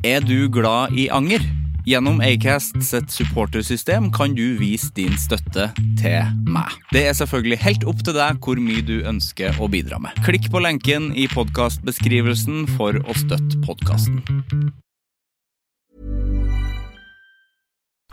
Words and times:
Er 0.00 0.20
du 0.24 0.48
glad 0.48 0.94
i 0.96 1.10
anger? 1.12 1.42
Gjennom 1.84 2.22
Acast 2.24 2.78
sitt 2.80 3.10
supportersystem 3.12 4.06
kan 4.16 4.32
du 4.32 4.54
vise 4.56 4.88
din 4.96 5.12
støtte 5.20 5.66
til 6.00 6.30
meg. 6.48 6.72
Det 6.88 7.02
er 7.10 7.12
selvfølgelig 7.18 7.58
helt 7.60 7.84
opp 7.84 8.00
til 8.06 8.16
deg 8.16 8.38
hvor 8.40 8.56
mye 8.64 8.80
du 8.80 9.02
ønsker 9.04 9.60
å 9.60 9.68
bidra 9.68 9.98
med. 10.00 10.16
Klikk 10.24 10.48
på 10.48 10.62
lenken 10.64 11.10
i 11.12 11.26
podkastbeskrivelsen 11.28 12.64
for 12.78 12.96
å 12.96 13.18
støtte 13.18 13.60
podkasten. 13.66 14.22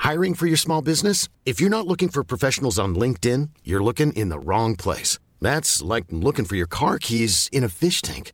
Hiring 0.03 0.35
for 0.35 0.47
your 0.47 0.59
small 0.59 0.81
business? 0.81 1.29
If 1.45 1.61
you're 1.61 1.71
not 1.71 1.87
looking 1.87 2.09
for 2.09 2.25
professionals 2.25 2.77
on 2.77 2.95
LinkedIn, 2.95 3.47
you're 3.63 3.83
looking 3.83 4.11
in 4.11 4.27
the 4.27 4.39
wrong 4.39 4.75
place. 4.75 5.19
That's 5.39 5.81
like 5.81 6.11
looking 6.11 6.43
for 6.43 6.57
your 6.57 6.67
car 6.67 6.97
keys 6.99 7.47
in 7.53 7.63
a 7.63 7.69
fish 7.69 8.01
tank. 8.01 8.33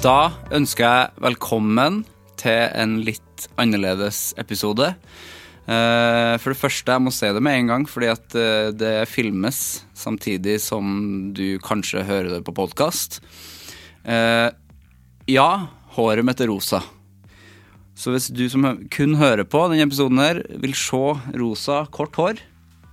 Da 0.00 0.30
ønsker 0.56 0.84
jeg 0.86 1.20
velkommen 1.20 2.02
til 2.40 2.70
en 2.72 2.98
litt 3.04 3.48
annerledes 3.60 4.30
episode. 4.40 4.94
Eh, 5.68 6.34
For 6.40 6.52
det 6.54 6.60
første, 6.60 6.94
jeg 6.94 7.04
må 7.04 7.12
se 7.12 7.28
det 7.36 7.42
med 7.44 7.58
en 7.58 7.68
gang, 7.72 7.84
fordi 7.88 8.08
at 8.08 8.36
eh, 8.38 8.70
det 8.72 8.94
filmes 9.12 9.82
samtidig 9.92 10.56
som 10.64 11.34
du 11.36 11.58
kanskje 11.64 12.06
hører 12.08 12.30
det 12.36 12.44
på 12.46 12.56
podkast. 12.56 13.20
Ja, 15.28 15.50
håret 15.94 16.24
mitt 16.24 16.40
er 16.40 16.48
rosa. 16.48 16.80
Så 17.92 18.14
hvis 18.14 18.30
du 18.32 18.46
som 18.48 18.64
kun 18.88 19.18
hører 19.20 19.44
på 19.44 19.66
denne 19.68 19.84
episoden 19.84 20.22
her, 20.22 20.40
vil 20.62 20.72
se 20.72 21.02
rosa, 21.36 21.82
kort 21.92 22.16
hår, 22.16 22.40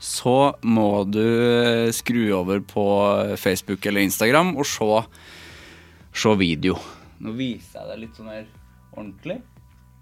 så 0.04 0.52
må 0.68 1.06
du 1.08 1.24
skru 1.96 2.28
over 2.36 2.60
på 2.68 2.84
Facebook 3.40 3.88
eller 3.88 4.04
Instagram 4.04 4.52
og 4.60 4.68
se, 4.68 4.92
se 6.12 6.36
video. 6.44 6.76
Nå 7.24 7.34
viser 7.38 7.82
jeg 7.82 7.90
det 7.92 8.02
litt 8.04 8.18
sånn 8.18 8.32
her 8.32 8.48
ordentlig. 8.94 9.40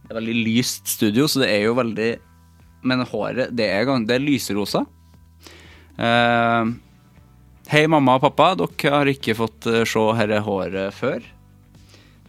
Det 0.05 0.13
er 0.13 0.19
veldig 0.19 0.39
lyst 0.45 0.89
studio, 0.91 1.27
så 1.27 1.41
det 1.41 1.49
er 1.53 1.63
jo 1.65 1.77
veldig 1.77 2.09
Men 2.85 3.01
håret, 3.09 3.53
det 3.57 3.65
er, 3.73 3.89
det 4.05 4.13
er 4.13 4.21
lyserosa. 4.21 4.83
Uh, 5.97 6.75
Hei, 7.65 7.87
mamma 7.89 8.19
og 8.19 8.21
pappa. 8.27 8.51
Dere 8.59 8.91
har 8.93 9.09
ikke 9.09 9.33
fått 9.33 9.65
eh, 9.65 9.81
se 9.89 10.01
dette 10.19 10.43
håret 10.45 10.93
før. 10.93 11.23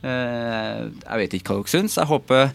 Uh, 0.00 0.88
jeg 0.88 1.20
vet 1.20 1.34
ikke 1.36 1.52
hva 1.52 1.60
dere 1.60 1.72
syns. 1.74 1.98
Jeg 2.00 2.08
håper, 2.08 2.54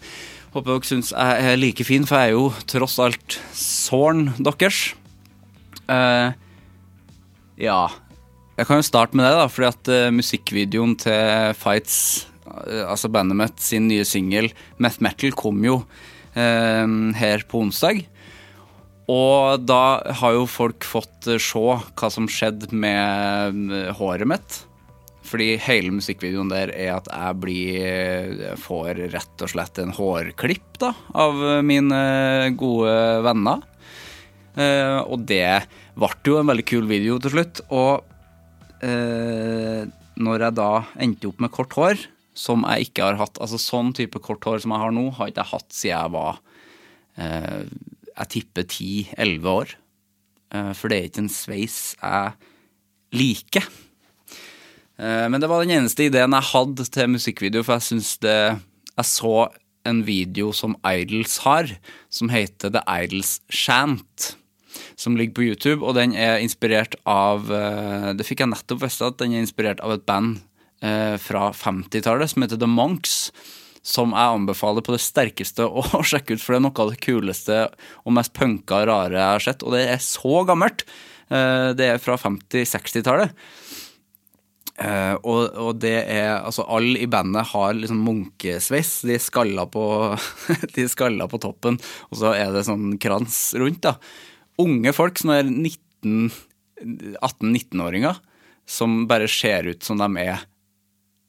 håper 0.56 0.72
dere 0.72 0.88
syns 0.88 1.12
jeg 1.14 1.52
er 1.52 1.60
like 1.60 1.86
fin, 1.86 2.08
for 2.08 2.18
jeg 2.18 2.32
er 2.32 2.34
jo 2.34 2.48
tross 2.72 2.98
alt 3.04 3.38
såren 3.54 4.32
deres. 4.42 4.80
Uh, 5.86 6.34
ja. 7.62 7.84
Jeg 8.62 8.68
kan 8.68 8.78
jo 8.78 8.84
starte 8.86 9.18
med 9.18 9.26
det, 9.26 9.34
da, 9.34 9.46
fordi 9.50 9.66
at 9.66 9.88
uh, 9.90 10.14
musikkvideoen 10.14 10.92
til 11.02 11.54
Fights, 11.58 11.96
uh, 12.46 12.84
altså 12.92 13.08
bandet 13.10 13.34
mitt 13.34 13.56
sin 13.58 13.88
nye 13.90 14.04
singel 14.06 14.52
Meth 14.78 15.02
Metal, 15.02 15.32
kom 15.34 15.64
jo 15.66 15.80
uh, 15.82 16.84
her 17.18 17.42
på 17.50 17.64
onsdag. 17.64 18.04
Og 19.10 19.64
da 19.66 19.98
har 20.20 20.36
jo 20.36 20.44
folk 20.46 20.86
fått 20.86 21.26
se 21.42 21.62
hva 21.64 22.10
som 22.14 22.28
skjedde 22.30 22.70
med 22.70 23.74
håret 23.98 24.30
mitt. 24.30 24.60
Fordi 25.26 25.56
hele 25.66 25.90
musikkvideoen 25.96 26.54
der 26.54 26.70
er 26.70 27.00
at 27.00 27.10
jeg 27.10 27.40
blir 27.42 27.82
jeg 27.82 28.60
får 28.62 29.02
rett 29.16 29.42
og 29.42 29.52
slett 29.56 29.82
en 29.82 29.96
hårklipp 29.96 30.78
da, 30.78 30.92
av 31.18 31.42
mine 31.66 32.00
gode 32.62 32.94
venner. 33.26 33.66
Og 35.02 35.26
det 35.26 35.44
ble 35.98 36.14
jo 36.30 36.38
en 36.38 36.50
veldig 36.52 36.68
kul 36.68 36.86
video 36.90 37.18
til 37.22 37.34
slutt. 37.34 37.64
Og 37.74 38.11
eh, 38.84 39.84
når 40.22 40.46
jeg 40.46 40.56
da 40.58 40.70
endte 41.00 41.30
opp 41.30 41.40
med 41.42 41.52
kort 41.54 41.76
hår, 41.78 42.02
som 42.34 42.64
jeg 42.64 42.88
ikke 42.88 43.04
har 43.04 43.18
hatt 43.20 43.36
Altså 43.44 43.58
sånn 43.60 43.90
type 43.92 44.16
kort 44.24 44.44
hår 44.48 44.62
som 44.64 44.72
jeg 44.72 44.80
har 44.80 44.92
nå, 44.96 45.02
har 45.18 45.28
ikke 45.28 45.42
jeg 45.42 45.50
hatt 45.52 45.74
siden 45.76 45.98
jeg 45.98 46.12
var 46.14 46.38
eh, 47.20 47.64
Jeg 48.16 48.30
tipper 48.36 48.64
10-11 48.68 49.48
år. 49.52 49.74
Eh, 50.52 50.72
for 50.78 50.88
det 50.88 50.98
er 50.98 51.08
ikke 51.10 51.24
en 51.26 51.32
sveis 51.32 51.78
jeg 51.98 52.32
liker. 53.12 53.68
Eh, 54.96 55.26
Men 55.28 55.40
det 55.40 55.50
var 55.52 55.64
den 55.64 55.76
eneste 55.76 56.08
ideen 56.08 56.32
jeg 56.36 56.50
hadde 56.52 56.88
til 56.88 57.12
musikkvideo, 57.16 57.64
for 57.66 57.76
jeg 57.76 57.88
syns 57.90 58.14
det 58.24 58.38
Jeg 58.96 59.08
så 59.08 59.34
en 59.84 60.04
video 60.06 60.52
som 60.54 60.76
Idols 60.86 61.38
har, 61.42 61.66
som 62.08 62.30
heter 62.30 62.70
The 62.70 62.82
Idols 62.86 63.40
Shant. 63.50 64.36
Som 64.96 65.16
ligger 65.18 65.36
på 65.36 65.46
YouTube, 65.46 65.82
og 65.84 65.96
den 65.98 66.14
er 66.16 66.42
inspirert 66.42 66.96
av 67.08 67.50
eh, 67.52 68.12
Det 68.16 68.26
fikk 68.28 68.44
jeg 68.44 68.52
nettopp 68.52 68.82
vite 68.84 69.08
at 69.10 69.18
den 69.22 69.36
er 69.36 69.44
inspirert 69.44 69.82
av 69.84 69.96
et 69.96 70.06
band 70.08 70.40
eh, 70.82 71.16
fra 71.22 71.50
50-tallet 71.56 72.32
som 72.32 72.44
heter 72.46 72.60
The 72.60 72.70
Monks. 72.70 73.16
Som 73.82 74.14
jeg 74.14 74.36
anbefaler 74.38 74.84
på 74.86 74.94
det 74.94 75.02
sterkeste 75.02 75.66
å 75.80 76.04
sjekke 76.06 76.36
ut, 76.36 76.42
for 76.42 76.54
det 76.54 76.60
er 76.60 76.66
noe 76.68 76.84
av 76.84 76.92
det 76.92 77.02
kuleste 77.02 77.62
og 78.04 78.16
mest 78.18 78.34
punka 78.38 78.84
rare 78.88 79.18
jeg 79.18 79.36
har 79.36 79.46
sett. 79.50 79.66
Og 79.66 79.76
det 79.76 79.86
er 79.90 80.02
så 80.04 80.44
gammelt! 80.48 80.86
Eh, 81.32 81.70
Det 81.78 81.94
er 81.94 82.02
fra 82.02 82.18
50-60-tallet. 82.20 83.32
Eh, 84.80 85.14
og, 85.28 85.52
og 85.60 85.76
det 85.82 85.98
er 86.08 86.40
Altså, 86.40 86.64
alle 86.64 87.02
i 87.02 87.08
bandet 87.10 87.50
har 87.52 87.74
liksom 87.76 88.00
munkesveis. 88.06 89.02
De 89.06 89.16
er 89.16 89.22
skalla 89.22 89.66
på, 89.70 89.84
på 91.34 91.42
toppen, 91.42 91.78
og 92.10 92.18
så 92.18 92.32
er 92.36 92.52
det 92.54 92.64
sånn 92.68 92.96
krans 93.02 93.52
rundt, 93.60 93.82
da. 93.84 93.96
Unge 94.60 94.92
folk 94.92 95.16
som 95.20 95.30
er 95.32 95.44
18-19-åringer, 95.48 98.16
som 98.68 99.08
bare 99.10 99.28
ser 99.30 99.66
ut 99.70 99.82
som 99.84 99.98
de 100.00 100.16
er 100.22 100.38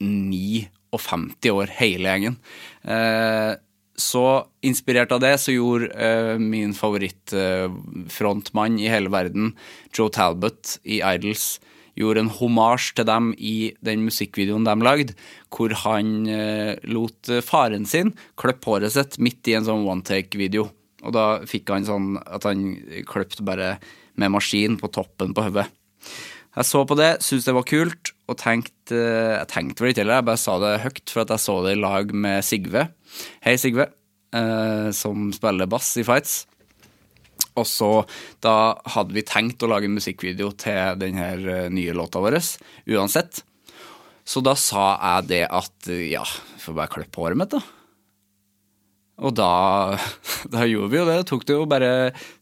9 0.04 0.68
og 0.94 1.00
50 1.02 1.50
år, 1.54 1.66
hele 1.80 2.08
gjengen. 2.10 2.36
Eh, 2.84 3.52
så 3.94 4.46
inspirert 4.66 5.12
av 5.14 5.20
det 5.22 5.38
så 5.42 5.52
gjorde 5.54 5.86
eh, 5.94 6.38
min 6.42 6.74
favorittfrontmann 6.74 8.78
i 8.82 8.90
hele 8.90 9.10
verden, 9.14 9.54
Joe 9.94 10.10
Talbot 10.14 10.78
i 10.82 10.98
Idols, 11.02 11.60
gjorde 11.94 12.20
en 12.24 12.36
homasj 12.40 12.86
til 12.98 13.06
dem 13.06 13.26
i 13.38 13.72
den 13.86 14.00
musikkvideoen 14.06 14.66
de 14.66 14.74
lagde, 14.82 15.14
hvor 15.54 15.70
han 15.84 16.26
eh, 16.26 16.74
lot 16.90 17.30
faren 17.46 17.86
sin 17.86 18.12
klippe 18.40 18.66
håret 18.70 18.92
sitt 18.96 19.12
midt 19.22 19.48
i 19.50 19.54
en 19.58 19.66
sånn 19.68 19.86
one 19.86 20.02
take-video. 20.06 20.64
Og 21.04 21.14
da 21.16 21.26
fikk 21.48 21.72
han 21.72 21.86
sånn 21.86 22.14
at 22.24 22.46
han 22.48 22.72
kløpte 23.08 23.44
bare 23.46 23.76
med 24.20 24.32
maskin 24.34 24.78
på 24.80 24.90
toppen 24.94 25.34
på 25.36 25.48
hodet. 25.48 25.66
Jeg 26.54 26.68
så 26.68 26.84
på 26.86 26.94
det, 26.98 27.10
syntes 27.24 27.48
det 27.48 27.56
var 27.56 27.66
kult, 27.66 28.12
og 28.30 28.38
tenkte 28.38 28.94
Jeg 28.94 29.48
tenkte 29.50 29.82
vel 29.82 29.90
ikke 29.90 30.04
heller, 30.04 30.20
jeg 30.20 30.28
bare 30.28 30.40
sa 30.40 30.54
det 30.62 30.72
høyt, 30.84 31.04
for 31.10 31.24
at 31.24 31.32
jeg 31.34 31.42
så 31.42 31.56
det 31.64 31.74
i 31.74 31.80
lag 31.80 32.12
med 32.14 32.46
Sigve. 32.46 32.84
Hei, 33.42 33.56
Sigve, 33.58 33.88
eh, 34.36 34.90
som 34.94 35.32
spiller 35.34 35.70
bass 35.70 35.90
i 35.98 36.06
Fights. 36.06 36.44
Og 37.58 37.66
så 37.66 37.90
da 38.42 38.76
hadde 38.94 39.14
vi 39.16 39.26
tenkt 39.26 39.62
å 39.62 39.70
lage 39.70 39.90
en 39.90 39.98
musikkvideo 39.98 40.52
til 40.58 41.00
denne 41.02 41.26
eh, 41.34 41.66
nye 41.74 41.96
låta 41.96 42.22
vår, 42.22 42.38
uansett. 42.94 43.42
Så 44.24 44.40
da 44.44 44.54
sa 44.56 44.92
jeg 44.94 45.30
det 45.32 45.44
at 45.50 45.90
ja, 45.90 46.22
får 46.62 46.78
bare 46.78 46.92
klippe 46.94 47.20
håret 47.20 47.40
mitt, 47.40 47.52
da. 47.52 47.83
Og 49.22 49.34
da, 49.38 49.50
da 50.54 50.66
gjorde 50.66 50.90
vi 50.92 51.00
jo 51.00 51.06
det. 51.08 51.20
Det 51.20 51.28
tok 51.30 51.46
det 51.46 51.56
jo 51.58 51.68
bare 51.70 51.92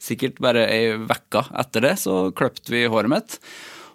sikkert 0.01 0.41
bare 0.43 0.65
ei 0.71 0.97
uke 0.97 1.45
etter 1.61 1.89
det, 1.89 1.95
så 2.01 2.25
kløpte 2.37 2.75
vi 2.75 2.87
håret 2.89 3.13
mitt. 3.13 3.39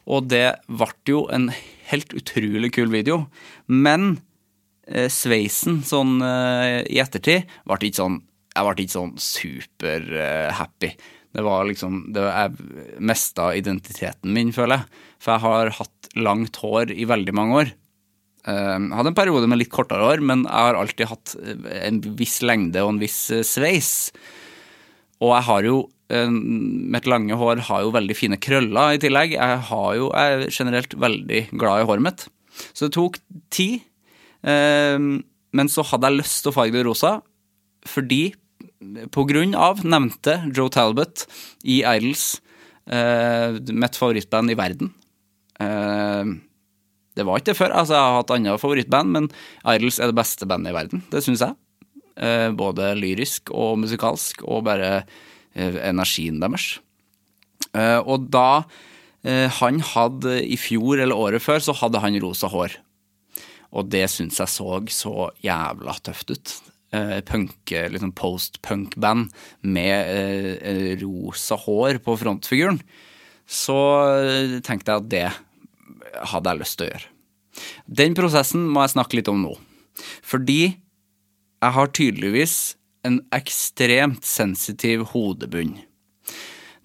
Og 0.07 0.29
det 0.31 0.59
ble 0.69 0.91
jo 1.09 1.25
en 1.33 1.49
helt 1.91 2.13
utrolig 2.15 2.71
kul 2.77 2.91
video. 2.93 3.25
Men 3.67 4.19
eh, 4.87 5.09
sveisen 5.11 5.81
sånn 5.87 6.19
eh, 6.23 6.83
i 6.87 7.01
ettertid 7.03 7.47
ble 7.67 7.79
ikke 7.81 8.03
sånn 8.03 8.21
Jeg 8.57 8.65
ble 8.65 8.83
ikke 8.83 8.95
sånn 8.95 9.17
super-happy. 9.21 10.93
det 11.37 11.43
var 11.45 11.67
liksom 11.69 11.99
Det 12.13 12.23
var, 12.23 12.47
jeg 12.47 13.01
mista 13.05 13.51
identiteten 13.53 14.33
min, 14.33 14.53
føler 14.55 14.79
jeg. 14.79 15.03
For 15.21 15.35
jeg 15.35 15.45
har 15.45 15.75
hatt 15.81 16.09
langt 16.17 16.57
hår 16.63 16.93
i 16.95 17.05
veldig 17.05 17.35
mange 17.35 17.59
år. 17.61 17.75
Jeg 18.47 18.95
hadde 18.95 19.11
en 19.11 19.17
periode 19.17 19.47
med 19.51 19.59
litt 19.59 19.71
kortere 19.73 20.05
hår, 20.07 20.21
men 20.23 20.45
jeg 20.45 20.67
har 20.69 20.77
alltid 20.79 21.09
hatt 21.11 21.35
en 21.81 21.97
viss 22.15 22.39
lengde 22.45 22.79
og 22.85 22.93
en 22.93 23.01
viss 23.01 23.19
sveis. 23.43 23.91
Og 25.19 25.33
jeg 25.35 25.47
har 25.51 25.69
jo 25.69 25.77
Mitt 26.07 27.03
lange 27.11 27.35
hår 27.35 27.59
har 27.67 27.81
jo 27.83 27.89
veldig 27.91 28.15
fine 28.15 28.37
krøller 28.39 28.95
i 28.95 28.99
tillegg. 29.03 29.33
Jeg, 29.35 29.57
jo, 29.99 30.05
jeg 30.15 30.37
er 30.37 30.53
generelt 30.55 30.93
veldig 30.95 31.41
glad 31.51 31.81
i 31.81 31.87
håret 31.89 32.05
mitt. 32.05 32.23
Så 32.71 32.87
det 32.87 32.95
tok 32.95 33.19
tid. 33.51 33.83
Men 34.47 35.67
så 35.73 35.83
hadde 35.89 36.07
jeg 36.07 36.21
lyst 36.21 36.39
til 36.45 36.53
å 36.53 36.55
farge 36.55 36.77
det 36.77 36.85
rosa, 36.87 37.17
fordi 37.83 38.21
på 39.11 39.25
grunn 39.27 39.51
av 39.59 39.83
nevnte 39.83 40.37
Joe 40.55 40.71
Talbot 40.71 41.25
i 41.67 41.81
Idols, 41.83 42.37
mitt 42.87 43.99
favorittband 43.99 44.55
i 44.55 44.59
verden. 44.63 44.95
Det 47.17 47.25
var 47.25 47.41
ikke 47.41 47.51
det 47.51 47.57
før. 47.57 47.73
Altså, 47.73 47.97
jeg 47.97 48.05
har 48.05 48.19
hatt 48.21 48.33
andre 48.35 48.57
favorittband, 48.61 49.15
men 49.15 49.29
Idols 49.73 49.97
er 49.97 50.11
det 50.11 50.19
beste 50.19 50.45
bandet 50.49 50.71
i 50.71 50.77
verden. 50.77 51.01
Det 51.09 51.23
syns 51.25 51.41
jeg. 51.41 51.57
Både 52.57 52.93
lyrisk 52.97 53.49
og 53.53 53.79
musikalsk, 53.81 54.45
og 54.45 54.67
bare 54.69 55.01
energien 55.57 56.37
deres. 56.41 56.77
Og 58.05 58.29
da 58.33 58.63
han 59.57 59.81
hadde 59.83 60.37
i 60.45 60.55
fjor 60.61 61.01
eller 61.01 61.17
året 61.17 61.43
før, 61.43 61.59
så 61.65 61.73
hadde 61.75 61.99
han 62.03 62.17
rosa 62.21 62.47
hår. 62.53 62.77
Og 63.75 63.89
det 63.91 64.05
syns 64.13 64.37
jeg 64.39 64.53
så 64.53 64.77
så 64.93 65.29
jævla 65.43 65.97
tøft 66.05 66.31
ut. 66.31 66.53
Punk, 67.27 67.73
liksom 67.91 68.13
post-punk-band 68.15 69.27
med 69.67 71.01
rosa 71.01 71.57
hår 71.65 71.99
på 72.05 72.15
frontfiguren. 72.21 72.79
Så 73.43 73.75
tenkte 74.63 74.93
jeg 74.93 75.01
at 75.01 75.11
det 75.11 75.27
hadde 76.31 76.53
jeg 76.53 76.61
lyst 76.61 76.79
til 76.79 76.87
å 76.87 76.91
gjøre. 76.91 77.13
Den 78.01 78.17
prosessen 78.17 78.67
må 78.69 78.83
jeg 78.85 78.95
snakke 78.95 79.19
litt 79.19 79.31
om 79.31 79.41
nå. 79.41 79.55
Fordi 80.25 80.61
jeg 80.67 81.73
har 81.73 81.93
tydeligvis 81.95 82.57
en 83.07 83.21
ekstremt 83.35 84.25
sensitiv 84.27 85.07
hodebunn. 85.13 85.77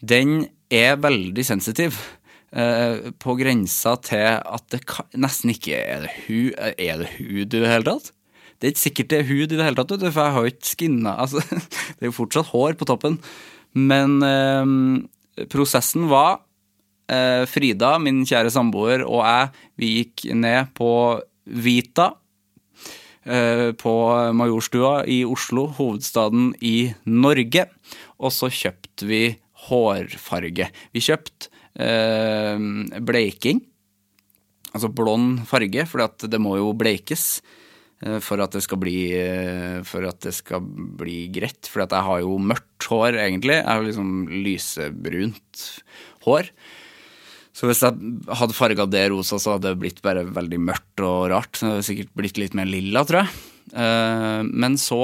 Den 0.01 0.47
er 0.73 0.99
veldig 1.03 1.45
sensitiv. 1.47 1.99
På 2.53 3.33
grensa 3.39 3.95
til 4.05 4.27
at 4.37 4.65
det 4.75 4.83
nesten 5.17 5.55
ikke 5.55 5.79
er 5.79 6.03
det, 6.05 6.11
hu, 6.27 6.53
er 6.53 7.01
det 7.01 7.15
hud 7.17 7.47
i 7.47 7.63
det 7.63 7.71
hele 7.71 7.87
tatt. 7.87 8.11
Det 8.61 8.69
er 8.69 8.75
ikke 8.75 8.85
sikkert 8.85 9.11
det 9.11 9.19
er 9.19 9.31
hud 9.31 9.47
i 9.47 9.57
det 9.57 9.65
hele 9.65 9.79
tatt, 9.79 9.95
for 10.05 10.21
jeg 10.23 10.35
har 10.37 10.45
jo 10.45 10.53
ikke 10.53 10.69
skinna 10.69 11.17
altså, 11.25 11.41
Det 11.43 12.05
er 12.05 12.11
jo 12.11 12.19
fortsatt 12.21 12.53
hår 12.53 12.77
på 12.79 12.87
toppen. 12.87 13.17
Men 13.73 14.21
eh, 14.27 15.47
prosessen 15.51 16.11
var 16.13 16.37
eh, 16.37 16.45
Frida, 17.51 17.97
min 18.01 18.23
kjære 18.29 18.53
samboer, 18.55 19.03
og 19.05 19.21
jeg, 19.27 19.49
vi 19.77 19.89
gikk 19.99 20.27
ned 20.39 20.71
på 20.79 20.91
Vita 21.45 22.13
på 23.23 23.93
Majorstua 24.35 25.05
i 25.07 25.21
Oslo, 25.29 25.67
hovedstaden 25.77 26.53
i 26.65 26.93
Norge. 27.07 27.67
Og 28.19 28.33
så 28.35 28.49
kjøpte 28.51 29.07
vi 29.07 29.21
hårfarge. 29.69 30.71
Vi 30.95 31.03
kjøpte 31.05 31.51
eh, 31.79 32.59
bleiking, 33.05 33.63
altså 34.73 34.91
blond 34.91 35.45
farge, 35.51 35.87
for 35.91 36.07
det 36.27 36.41
må 36.43 36.57
jo 36.59 36.73
bleikes 36.75 37.43
for 38.03 38.43
at 38.43 38.51
det 38.57 38.65
skal 38.65 38.81
bli, 38.83 38.97
for 39.87 40.03
at 40.09 40.19
det 40.25 40.33
skal 40.35 40.65
bli 40.99 41.29
greit. 41.31 41.69
For 41.71 41.85
jeg 41.85 42.07
har 42.09 42.23
jo 42.25 42.35
mørkt 42.43 42.89
hår, 42.91 43.15
egentlig. 43.15 43.61
Jeg 43.61 43.69
har 43.69 43.85
liksom 43.87 44.15
lysebrunt 44.43 45.67
hår. 46.27 46.51
Så 47.53 47.69
hvis 47.69 47.83
jeg 47.85 48.13
hadde 48.33 48.57
farga 48.57 48.87
det 48.89 49.05
rosa, 49.13 49.37
så 49.37 49.57
hadde 49.57 49.75
det 49.75 49.81
blitt 49.83 50.01
bare 50.05 50.25
veldig 50.25 50.61
mørkt 50.65 51.03
og 51.05 51.27
rart. 51.33 51.59
Det 51.59 51.69
hadde 51.69 51.85
sikkert 51.89 52.15
blitt 52.17 52.41
litt 52.41 52.57
mer 52.57 52.71
lilla, 52.71 53.05
tror 53.05 53.23
jeg. 53.23 54.49
Men 54.49 54.79
så 54.81 55.03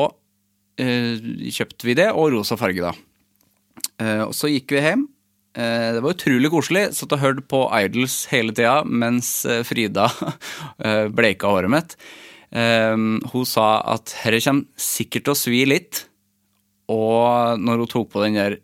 kjøpte 0.79 1.89
vi 1.89 1.97
det, 1.99 2.09
og 2.15 2.33
rosa 2.33 2.57
farge, 2.57 2.89
da. 2.89 2.95
Og 4.25 4.33
så 4.37 4.49
gikk 4.49 4.73
vi 4.73 4.81
hjem. 4.81 5.05
Det 5.59 6.01
var 6.05 6.15
utrolig 6.15 6.51
koselig. 6.55 6.87
Satt 6.97 7.13
og 7.17 7.21
hørte 7.21 7.45
på 7.51 7.65
Idols 7.83 8.23
hele 8.33 8.55
tida 8.57 8.81
mens 8.87 9.43
Frida 9.69 10.07
bleika 11.19 11.53
håret 11.53 11.73
mitt. 11.73 11.97
Hun 12.55 13.49
sa 13.49 13.69
at 13.93 14.15
dette 14.25 14.41
kommer 14.47 14.69
sikkert 14.81 15.29
til 15.29 15.35
å 15.35 15.41
svi 15.43 15.65
litt. 15.69 16.07
Og 16.89 17.61
når 17.61 17.85
hun 17.85 17.93
tok 17.93 18.13
på 18.15 18.25
den 18.25 18.39
der 18.39 18.61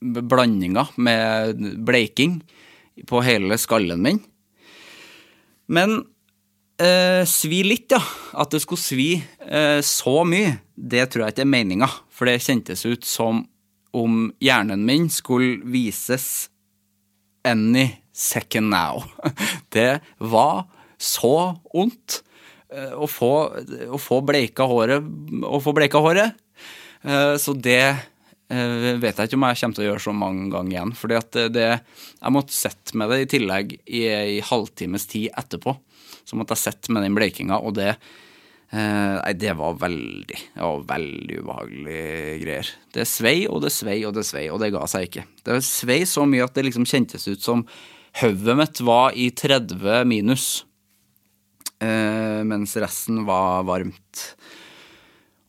blandinga 0.00 0.88
med 0.98 1.60
bleiking, 1.86 2.40
på 3.06 3.22
hele 3.24 3.58
skallen 3.60 4.02
min. 4.02 4.20
Men 5.68 6.00
eh, 6.80 7.22
svi 7.28 7.62
litt, 7.66 7.92
ja. 7.92 8.00
At 8.38 8.54
det 8.54 8.62
skulle 8.64 8.82
svi 8.82 9.10
eh, 9.18 9.80
så 9.84 10.22
mye, 10.28 10.56
det 10.74 11.10
tror 11.12 11.26
jeg 11.26 11.36
ikke 11.36 11.46
er 11.46 11.52
meninga. 11.56 11.90
For 12.10 12.28
det 12.28 12.40
kjentes 12.44 12.86
ut 12.88 13.06
som 13.06 13.44
om 13.96 14.28
hjernen 14.44 14.84
min 14.86 15.08
skulle 15.12 15.62
vises 15.68 16.48
any 17.46 17.88
second 18.12 18.72
now. 18.72 19.04
Det 19.72 20.00
var 20.18 20.66
så 20.98 21.54
vondt 21.72 22.22
å 22.68 23.06
få, 23.08 23.32
å 23.88 23.98
få 24.02 24.18
bleika 24.28 24.66
håret 24.68 25.06
Å 25.46 25.60
få 25.62 25.72
bleika 25.72 26.02
håret. 26.04 26.34
Så 27.40 27.54
det 27.56 27.96
vet 28.48 29.18
jeg 29.18 29.28
ikke 29.28 29.36
om 29.36 29.44
jeg 29.44 29.58
kommer 29.60 29.76
til 29.76 29.84
å 29.84 29.88
gjøre 29.90 30.04
så 30.06 30.14
mange 30.16 30.46
ganger 30.52 30.72
igjen. 30.72 30.94
fordi 30.96 31.18
at 31.18 31.40
det, 31.52 31.66
Jeg 32.20 32.32
måtte 32.32 32.56
sette 32.56 32.96
med 32.96 33.10
det 33.10 33.18
i 33.20 33.28
tillegg 33.36 33.74
i 33.84 34.06
ei 34.08 34.40
halvtimes 34.40 35.06
tid 35.06 35.28
etterpå. 35.36 35.76
Så 36.24 36.36
måtte 36.36 36.56
jeg 36.56 36.64
sette 36.64 36.92
med 36.92 37.04
den 37.04 37.14
bleikinga, 37.18 37.60
og 37.60 37.76
det 37.76 37.96
Nei, 38.68 39.32
det 39.32 39.54
var 39.56 39.78
veldig 39.80 40.26
det 40.28 40.60
var 40.60 40.82
veldig 40.90 41.36
ubehagelige 41.40 42.34
greier. 42.42 42.72
Det 42.92 43.06
svei 43.08 43.46
og 43.48 43.62
det 43.64 43.70
svei 43.72 44.02
og 44.04 44.12
det 44.12 44.26
svei, 44.28 44.42
og 44.52 44.60
det 44.60 44.74
ga 44.74 44.82
seg 44.84 45.06
ikke. 45.06 45.24
Det 45.40 45.56
svei 45.64 46.02
så 46.04 46.26
mye 46.28 46.44
at 46.44 46.52
det 46.52 46.66
liksom 46.66 46.84
kjentes 46.84 47.24
ut 47.30 47.40
som 47.40 47.64
hodet 48.20 48.56
mitt 48.58 48.82
var 48.84 49.16
i 49.16 49.30
30 49.32 50.04
minus, 50.08 50.66
mens 51.80 52.76
resten 52.76 53.22
var 53.28 53.64
varmt. 53.68 54.24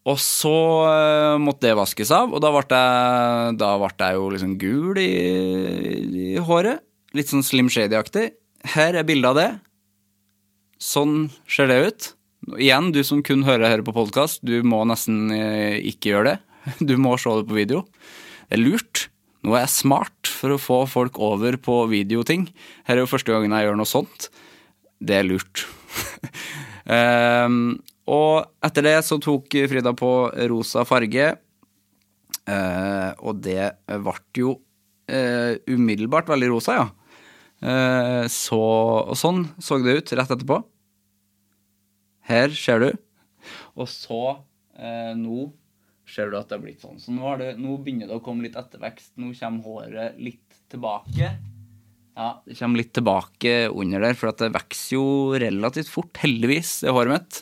Og 0.07 0.19
så 0.23 0.55
uh, 0.87 1.39
måtte 1.41 1.67
det 1.67 1.77
vaskes 1.77 2.11
av, 2.15 2.31
og 2.31 2.41
da 2.43 2.51
ble 2.53 2.63
jeg, 2.63 3.55
da 3.59 3.73
ble 3.81 3.89
jeg 3.99 4.15
jo 4.15 4.29
liksom 4.33 4.53
gul 4.61 5.01
i, 5.01 5.09
i 6.33 6.43
håret. 6.43 6.85
Litt 7.17 7.31
sånn 7.31 7.43
Slim 7.45 7.71
Shady-aktig. 7.73 8.29
Her 8.75 8.99
er 8.99 9.07
bildet 9.07 9.31
av 9.31 9.37
det. 9.39 9.49
Sånn 10.79 11.29
ser 11.49 11.69
det 11.71 11.79
ut. 11.83 12.09
Igjen, 12.55 12.93
du 12.95 13.01
som 13.03 13.23
kun 13.25 13.43
hører 13.47 13.73
her 13.73 13.83
på 13.83 13.93
podkast, 13.95 14.41
du 14.47 14.61
må 14.63 14.85
nesten 14.87 15.27
uh, 15.33 15.75
ikke 15.77 16.13
gjøre 16.13 16.33
det. 16.33 16.37
Du 16.89 16.95
må 17.01 17.15
se 17.19 17.31
det 17.39 17.47
på 17.49 17.57
video. 17.57 17.83
Det 18.47 18.57
er 18.57 18.63
lurt. 18.63 19.07
Nå 19.43 19.55
er 19.55 19.63
jeg 19.63 19.75
smart 19.77 20.29
for 20.29 20.55
å 20.55 20.61
få 20.61 20.79
folk 20.91 21.19
over 21.23 21.55
på 21.61 21.81
videoting. 21.91 22.49
Her 22.87 22.97
er 22.97 23.05
jo 23.05 23.11
første 23.11 23.31
gangen 23.31 23.55
jeg 23.55 23.67
gjør 23.67 23.79
noe 23.79 23.89
sånt. 23.89 24.27
Det 24.99 25.15
er 25.19 25.27
lurt. 25.27 25.63
um, 26.87 27.79
Og 28.09 28.65
etter 28.65 28.87
det 28.87 28.95
så 29.05 29.19
tok 29.21 29.53
Frida 29.69 29.93
på 29.97 30.11
rosa 30.49 30.85
farge, 30.87 31.27
eh, 32.49 33.11
og 33.21 33.43
det 33.45 33.67
ble 33.85 34.15
jo 34.39 34.55
eh, 35.09 35.59
umiddelbart 35.69 36.31
veldig 36.31 36.49
rosa, 36.55 36.79
ja. 36.79 36.87
Eh, 37.59 38.25
så, 38.31 38.61
og 39.03 39.17
sånn 39.19 39.43
så 39.61 39.77
det 39.83 39.99
ut 39.99 40.13
rett 40.17 40.33
etterpå. 40.35 40.61
Her 42.29 42.53
ser 42.53 42.85
du. 42.85 42.89
Og 43.77 43.87
så, 43.89 44.21
nå 45.17 45.49
ser 46.09 46.29
du 46.29 46.37
at 46.39 46.49
det 46.49 46.57
har 46.57 46.63
blitt 46.63 46.83
sånn. 46.83 46.99
Så 47.01 47.13
nå, 47.13 47.29
det, 47.41 47.53
nå 47.61 47.77
begynner 47.81 48.09
det 48.09 48.17
å 48.17 48.23
komme 48.25 48.45
litt 48.45 48.57
ettervekst. 48.59 49.15
Nå 49.21 49.31
kommer 49.37 49.65
håret 49.65 50.19
litt 50.21 50.59
tilbake. 50.69 51.31
Ja, 52.19 52.29
det 52.45 52.57
kommer 52.59 52.81
litt 52.81 52.93
tilbake 52.97 53.53
under 53.71 54.03
der, 54.03 54.17
for 54.17 54.33
det 54.35 54.51
vokser 54.53 54.95
jo 54.97 55.07
relativt 55.39 55.89
fort, 55.89 56.13
heldigvis, 56.21 56.79
det 56.83 56.93
håret 56.93 57.15
mitt. 57.15 57.41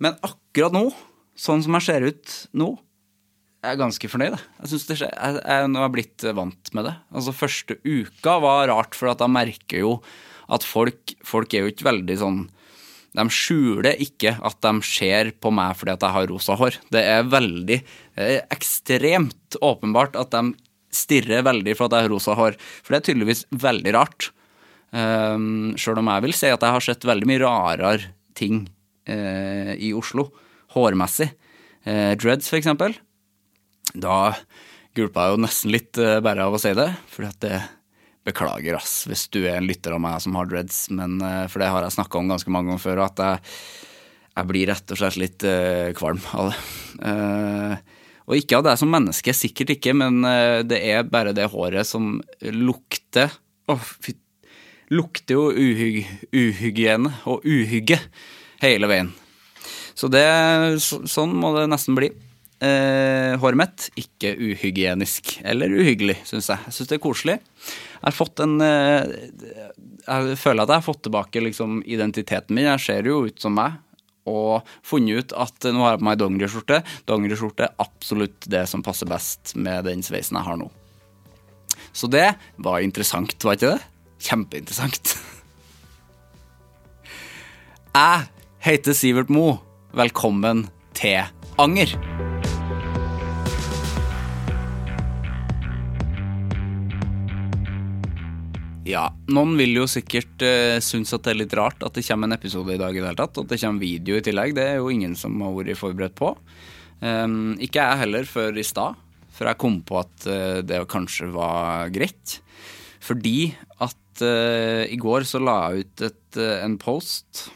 Men 0.00 0.16
akkurat 0.24 0.74
nå, 0.74 0.86
sånn 1.38 1.62
som 1.64 1.76
jeg 1.76 1.86
ser 1.86 2.06
ut 2.08 2.36
nå, 2.56 2.72
jeg 3.60 3.74
er 3.74 3.80
ganske 3.80 4.08
fornøyd. 4.08 4.38
Jeg 4.62 4.70
synes 4.70 4.86
det 4.88 4.96
skjer, 5.02 5.10
jeg, 5.12 5.40
jeg, 5.44 5.64
Nå 5.68 5.80
er 5.80 5.84
jeg 5.84 5.92
blitt 5.98 6.24
vant 6.36 6.70
med 6.76 6.86
det. 6.88 6.94
Altså 7.12 7.34
Første 7.36 7.76
uka 7.84 8.38
var 8.40 8.70
rart, 8.72 8.96
for 8.96 9.10
jeg 9.10 9.32
merker 9.32 9.82
jo 9.82 9.98
at 10.50 10.64
folk, 10.66 11.12
folk 11.26 11.52
er 11.52 11.66
jo 11.66 11.70
ikke 11.70 11.86
veldig 11.86 12.16
sånn 12.18 12.38
De 13.14 13.24
skjuler 13.30 14.00
ikke 14.02 14.32
at 14.46 14.56
de 14.64 14.72
ser 14.86 15.30
på 15.38 15.52
meg 15.54 15.76
fordi 15.78 15.92
at 15.92 16.06
jeg 16.06 16.16
har 16.16 16.32
rosa 16.32 16.56
hår. 16.56 16.80
Det 16.94 17.04
er 17.04 17.28
veldig 17.28 17.78
er 18.16 18.40
ekstremt 18.48 19.60
åpenbart 19.60 20.16
at 20.18 20.32
de 20.32 20.56
stirrer 20.90 21.44
veldig 21.46 21.76
for 21.76 21.86
at 21.86 21.98
jeg 21.98 22.08
har 22.08 22.14
rosa 22.14 22.40
hår. 22.40 22.56
For 22.80 22.94
det 22.94 23.02
er 23.02 23.08
tydeligvis 23.10 23.44
veldig 23.52 23.96
rart. 23.98 24.32
Um, 24.90 25.76
Sjøl 25.78 26.00
om 26.00 26.08
jeg 26.10 26.24
vil 26.24 26.34
si 26.34 26.48
at 26.50 26.64
jeg 26.64 26.78
har 26.78 26.88
sett 26.88 27.04
veldig 27.06 27.28
mye 27.28 27.44
rarere 27.44 28.14
ting 28.38 28.64
uh, 29.10 29.74
i 29.74 29.92
Oslo, 29.96 30.30
hårmessig. 30.74 31.30
Eh, 31.84 32.12
dreads, 32.20 32.48
for 32.50 32.60
eksempel. 32.60 32.94
Da 33.94 34.34
gulpa 34.96 35.26
jeg 35.26 35.34
jo 35.34 35.42
nesten 35.44 35.72
litt 35.72 35.98
eh, 35.98 36.18
bare 36.22 36.44
av 36.46 36.56
å 36.56 36.60
si 36.60 36.72
det, 36.76 36.88
at 36.94 37.44
det 37.44 37.60
Beklager, 38.20 38.76
ass, 38.76 39.06
hvis 39.08 39.30
du 39.32 39.38
er 39.46 39.56
en 39.56 39.64
lytter 39.64 39.94
av 39.96 40.02
meg 40.04 40.18
som 40.20 40.34
har 40.36 40.44
dreads, 40.50 40.90
men, 40.92 41.14
for 41.48 41.62
det 41.62 41.70
har 41.72 41.86
jeg 41.86 41.94
snakka 41.94 42.18
om 42.20 42.28
ganske 42.28 42.52
mange 42.52 42.68
ganger 42.68 42.82
før, 42.82 43.00
at 43.06 43.22
jeg, 43.24 43.54
jeg 44.36 44.48
blir 44.50 44.68
rett 44.68 44.92
og 44.92 45.00
slett 45.00 45.16
litt 45.16 45.46
kvalm 45.96 46.20
av 46.36 46.50
det. 46.50 46.58
Og 48.28 48.36
ikke 48.36 48.60
av 48.60 48.66
deg 48.68 48.76
som 48.76 48.92
menneske, 48.92 49.32
sikkert 49.34 49.72
ikke, 49.72 49.96
men 49.96 50.20
det 50.68 50.82
er 50.92 51.08
bare 51.08 51.32
det 51.32 51.48
håret 51.48 51.88
som 51.88 52.18
lukter 52.44 53.32
Å, 53.32 53.78
oh, 53.78 53.88
fy 54.04 54.12
lukter 54.92 55.38
jo 55.38 55.48
uhyg, 55.54 56.02
uhygiene 56.34 57.14
og 57.30 57.48
uhygge 57.48 58.02
hele 58.62 58.90
veien. 58.90 59.12
Så 59.94 60.08
det, 60.08 60.24
så, 60.80 61.02
sånn 61.08 61.32
må 61.36 61.52
det 61.56 61.66
nesten 61.70 61.96
bli. 61.98 62.10
Eh, 62.60 63.34
håret 63.40 63.56
mitt 63.56 63.86
ikke 63.96 64.34
uhygienisk 64.36 65.38
eller 65.48 65.72
uhyggelig, 65.72 66.18
syns 66.28 66.50
jeg. 66.52 66.60
Jeg 66.66 66.76
syns 66.76 66.90
det 66.90 66.96
er 66.98 67.02
koselig. 67.04 67.36
Jeg 67.40 68.04
har 68.04 68.16
fått 68.16 68.42
en 68.44 68.58
eh, 68.64 69.14
Jeg 70.04 70.36
føler 70.40 70.64
at 70.64 70.72
jeg 70.72 70.76
har 70.82 70.84
fått 70.84 71.04
tilbake 71.06 71.44
liksom, 71.44 71.80
identiteten 71.88 72.56
min. 72.56 72.68
Jeg 72.68 72.84
ser 72.84 73.08
jo 73.08 73.22
ut 73.28 73.40
som 73.40 73.56
meg. 73.56 73.78
Og 74.28 74.68
funnet 74.84 75.24
ut 75.24 75.32
at 75.40 75.70
nå 75.72 75.80
har 75.80 75.94
jeg 75.94 76.02
på 76.02 76.08
meg 76.10 76.20
dongeriskjorte. 76.20 76.82
Dongeriskjorte 77.08 77.66
er 77.66 77.80
absolutt 77.80 78.48
det 78.52 78.66
som 78.68 78.84
passer 78.84 79.08
best 79.08 79.54
med 79.56 79.88
den 79.88 80.04
sveisen 80.04 80.36
jeg 80.36 80.48
har 80.50 80.60
nå. 80.60 80.68
Så 81.96 82.06
det 82.12 82.28
var 82.60 82.84
interessant, 82.84 83.34
var 83.42 83.56
ikke 83.56 83.72
det? 83.72 83.80
Kjempeinteressant. 84.20 85.16
Jeg 87.90 88.28
heter 88.60 88.92
Sivert 88.92 89.30
Mo. 89.32 89.54
Velkommen 89.96 90.66
til 90.92 91.22
Anger. 91.56 91.94
Ja, 98.84 99.06
noen 99.32 99.54
vil 99.56 99.78
jo 99.78 99.86
sikkert 99.88 100.44
uh, 100.44 100.76
synes 100.84 101.14
at 101.16 101.24
det 101.24 101.32
er 101.32 101.38
litt 101.40 101.56
rart 101.56 101.80
at 101.86 101.96
det 101.96 102.04
kommer 102.04 102.28
en 102.28 102.36
episode 102.36 102.74
i 102.74 102.80
dag 102.80 102.92
i 102.92 103.00
det 103.00 103.06
hele 103.08 103.20
tatt. 103.22 103.40
At 103.40 103.48
det 103.48 103.60
kommer 103.62 103.80
video 103.80 104.18
i 104.18 104.24
tillegg. 104.26 104.52
Det 104.58 104.66
er 104.66 104.76
jo 104.82 104.90
ingen 104.92 105.14
som 105.16 105.40
har 105.40 105.54
vært 105.56 105.80
forberedt 105.80 106.18
på. 106.20 106.34
Um, 107.00 107.54
ikke 107.64 107.80
jeg 107.80 108.02
heller 108.02 108.28
før 108.28 108.60
i 108.60 108.66
stad, 108.66 108.98
for 109.32 109.48
jeg 109.48 109.60
kom 109.62 109.78
på 109.88 110.02
at 110.02 110.26
uh, 110.28 110.58
det 110.60 110.82
kanskje 110.92 111.30
var 111.32 111.88
greit. 111.94 112.36
Fordi 113.00 113.54
at 113.80 114.20
uh, 114.20 114.84
i 114.84 115.00
går 115.00 115.24
så 115.24 115.40
la 115.40 115.56
jeg 115.70 115.86
ut 115.86 116.06
et, 116.10 116.42
en 116.60 116.76
post 116.82 117.46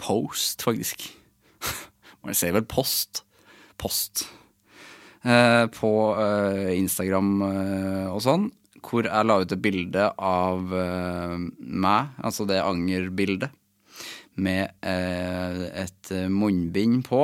Post, 0.00 0.64
faktisk. 0.66 1.06
Man 2.24 2.36
sier 2.36 2.54
vel 2.56 2.66
post. 2.68 3.22
Post. 3.80 4.26
Eh, 5.26 5.64
på 5.74 5.90
Instagram 6.76 7.30
og 8.12 8.20
sånn, 8.22 8.50
hvor 8.86 9.08
jeg 9.08 9.26
la 9.26 9.40
ut 9.42 9.52
et 9.52 9.62
bilde 9.62 10.04
av 10.22 10.70
meg, 10.70 12.12
altså 12.22 12.46
det 12.46 12.60
angerbildet, 12.62 13.50
med 14.36 14.68
et 14.86 16.10
munnbind 16.30 17.00
på. 17.08 17.22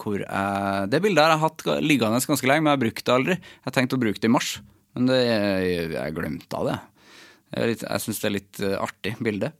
hvor 0.00 0.24
jeg, 0.24 0.88
Det 0.90 1.00
bildet 1.04 1.22
har 1.22 1.34
jeg 1.36 1.42
hatt 1.44 1.64
liggende 1.84 2.18
ganske 2.26 2.48
lenge, 2.48 2.64
men 2.64 2.74
jeg 2.74 2.82
brukte 2.86 3.06
det 3.06 3.14
aldri. 3.14 3.36
Jeg 3.68 3.76
tenkte 3.76 3.98
å 3.98 4.02
bruke 4.02 4.18
det 4.18 4.30
i 4.30 4.34
mars. 4.34 4.56
Men 4.94 5.10
det, 5.10 5.20
jeg, 5.26 5.92
jeg 5.94 6.16
glemte 6.16 6.58
av 6.58 6.70
det. 6.70 6.78
Jeg, 7.54 7.78
jeg 7.84 8.02
syns 8.04 8.20
det 8.22 8.28
er 8.28 8.36
litt 8.38 8.64
artig 8.80 9.14
bilde. 9.22 9.52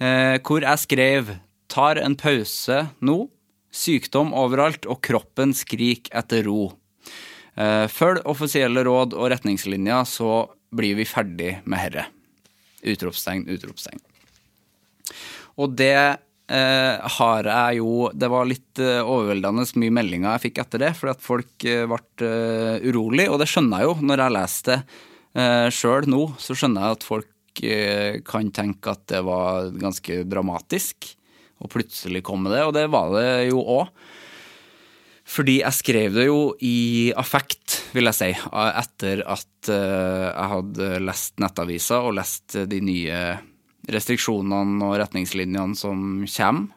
Eh, 0.00 0.38
hvor 0.40 0.64
jeg 0.64 0.80
skrev 0.80 1.38
'tar 1.68 2.00
en 2.00 2.16
pause 2.16 2.88
nå'. 3.00 3.28
Sykdom 3.70 4.32
overalt, 4.34 4.86
og 4.86 5.00
kroppen 5.00 5.52
skriker 5.54 6.10
etter 6.18 6.42
ro. 6.42 6.72
Eh, 7.56 7.86
følg 7.86 8.24
offisielle 8.24 8.82
råd 8.82 9.14
og 9.14 9.30
retningslinjer, 9.30 10.02
så 10.08 10.48
blir 10.74 10.96
vi 10.96 11.04
ferdig 11.04 11.60
med 11.66 11.78
herre. 11.78 12.06
Utropstegn, 12.82 13.46
utropstegn. 13.46 14.00
Og 15.60 15.76
det 15.76 16.18
eh, 16.50 17.08
har 17.18 17.44
jeg 17.44 17.80
jo 17.80 18.10
Det 18.14 18.30
var 18.30 18.48
litt 18.48 18.80
eh, 18.80 19.02
overveldende 19.04 19.66
mye 19.82 19.94
meldinger 19.94 20.32
jeg 20.32 20.44
fikk 20.46 20.62
etter 20.64 20.84
det, 20.86 20.92
fordi 20.98 21.14
at 21.14 21.24
folk 21.26 21.66
eh, 21.68 21.84
ble 21.90 22.26
eh, 22.26 22.88
urolig, 22.88 23.28
og 23.28 23.38
det 23.42 23.50
skjønner 23.50 23.82
jeg 23.82 23.90
jo. 23.90 23.96
Når 24.08 24.24
jeg 24.24 24.36
leser 24.38 24.70
det 24.70 24.78
eh, 25.34 25.68
sjøl 25.74 26.08
nå, 26.10 26.24
så 26.40 26.56
skjønner 26.56 26.86
jeg 26.86 26.98
at 26.98 27.06
folk 27.06 27.29
kan 28.24 28.50
tenke 28.54 28.92
at 28.94 29.02
det 29.10 29.20
var 29.26 29.72
ganske 29.74 30.22
dramatisk, 30.28 31.10
og 31.60 31.72
plutselig 31.72 32.22
kom 32.24 32.46
det, 32.48 32.62
og 32.64 32.72
det 32.76 32.86
var 32.92 33.12
det 33.16 33.30
jo 33.50 33.60
òg. 33.60 33.90
Fordi 35.30 35.60
jeg 35.60 35.76
skrev 35.76 36.16
det 36.16 36.26
jo 36.26 36.40
i 36.66 37.12
affekt, 37.18 37.76
vil 37.94 38.08
jeg 38.10 38.18
si, 38.18 38.30
etter 38.32 39.22
at 39.30 39.70
jeg 39.70 40.48
hadde 40.54 40.88
lest 41.04 41.36
nettavisa 41.42 42.00
og 42.06 42.16
lest 42.18 42.56
de 42.70 42.80
nye 42.82 43.20
restriksjonene 43.90 44.88
og 44.88 44.98
retningslinjene 45.02 45.78
som 45.78 46.24
kommer. 46.26 46.76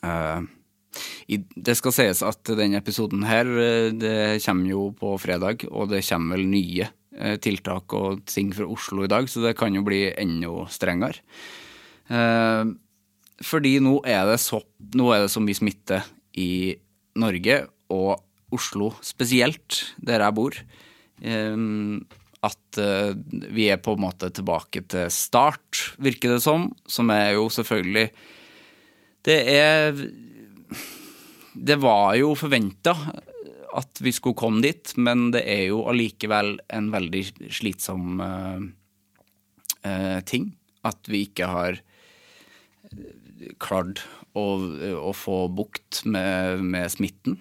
Uh, 0.00 0.46
det 1.30 1.76
skal 1.78 1.94
sies 1.94 2.22
at 2.26 2.50
den 2.58 2.74
episoden 2.74 3.22
her 3.28 3.46
eh, 3.46 3.92
det 3.94 4.40
kommer 4.42 4.72
jo 4.72 4.86
på 4.96 5.12
fredag, 5.22 5.62
og 5.70 5.92
det 5.92 6.02
kommer 6.08 6.34
vel 6.34 6.48
nye 6.50 6.88
tiltak 7.42 7.92
og 7.96 8.22
ting 8.28 8.52
fra 8.56 8.68
Oslo 8.70 9.04
i 9.04 9.10
dag, 9.10 9.28
så 9.28 9.42
det 9.44 9.56
kan 9.58 9.74
jo 9.76 9.84
bli 9.86 10.06
enda 10.10 10.66
strengere. 10.72 11.20
Uh, 12.10 12.72
fordi 13.44 13.78
nå 13.80 13.98
er, 14.08 14.34
så, 14.40 14.60
nå 14.96 15.10
er 15.14 15.24
det 15.24 15.32
så 15.32 15.42
mye 15.42 15.56
smitte 15.56 16.02
i 16.40 16.76
Norge, 17.20 17.62
og 17.90 18.20
Oslo 18.54 18.92
spesielt, 19.04 19.94
der 20.02 20.22
jeg 20.24 20.36
bor. 20.36 20.56
Um, 21.20 22.02
at 22.40 22.78
vi 23.52 23.66
er 23.68 23.80
på 23.84 23.92
en 23.96 24.04
måte 24.06 24.30
tilbake 24.32 24.80
til 24.88 25.10
start, 25.12 25.90
virker 26.00 26.36
det 26.36 26.40
som. 26.44 26.70
Som 26.88 27.12
er 27.12 27.34
jo 27.36 27.50
selvfølgelig 27.52 28.06
Det 29.28 29.36
er 29.52 29.92
Det 31.52 31.76
var 31.82 32.14
jo 32.16 32.32
forventa 32.32 32.94
at 33.76 34.00
vi 34.02 34.12
skulle 34.14 34.38
komme 34.38 34.62
dit, 34.64 34.94
men 34.98 35.30
det 35.34 35.44
er 35.48 35.66
jo 35.70 35.84
allikevel 35.90 36.56
en 36.74 36.90
veldig 36.92 37.22
slitsom 37.52 38.22
uh, 38.22 38.62
uh, 39.86 40.18
ting. 40.26 40.50
At 40.86 41.10
vi 41.10 41.26
ikke 41.28 41.50
har 41.50 41.80
klart 43.62 44.02
å, 44.36 44.46
å 45.00 45.12
få 45.16 45.44
bukt 45.52 46.02
med, 46.08 46.64
med 46.64 46.90
smitten. 46.92 47.38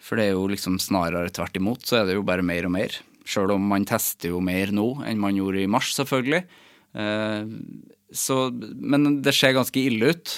For 0.00 0.16
det 0.16 0.30
er 0.30 0.36
jo 0.36 0.48
liksom 0.50 0.80
snarere 0.80 1.32
tvert 1.34 1.58
imot, 1.60 1.84
så 1.86 2.00
er 2.00 2.08
det 2.08 2.16
jo 2.16 2.26
bare 2.26 2.44
mer 2.46 2.66
og 2.68 2.74
mer. 2.74 2.96
Sjøl 3.28 3.52
om 3.54 3.66
man 3.70 3.86
tester 3.88 4.32
jo 4.32 4.40
mer 4.42 4.72
nå 4.74 4.88
enn 5.06 5.20
man 5.20 5.36
gjorde 5.36 5.62
i 5.62 5.70
mars, 5.70 5.92
selvfølgelig. 5.98 6.42
Eh, 6.96 7.50
så, 8.10 8.38
men 8.50 9.20
det 9.22 9.34
ser 9.36 9.54
ganske 9.54 9.82
ille 9.82 10.14
ut. 10.14 10.36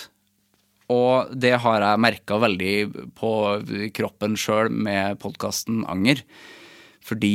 Og 0.91 1.31
det 1.39 1.55
har 1.62 1.85
jeg 1.85 2.03
merka 2.03 2.39
veldig 2.43 2.75
på 3.19 3.33
kroppen 3.95 4.35
sjøl 4.39 4.73
med 4.73 5.21
podkasten 5.23 5.85
Anger. 5.91 6.25
Fordi 7.03 7.35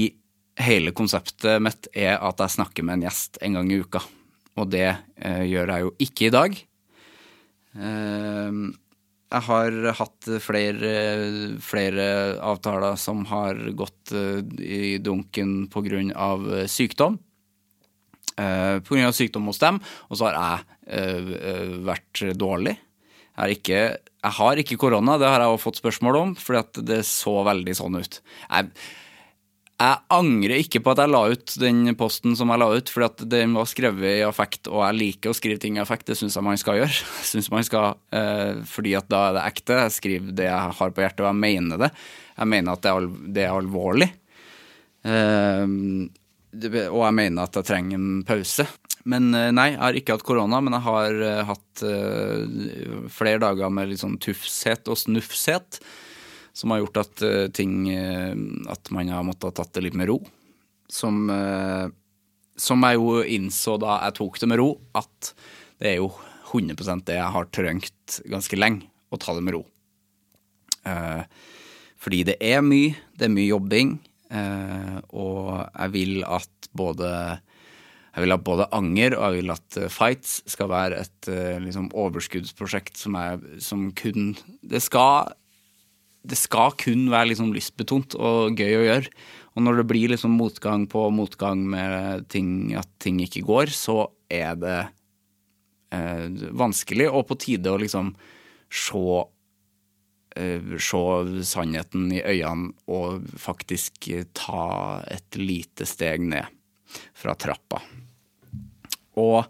hele 0.67 0.93
konseptet 0.97 1.61
mitt 1.63 1.89
er 1.93 2.17
at 2.17 2.41
jeg 2.43 2.57
snakker 2.57 2.85
med 2.85 2.97
en 2.97 3.07
gjest 3.07 3.39
en 3.45 3.59
gang 3.59 3.71
i 3.71 3.79
uka. 3.79 4.01
Og 4.57 4.71
det 4.73 4.89
eh, 4.89 5.45
gjør 5.47 5.73
jeg 5.73 5.85
jo 5.85 5.95
ikke 6.07 6.27
i 6.27 6.33
dag. 6.33 6.59
Eh, 7.77 8.61
jeg 9.27 9.43
har 9.43 9.77
hatt 9.99 10.27
flere, 10.39 10.91
flere, 11.59 12.05
avtaler 12.39 12.95
som 12.99 13.25
har 13.27 13.59
gått 13.75 14.13
eh, 14.15 14.39
i 14.63 14.97
dunken 15.03 15.65
pga. 15.71 15.99
Eh, 15.99 16.67
sykdom. 16.71 17.17
Eh, 18.39 18.79
pga. 18.87 19.11
sykdom 19.11 19.49
hos 19.51 19.59
dem, 19.59 19.81
og 20.07 20.19
så 20.19 20.31
har 20.31 20.63
jeg 20.87 21.83
vært 21.83 22.21
dårlig. 22.39 22.77
Jeg 23.37 23.43
har 23.43 23.53
ikke, 23.53 23.81
jeg 24.01 24.35
har 24.39 24.61
ikke 24.63 24.79
korona, 24.81 25.19
det 25.21 25.29
har 25.29 25.43
jeg 25.43 25.53
også 25.53 25.67
fått 25.67 25.81
spørsmål 25.83 26.15
om, 26.23 26.31
fordi 26.41 26.85
det 26.89 27.03
så 27.05 27.35
veldig 27.45 27.75
sånn 27.77 27.99
ut. 28.01 28.21
Jeg 28.49 28.71
jeg 29.77 29.99
angrer 30.09 30.57
ikke 30.57 30.79
på 30.81 30.89
at 30.95 31.03
jeg 31.03 31.11
la 31.13 31.19
ut 31.29 31.51
den 31.61 31.93
posten 31.99 32.33
som 32.37 32.49
jeg 32.49 32.61
la 32.63 32.67
ut, 32.73 32.89
fordi 32.89 33.27
den 33.29 33.51
var 33.53 33.67
skrevet 33.69 34.07
i 34.09 34.25
affekt, 34.25 34.65
og 34.71 34.81
jeg 34.81 34.97
liker 34.97 35.29
å 35.29 35.37
skrive 35.37 35.61
ting 35.61 35.77
i 35.77 35.83
affekt. 35.83 36.07
Det 36.09 36.17
syns 36.17 36.33
jeg 36.33 36.45
man 36.47 36.57
skal 36.57 36.79
gjøre. 36.79 36.95
Synes 37.31 37.51
man 37.53 37.67
skal, 37.67 37.99
eh, 38.09 38.63
fordi 38.65 38.95
at 38.97 39.09
da 39.13 39.27
er 39.27 39.37
det 39.37 39.43
ekte. 39.51 39.77
Jeg 39.83 39.93
skriver 39.99 40.33
det 40.39 40.47
jeg 40.49 40.77
har 40.79 40.95
på 40.95 41.03
hjertet, 41.05 41.21
og 41.21 41.29
jeg 41.29 41.41
mener 41.43 41.83
det. 41.83 41.91
Jeg 42.39 42.51
mener 42.55 42.73
at 42.73 42.87
det 42.87 42.95
er, 42.95 43.11
det 43.37 43.45
er 43.45 43.53
alvorlig. 43.53 44.09
Eh, 45.05 45.77
og 46.87 47.01
jeg 47.03 47.17
mener 47.21 47.45
at 47.45 47.61
jeg 47.61 47.69
trenger 47.69 48.01
en 48.01 48.25
pause. 48.25 48.65
Men 49.07 49.31
eh, 49.35 49.51
nei, 49.55 49.71
jeg 49.73 49.81
har 49.81 49.97
ikke 49.99 50.17
hatt 50.17 50.25
korona, 50.27 50.59
men 50.63 50.75
jeg 50.75 50.85
har 50.87 51.21
eh, 51.23 51.43
hatt 51.47 51.83
uh, 51.87 53.07
flere 53.13 53.39
dager 53.43 53.71
med 53.71 53.91
litt 53.91 54.01
sånn 54.01 54.17
tufshet 54.21 54.89
og 54.91 54.99
snufshet 54.99 55.79
som 56.57 56.73
har 56.73 56.81
gjort 56.81 56.99
at 57.03 57.23
uh, 57.23 57.45
ting 57.53 57.85
uh, 57.93 58.33
At 58.73 58.91
man 58.91 59.11
har 59.13 59.23
måttet 59.23 59.51
ha 59.51 59.55
tatt 59.61 59.77
det 59.77 59.85
litt 59.87 59.97
med 59.97 60.11
ro. 60.11 60.19
Som 60.91 61.27
som 62.57 62.81
jeg 62.87 62.97
jo 62.97 63.19
innså 63.21 63.75
da 63.77 63.99
jeg 64.07 64.15
tok 64.17 64.39
det 64.41 64.47
med 64.49 64.57
ro, 64.57 64.69
at 64.97 65.33
det 65.77 65.91
er 65.91 65.97
jo 65.99 66.07
100% 66.47 67.03
det 67.05 67.17
jeg 67.19 67.33
har 67.35 67.49
trengt 67.53 68.15
ganske 68.31 68.57
lenge, 68.57 68.87
å 69.13 69.19
ta 69.21 69.35
det 69.35 69.43
med 69.45 69.53
ro. 69.53 69.59
Fordi 72.01 72.23
det 72.31 72.37
er 72.41 72.63
mye, 72.65 72.95
det 73.13 73.27
er 73.27 73.35
mye 73.35 73.51
jobbing, 73.51 73.91
og 75.11 75.51
jeg 75.67 75.93
vil 75.93 76.15
at 76.25 76.71
både 76.81 77.11
jeg 78.17 78.25
vil 78.25 78.33
at 78.33 78.45
både 78.45 78.65
anger 78.73 79.13
og 79.13 79.27
jeg 79.27 79.43
vil 79.43 79.53
at 79.53 79.77
eh, 79.77 79.91
fights 79.93 80.39
skal 80.49 80.71
være 80.71 81.03
et 81.03 81.27
eh, 81.29 81.59
liksom, 81.61 81.91
overskuddsprosjekt 81.93 82.97
som, 82.97 83.13
er, 83.13 83.43
som 83.61 83.91
kun 83.93 84.31
Det 84.65 84.81
skal 84.81 85.35
det 86.27 86.35
skal 86.35 86.73
kun 86.81 87.05
være 87.13 87.29
liksom 87.29 87.53
lystbetont 87.55 88.17
og 88.19 88.57
gøy 88.57 88.73
å 88.79 88.85
gjøre. 88.87 89.11
Og 89.55 89.63
når 89.63 89.79
det 89.79 89.85
blir 89.87 90.11
liksom 90.11 90.33
motgang 90.35 90.83
på 90.89 91.05
motgang 91.13 91.61
med 91.71 92.25
ting, 92.33 92.73
at 92.75 92.89
ting 92.99 93.21
ikke 93.23 93.45
går, 93.47 93.71
så 93.71 94.09
er 94.27 94.57
det 94.59 94.79
eh, 95.95 96.25
vanskelig 96.57 97.07
og 97.11 97.29
på 97.29 97.37
tide 97.45 97.71
å 97.71 97.79
liksom 97.79 98.11
se 98.67 99.21
eh, 100.41 100.75
se 100.89 101.03
sannheten 101.53 102.09
i 102.17 102.21
øynene 102.25 102.73
og 102.91 103.29
faktisk 103.39 104.09
ta 104.35 104.65
et 105.13 105.39
lite 105.39 105.87
steg 105.87 106.27
ned 106.27 106.49
fra 107.15 107.37
trappa. 107.39 107.81
Og 109.17 109.43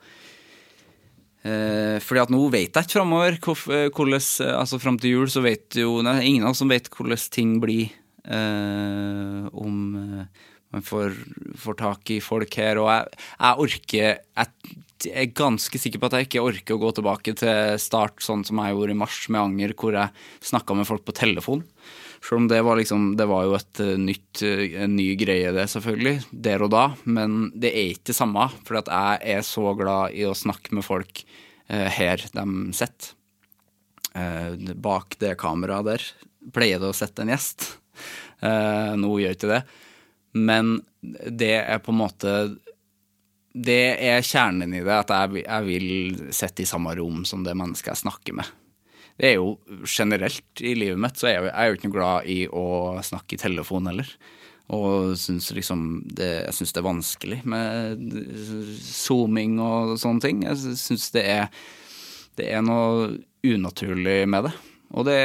eh, 1.44 1.98
fordi 2.04 2.24
at 2.24 2.34
nå 2.34 2.42
vet 2.54 2.72
jeg 2.72 2.88
ikke 2.88 3.00
framover 3.00 3.38
eh, 3.38 3.88
hvordan 3.92 4.28
Altså 4.58 4.82
fram 4.82 5.00
til 5.02 5.18
jul 5.18 5.32
så 5.32 5.44
vet 5.46 5.80
jo 5.80 6.02
nei, 6.06 6.20
ingen 6.30 6.48
av 6.48 6.56
oss 6.56 6.64
som 6.64 6.72
vet 6.72 6.92
hvordan 6.94 7.26
ting 7.34 7.58
blir. 7.64 7.92
Eh, 8.28 9.48
om 9.56 9.78
eh, 10.02 10.46
man 10.76 10.84
får, 10.84 11.14
får, 11.56 11.78
tak 11.80 12.12
i 12.12 12.20
folk 12.24 12.60
her. 12.60 12.82
Og 12.82 12.92
jeg, 12.92 13.22
jeg 13.40 13.68
orker 13.68 14.04
jeg, 14.04 14.76
jeg 15.06 15.14
er 15.22 15.38
ganske 15.38 15.80
sikker 15.80 16.02
på 16.02 16.10
at 16.10 16.18
jeg 16.18 16.28
ikke 16.28 16.44
orker 16.44 16.76
å 16.76 16.82
gå 16.82 16.92
tilbake 16.98 17.36
til 17.38 17.80
start 17.82 18.24
sånn 18.26 18.44
som 18.48 18.60
jeg 18.64 18.76
gjorde 18.76 18.96
i 18.96 19.00
mars 19.00 19.22
med 19.30 19.44
Anger, 19.44 19.76
hvor 19.78 19.96
jeg 19.96 20.28
snakka 20.52 20.78
med 20.78 20.90
folk 20.90 21.06
på 21.08 21.16
telefon. 21.16 21.64
Selv 22.28 22.42
om 22.42 22.48
det 22.48 22.62
var, 22.62 22.76
liksom, 22.76 23.16
det 23.16 23.26
var 23.26 23.46
jo 23.48 23.54
et 23.56 23.80
eh, 23.80 23.94
nytt, 23.96 24.42
eh, 24.44 24.82
en 24.84 24.96
ny 24.98 25.14
greie, 25.16 25.54
det 25.56 25.64
selvfølgelig, 25.72 26.26
der 26.32 26.66
og 26.66 26.74
da. 26.74 26.84
Men 27.06 27.54
det 27.56 27.72
er 27.72 27.94
ikke 27.94 28.10
det 28.12 28.18
samme, 28.18 28.50
for 28.68 28.82
jeg 28.82 29.22
er 29.38 29.46
så 29.48 29.72
glad 29.80 30.18
i 30.18 30.26
å 30.28 30.36
snakke 30.36 30.76
med 30.76 30.84
folk 30.84 31.24
eh, 31.24 31.88
her 31.88 32.26
de 32.34 32.46
sitter. 32.76 33.14
Eh, 34.18 34.74
bak 34.76 35.16
det 35.22 35.38
kameraet 35.40 35.88
der 35.88 36.08
pleier 36.52 36.84
det 36.84 36.92
å 36.92 36.98
sitte 36.98 37.24
en 37.24 37.32
gjest. 37.32 37.70
Eh, 38.44 38.92
nå 39.00 39.16
gjør 39.22 39.38
ikke 39.38 39.54
det. 39.54 39.64
Men 40.36 40.76
det 41.02 41.56
er 41.64 41.80
på 41.82 41.90
en 41.90 41.98
måte 42.04 42.32
Det 43.58 43.96
er 44.04 44.22
kjernen 44.22 44.76
i 44.76 44.84
det, 44.84 44.94
at 44.94 45.10
jeg, 45.10 45.46
jeg 45.48 45.66
vil 45.66 46.32
sitte 46.36 46.62
i 46.62 46.70
samme 46.70 46.94
rom 47.00 47.24
som 47.26 47.42
det 47.48 47.56
mennesket 47.58 47.96
jeg 47.96 48.04
snakker 48.04 48.36
med 48.38 48.52
det 49.18 49.32
er 49.32 49.38
jo 49.40 49.56
generelt 49.90 50.62
i 50.62 50.76
livet 50.78 51.00
mitt, 51.02 51.18
så 51.18 51.30
er 51.30 51.38
jeg, 51.38 51.54
er 51.54 51.70
jo 51.70 51.78
ikke 51.78 51.90
noe 51.90 51.98
glad 51.98 52.28
i 52.30 52.42
å 52.50 52.66
snakke 53.06 53.38
i 53.38 53.42
telefon 53.42 53.90
heller. 53.90 54.12
Og 54.76 55.16
syns 55.18 55.48
liksom 55.56 55.84
det, 56.18 56.28
jeg 56.44 56.58
syns 56.58 56.76
det 56.76 56.82
er 56.82 56.90
vanskelig 56.90 57.40
med 57.48 58.04
zooming 58.84 59.58
og 59.64 59.96
sånne 60.02 60.24
ting. 60.26 60.44
Jeg 60.46 60.78
syns 60.82 61.10
det 61.16 61.24
er 61.24 61.50
det 62.38 62.52
er 62.54 62.62
noe 62.62 63.16
unaturlig 63.48 64.20
med 64.30 64.48
det. 64.48 64.54
Og 64.94 65.08
det 65.08 65.18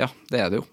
ja, 0.00 0.08
det 0.32 0.40
er 0.42 0.50
det 0.50 0.60
jo. 0.60 0.66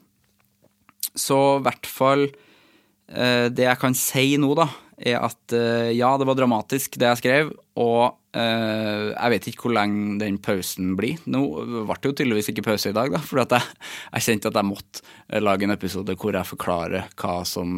Så 1.16 1.38
i 1.60 1.64
hvert 1.64 1.88
fall 1.88 2.26
eh, 2.28 3.48
Det 3.54 3.64
jeg 3.64 3.80
kan 3.80 3.94
si 3.96 4.34
nå, 4.42 4.50
da, 4.58 4.66
er 4.98 5.24
at 5.24 5.56
eh, 5.56 5.92
ja, 5.98 6.14
det 6.18 6.28
var 6.28 6.38
dramatisk 6.40 7.00
det 7.00 7.10
jeg 7.12 7.24
skrev, 7.24 7.56
og 7.80 8.22
Uh, 8.36 9.14
jeg 9.14 9.32
vet 9.32 9.46
ikke 9.48 9.64
hvor 9.64 9.74
lenge 9.78 10.18
den 10.20 10.38
pausen 10.44 10.92
blir. 11.00 11.22
Nå 11.32 11.40
ble 11.88 11.96
det 11.96 12.10
jo 12.10 12.16
tydeligvis 12.20 12.50
ikke 12.52 12.66
pause 12.66 12.92
i 12.92 12.96
dag, 12.96 13.14
da, 13.14 13.22
for 13.24 13.40
jeg, 13.40 13.62
jeg, 14.10 14.26
kjente 14.26 14.52
at 14.52 14.60
jeg 14.60 14.68
måtte 14.68 15.40
lage 15.40 15.64
en 15.64 15.72
episode 15.76 16.18
hvor 16.20 16.36
jeg 16.36 16.50
forklarer 16.50 17.08
hva, 17.16 17.38
som, 17.48 17.70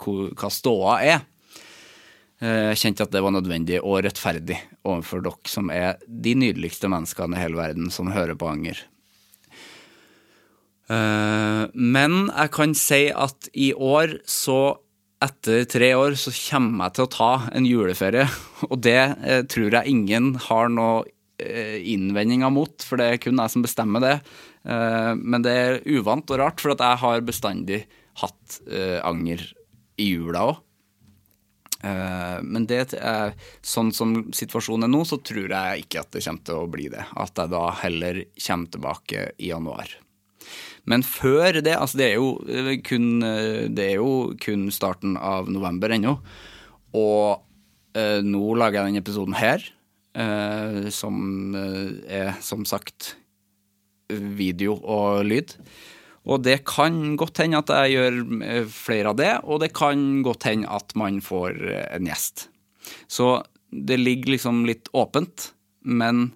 hva 0.00 0.50
ståa 0.52 0.96
er. 1.04 1.26
Uh, 2.40 2.72
jeg 2.72 2.80
kjente 2.86 3.04
at 3.04 3.12
det 3.12 3.24
var 3.26 3.36
nødvendig 3.36 3.82
og 3.82 4.00
rettferdig 4.06 4.56
overfor 4.88 5.26
dere 5.28 5.52
som 5.52 5.68
er 5.74 6.00
de 6.08 6.32
nydeligste 6.40 6.88
menneskene 6.92 7.36
i 7.36 7.44
hele 7.44 7.60
verden 7.60 7.92
som 7.92 8.14
hører 8.16 8.38
på 8.38 8.48
Anger. 8.48 8.80
Men 10.86 12.12
jeg 12.30 12.50
kan 12.54 12.72
si 12.78 13.08
at 13.10 13.48
i 13.58 13.72
år 13.74 14.20
så 14.30 14.76
etter 15.24 15.64
tre 15.70 15.90
år 15.96 16.16
så 16.20 16.32
kommer 16.34 16.86
jeg 16.88 16.96
til 16.96 17.06
å 17.06 17.12
ta 17.14 17.30
en 17.56 17.68
juleferie, 17.68 18.26
og 18.70 18.80
det 18.84 18.98
eh, 19.00 19.44
tror 19.48 19.78
jeg 19.78 19.92
ingen 19.92 20.34
har 20.48 20.68
noe 20.72 21.06
eh, 21.42 21.78
innvendinger 21.94 22.52
mot, 22.52 22.74
for 22.84 23.00
det 23.00 23.08
er 23.08 23.22
kun 23.22 23.40
jeg 23.40 23.54
som 23.54 23.64
bestemmer 23.64 24.04
det. 24.04 24.16
Eh, 24.66 25.12
men 25.16 25.46
det 25.46 25.56
er 25.56 25.82
uvant 25.88 26.30
og 26.30 26.42
rart, 26.42 26.62
for 26.62 26.74
at 26.74 26.84
jeg 26.84 27.02
har 27.04 27.26
bestandig 27.26 27.82
hatt 28.22 28.60
eh, 28.68 29.00
anger 29.04 29.44
i 30.00 30.12
jula 30.12 30.46
òg. 30.52 30.62
Eh, 31.84 32.38
men 32.42 32.66
det 32.68 32.80
er, 32.96 33.34
sånn 33.64 33.92
som 33.94 34.16
situasjonen 34.34 34.88
er 34.88 34.92
nå, 34.92 35.04
så 35.08 35.20
tror 35.24 35.52
jeg 35.52 35.84
ikke 35.86 36.02
at 36.02 36.16
det 36.16 36.24
kommer 36.24 36.48
til 36.48 36.62
å 36.62 36.72
bli 36.72 36.88
det. 36.92 37.04
At 37.16 37.36
jeg 37.38 37.52
da 37.52 37.68
heller 37.82 38.24
kommer 38.46 38.72
tilbake 38.72 39.30
i 39.36 39.52
januar. 39.52 39.96
Men 40.86 41.02
før 41.06 41.58
det, 41.58 41.74
altså 41.74 41.98
det 42.00 42.06
er 42.12 42.20
jo 42.20 42.30
eh, 42.46 42.76
kun, 42.86 43.08
eh, 43.26 43.66
det 43.72 43.90
er 43.90 43.96
jo 43.98 44.36
kun 44.42 44.68
starten 44.74 45.16
av 45.18 45.50
november 45.50 45.94
ennå. 45.96 46.16
Og 46.96 47.42
eh, 47.98 48.22
nå 48.22 48.54
lager 48.58 48.80
jeg 48.80 48.92
denne 48.92 49.02
episoden 49.02 49.36
her, 49.38 49.66
eh, 50.14 50.86
som 50.94 51.56
eh, 51.58 51.90
er 52.22 52.32
som 52.44 52.64
sagt 52.68 53.16
video 54.10 54.78
og 54.78 55.26
lyd. 55.26 55.56
Og 56.26 56.42
det 56.42 56.60
kan 56.66 57.16
godt 57.18 57.42
hende 57.42 57.58
at 57.62 57.70
jeg 57.70 57.96
gjør 57.96 58.70
flere 58.70 59.10
av 59.12 59.18
det, 59.18 59.32
og 59.46 59.60
det 59.62 59.72
kan 59.74 60.22
godt 60.26 60.46
hende 60.48 60.70
at 60.74 60.94
man 60.98 61.20
får 61.22 61.58
en 61.94 62.08
gjest. 62.10 62.48
Så 63.10 63.40
det 63.70 63.98
ligger 64.00 64.34
liksom 64.34 64.64
litt 64.66 64.90
åpent, 64.94 65.50
men 65.86 66.30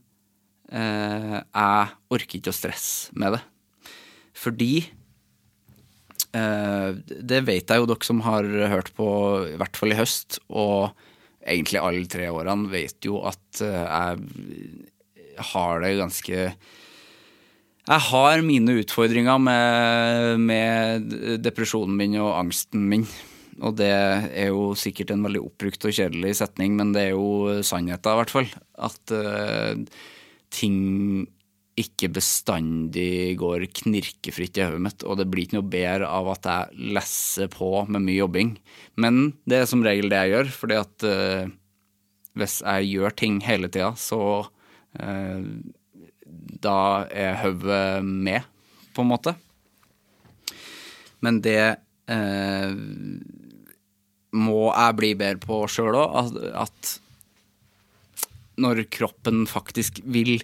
eh, 0.70 1.38
jeg 1.38 1.94
orker 2.10 2.38
ikke 2.38 2.54
å 2.54 2.58
stresse 2.58 3.14
med 3.18 3.38
det. 3.38 3.42
Fordi 4.40 4.74
eh, 6.32 6.88
det 7.30 7.44
vet 7.48 7.70
jeg 7.70 7.82
jo 7.82 7.88
dere 7.90 8.06
som 8.06 8.22
har 8.24 8.48
hørt 8.72 8.92
på, 8.96 9.08
i 9.52 9.56
hvert 9.60 9.76
fall 9.76 9.94
i 9.94 9.98
høst, 10.00 10.40
og 10.48 10.92
egentlig 11.40 11.80
alle 11.80 12.10
tre 12.10 12.28
årene, 12.32 12.70
vet 12.72 13.04
jo 13.04 13.22
at 13.28 13.64
eh, 13.64 13.82
jeg 15.30 15.50
har 15.52 15.82
det 15.84 15.96
ganske 16.00 16.52
jeg 17.90 18.06
har 18.06 18.42
mine 18.46 18.76
utfordringer 18.82 19.40
med, 19.42 20.36
med, 20.44 21.14
depresjonen 21.42 21.96
min 21.98 22.14
og 22.20 22.36
angsten 22.36 22.84
min. 22.86 23.06
Og 23.66 23.74
det 23.80 23.90
er 23.90 24.52
jo 24.52 24.76
sikkert 24.78 25.10
en 25.10 25.24
veldig 25.24 25.40
oppbrukt 25.48 25.88
og 25.88 25.96
kjedelig 25.96 26.36
setning, 26.38 26.76
men 26.78 26.92
det 26.94 27.08
er 27.08 27.16
jo 27.16 27.58
sannheten, 27.66 28.12
i 28.12 28.20
hvert 28.20 28.34
fall. 28.36 28.46
At 28.78 29.14
uh, 29.16 29.74
ting 30.54 30.76
ikke 31.80 32.10
bestandig 32.12 33.36
går 33.40 33.66
knirkefritt 33.80 34.58
i 34.58 34.64
hodet 34.66 34.82
mitt, 34.84 35.04
og 35.06 35.18
det 35.20 35.26
blir 35.30 35.46
ikke 35.46 35.58
noe 35.58 35.72
bedre 35.72 36.08
av 36.10 36.30
at 36.32 36.48
jeg 36.48 36.92
lesser 36.96 37.50
på 37.52 37.70
med 37.88 38.04
mye 38.04 38.20
jobbing. 38.20 38.54
Men 39.00 39.20
det 39.48 39.62
er 39.62 39.68
som 39.70 39.84
regel 39.86 40.12
det 40.12 40.22
jeg 40.22 40.34
gjør, 40.34 40.54
fordi 40.60 40.78
at 40.80 41.06
uh, 41.08 41.52
hvis 42.40 42.56
jeg 42.62 42.88
gjør 42.94 43.16
ting 43.22 43.40
hele 43.44 43.70
tida, 43.72 43.92
så 43.98 44.22
uh, 44.46 45.44
da 46.64 46.78
er 47.10 47.38
hodet 47.42 47.84
med, 48.06 48.48
på 48.94 49.04
en 49.04 49.12
måte. 49.12 49.36
Men 51.24 51.42
det 51.44 51.60
uh, 52.10 52.74
må 54.30 54.60
jeg 54.70 54.98
bli 54.98 55.14
bedre 55.18 55.42
på 55.42 55.62
sjøl 55.70 55.98
òg, 55.98 56.18
at, 56.22 56.42
at 56.66 56.96
når 58.60 58.84
kroppen 58.92 59.46
faktisk 59.48 60.02
vil 60.04 60.38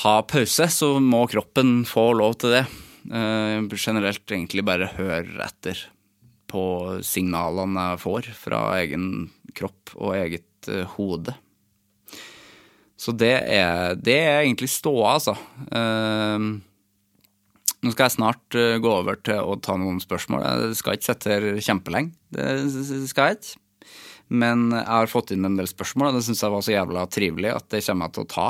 ha 0.00 0.14
pause, 0.24 0.68
så 0.72 0.94
må 1.00 1.26
kroppen 1.30 1.82
få 1.88 2.12
lov 2.16 2.38
til 2.40 2.56
det. 2.56 2.64
Uh, 3.12 3.66
generelt 3.74 4.24
egentlig 4.30 4.64
bare 4.64 4.92
høre 4.94 5.42
etter 5.44 5.78
på 6.52 6.64
signalene 7.04 7.92
jeg 7.92 8.02
får 8.04 8.28
fra 8.36 8.60
egen 8.78 9.06
kropp 9.56 9.94
og 9.98 10.14
eget 10.16 10.70
uh, 10.70 10.84
hode. 10.96 11.34
Så 12.96 13.12
det 13.18 13.34
er, 13.50 13.96
det 13.98 14.18
er 14.20 14.44
egentlig 14.44 14.70
ståa, 14.70 15.16
altså. 15.16 15.34
Uh, 15.74 16.62
nå 17.82 17.90
skal 17.90 18.06
jeg 18.06 18.14
snart 18.14 18.56
gå 18.78 18.90
over 18.94 19.16
til 19.26 19.42
å 19.42 19.56
ta 19.58 19.74
noen 19.74 19.98
spørsmål. 19.98 20.44
Jeg 20.46 20.76
skal 20.78 20.94
ikke 20.94 21.08
sitte 21.08 21.32
her 21.32 21.46
kjempelenge. 21.58 22.14
Det 22.30 22.44
skal 23.10 23.32
jeg 23.32 23.40
ikke. 23.40 23.58
Men 24.32 24.68
jeg 24.70 24.86
har 24.86 25.10
fått 25.10 25.32
inn 25.34 25.48
en 25.48 25.58
del 25.58 25.66
spørsmål, 25.66 26.12
og 26.12 26.20
det 26.20 26.22
syns 26.28 26.44
jeg 26.44 26.54
var 26.54 26.62
så 26.62 26.76
jævla 26.76 27.02
trivelig 27.10 27.50
at 27.50 27.66
det 27.74 27.82
kommer 27.82 28.06
jeg 28.06 28.14
til 28.14 28.22
å 28.22 28.30
ta. 28.30 28.46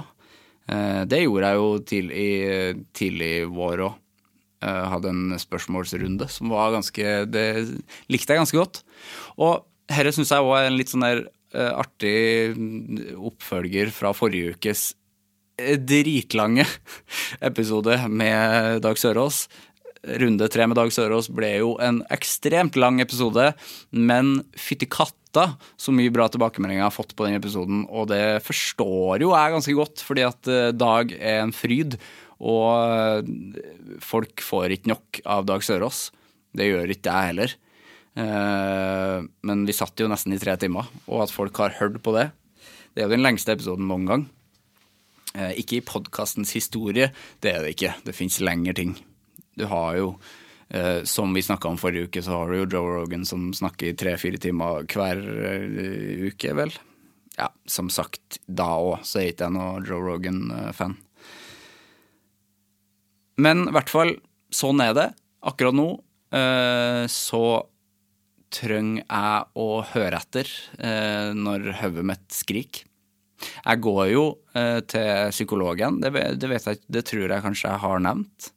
Eh, 0.72 1.02
det 1.08 1.24
gjorde 1.24 1.50
jeg 1.50 1.60
jo 1.60 1.68
tidlig, 1.90 2.30
tidlig 2.96 3.34
vår 3.52 3.84
òg. 3.88 3.98
Eh, 4.62 4.84
hadde 4.92 5.10
en 5.10 5.36
spørsmålsrunde 5.42 6.28
som 6.30 6.52
var 6.52 6.70
ganske 6.70 7.04
Det 7.26 7.46
likte 8.12 8.34
jeg 8.34 8.42
ganske 8.44 8.58
godt. 8.58 8.82
Og 9.36 9.64
dette 9.90 10.14
syns 10.14 10.30
jeg 10.30 10.46
òg 10.46 10.56
er 10.60 10.70
en 10.70 10.78
litt 10.78 10.92
sånn 10.92 11.06
der 11.06 11.24
eh, 11.52 11.72
artig 11.74 13.16
oppfølger 13.18 13.90
fra 13.94 14.14
forrige 14.16 14.54
ukes 14.56 14.92
dritlange 15.82 16.64
episode 17.50 17.98
med 18.08 18.80
Dag 18.86 18.98
Sørås. 18.98 19.44
Runde 20.02 20.48
tre 20.50 20.64
med 20.66 20.74
Dag 20.74 20.90
Sørås 20.90 21.28
ble 21.30 21.52
jo 21.60 21.76
en 21.78 22.00
ekstremt 22.10 22.74
lang 22.80 22.96
episode, 23.04 23.52
men 23.94 24.40
fytti 24.58 24.88
katta 24.90 25.52
så 25.78 25.94
mye 25.94 26.10
bra 26.10 26.26
tilbakemeldinger 26.26 26.82
jeg 26.82 26.88
har 26.88 26.96
fått 26.96 27.14
på 27.14 27.28
den 27.28 27.38
episoden, 27.38 27.84
og 27.86 28.08
det 28.10 28.42
forstår 28.42 29.22
jo 29.22 29.30
jeg 29.30 29.54
ganske 29.54 29.76
godt, 29.78 30.02
fordi 30.02 30.24
at 30.26 30.50
eh, 30.50 30.72
Dag 30.74 31.14
er 31.14 31.44
en 31.44 31.54
fryd, 31.54 31.94
og 32.42 32.66
eh, 32.82 34.00
folk 34.02 34.42
får 34.42 34.74
ikke 34.74 34.90
nok 34.90 35.20
av 35.36 35.46
Dag 35.46 35.62
Sørås. 35.62 36.08
Det 36.50 36.66
gjør 36.66 36.96
ikke 36.96 37.14
jeg 37.14 37.30
heller. 37.30 37.54
Eh, 38.18 39.22
Men 39.46 39.64
vi 39.70 39.78
satt 39.78 40.02
jo 40.02 40.10
nesten 40.10 40.34
i 40.34 40.40
tre 40.42 40.58
timer, 40.58 40.90
og 41.06 41.28
at 41.28 41.36
folk 41.36 41.62
har 41.62 41.78
hørt 41.78 42.02
på 42.02 42.16
det 42.18 42.32
Det 42.92 43.04
er 43.04 43.06
jo 43.06 43.14
den 43.14 43.22
lengste 43.24 43.54
episoden 43.54 43.86
noen 43.86 44.10
gang. 44.10 44.26
Ikke 45.56 45.78
i 45.78 45.86
podkastens 45.86 46.50
historie, 46.52 47.06
det 47.40 47.54
er 47.54 47.62
det 47.64 47.70
ikke. 47.72 47.94
Det 48.04 48.12
fins 48.12 48.36
lengre 48.44 48.74
ting. 48.76 48.90
Du 49.58 49.66
har 49.70 49.96
jo, 49.98 50.14
eh, 50.68 51.02
som 51.08 51.34
vi 51.34 51.44
snakka 51.44 51.68
om 51.68 51.80
forrige 51.80 52.08
uke, 52.08 52.22
så 52.24 52.38
har 52.38 52.50
du 52.50 52.60
jo 52.62 52.68
Joe 52.76 52.96
Rogan 53.00 53.26
som 53.28 53.50
snakker 53.56 53.90
i 53.90 53.96
tre-fire 53.98 54.40
timer 54.40 54.86
hver 54.88 55.22
eh, 55.52 56.28
uke, 56.30 56.54
vel. 56.58 56.74
Ja, 57.38 57.48
som 57.66 57.88
sagt, 57.92 58.40
da 58.46 58.74
òg, 58.76 59.02
så 59.08 59.22
er 59.22 59.32
ikke 59.32 59.48
jeg 59.48 59.56
noe 59.56 59.80
Joe 59.88 60.04
Rogan-fan. 60.04 60.98
Men 63.40 63.66
i 63.68 63.74
hvert 63.74 63.92
fall, 63.92 64.16
sånn 64.52 64.82
er 64.84 64.96
det. 64.96 65.08
Akkurat 65.48 65.74
nå 65.74 65.88
eh, 66.36 67.04
så 67.10 67.44
trenger 68.52 69.06
jeg 69.06 69.44
å 69.58 69.68
høre 69.94 70.20
etter 70.20 70.48
eh, 70.78 71.32
når 71.36 71.72
hodet 71.80 72.04
mitt 72.12 72.26
skriker. 72.36 72.88
Jeg 73.42 73.82
går 73.82 74.04
jo 74.12 74.24
eh, 74.54 74.78
til 74.86 75.32
psykologen, 75.32 75.98
det, 76.04 76.12
vet 76.14 76.68
jeg 76.68 76.82
det 76.86 77.02
tror 77.08 77.32
jeg 77.32 77.42
kanskje 77.42 77.72
jeg 77.72 77.82
har 77.82 78.04
nevnt. 78.04 78.52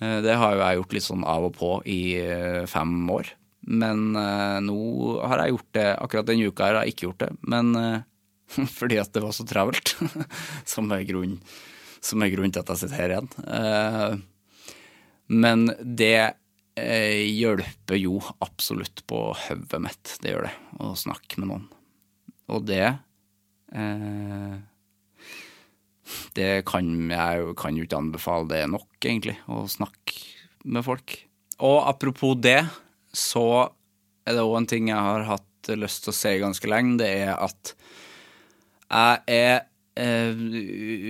Eh, 0.00 0.20
det 0.24 0.36
har 0.36 0.54
jo 0.54 0.62
jeg 0.62 0.80
gjort 0.80 0.94
litt 0.96 1.06
sånn 1.06 1.26
av 1.28 1.48
og 1.48 1.56
på 1.56 1.72
i 1.88 2.00
eh, 2.20 2.62
fem 2.70 2.94
år. 3.12 3.32
Men 3.66 4.08
eh, 4.18 4.58
nå 4.64 4.78
har 5.24 5.42
jeg 5.42 5.56
gjort 5.56 5.70
det, 5.78 5.88
akkurat 5.94 6.28
denne 6.28 6.50
uka 6.50 6.68
her 6.68 6.78
har 6.78 6.86
jeg 6.86 6.96
ikke 6.96 7.08
gjort 7.08 7.24
det. 7.24 7.30
Men 7.48 7.72
fordi 8.78 9.00
at 9.02 9.12
det 9.14 9.24
var 9.24 9.36
så 9.36 9.46
travelt, 9.48 9.96
som 10.74 10.92
er 10.92 11.06
grunnen 11.08 11.40
er 12.06 12.52
til 12.54 12.62
at 12.62 12.74
jeg 12.74 12.82
sitter 12.84 13.00
her 13.00 13.16
igjen. 13.16 14.26
Men 15.26 15.64
det 15.80 16.36
hjelper 16.76 17.96
jo 17.98 18.20
absolutt 18.44 19.00
på 19.08 19.18
hodet 19.46 19.80
mitt, 19.82 20.12
det 20.22 20.34
gjør 20.34 20.46
det, 20.46 20.52
å 20.84 20.92
snakke 20.98 21.40
med 21.40 21.50
noen. 21.50 21.64
Og 22.52 22.66
det 22.68 22.92
Det 26.36 26.64
kan 26.68 27.10
jeg 27.10 27.54
kan 27.58 27.76
jo 27.78 27.86
ikke 27.86 28.00
anbefale 28.00 28.50
det 28.52 28.64
nok, 28.70 28.90
egentlig, 29.02 29.36
å 29.50 29.64
snakke 29.70 30.20
med 30.66 30.84
folk. 30.86 31.16
Og 31.64 31.78
apropos 31.88 32.36
det, 32.38 32.60
så 33.16 33.46
er 34.26 34.36
det 34.36 34.44
òg 34.44 34.58
en 34.60 34.68
ting 34.70 34.90
jeg 34.90 35.08
har 35.08 35.26
hatt 35.28 35.72
lyst 35.74 36.04
til 36.04 36.12
å 36.12 36.16
si 36.16 36.34
ganske 36.42 36.70
lenge, 36.70 37.00
det 37.02 37.08
er 37.24 37.32
at 37.34 37.72
jeg 38.86 39.22
er 39.34 39.64
eh, 39.98 40.42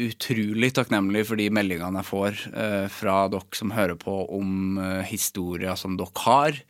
utrolig 0.06 0.70
takknemlig 0.76 1.26
for 1.28 1.40
de 1.40 1.50
meldingene 1.52 2.00
jeg 2.00 2.08
får 2.08 2.44
eh, 2.52 2.86
fra 2.92 3.18
dere 3.32 3.58
som 3.58 3.74
hører 3.76 3.98
på 4.00 4.14
om 4.38 4.78
eh, 4.80 5.02
historier 5.10 5.76
som 5.76 5.98
dere 6.00 6.24
har, 6.24 6.62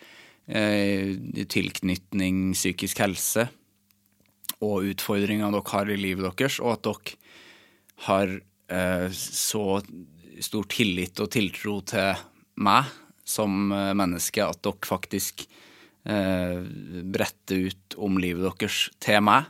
eh, 0.50 1.14
tilknytning 1.46 2.50
psykisk 2.56 3.04
helse 3.04 3.46
og 4.64 4.88
utfordringer 4.90 5.52
dere 5.54 5.72
har 5.74 5.92
i 5.92 6.00
livet 6.00 6.26
deres, 6.26 6.58
og 6.62 6.74
at 6.74 6.86
dere 6.88 7.22
har 8.04 8.28
eh, 8.68 9.08
så 9.12 9.80
stor 10.44 10.66
tillit 10.68 11.16
og 11.22 11.30
tiltro 11.32 11.80
til 11.88 12.18
meg 12.60 12.90
som 13.26 13.72
eh, 13.72 13.94
menneske 13.96 14.44
at 14.44 14.60
dere 14.64 14.86
faktisk 14.88 15.46
eh, 16.06 16.60
bretter 17.16 17.70
ut 17.70 17.96
om 17.98 18.18
livet 18.22 18.44
deres 18.46 18.80
til 19.02 19.22
meg. 19.24 19.48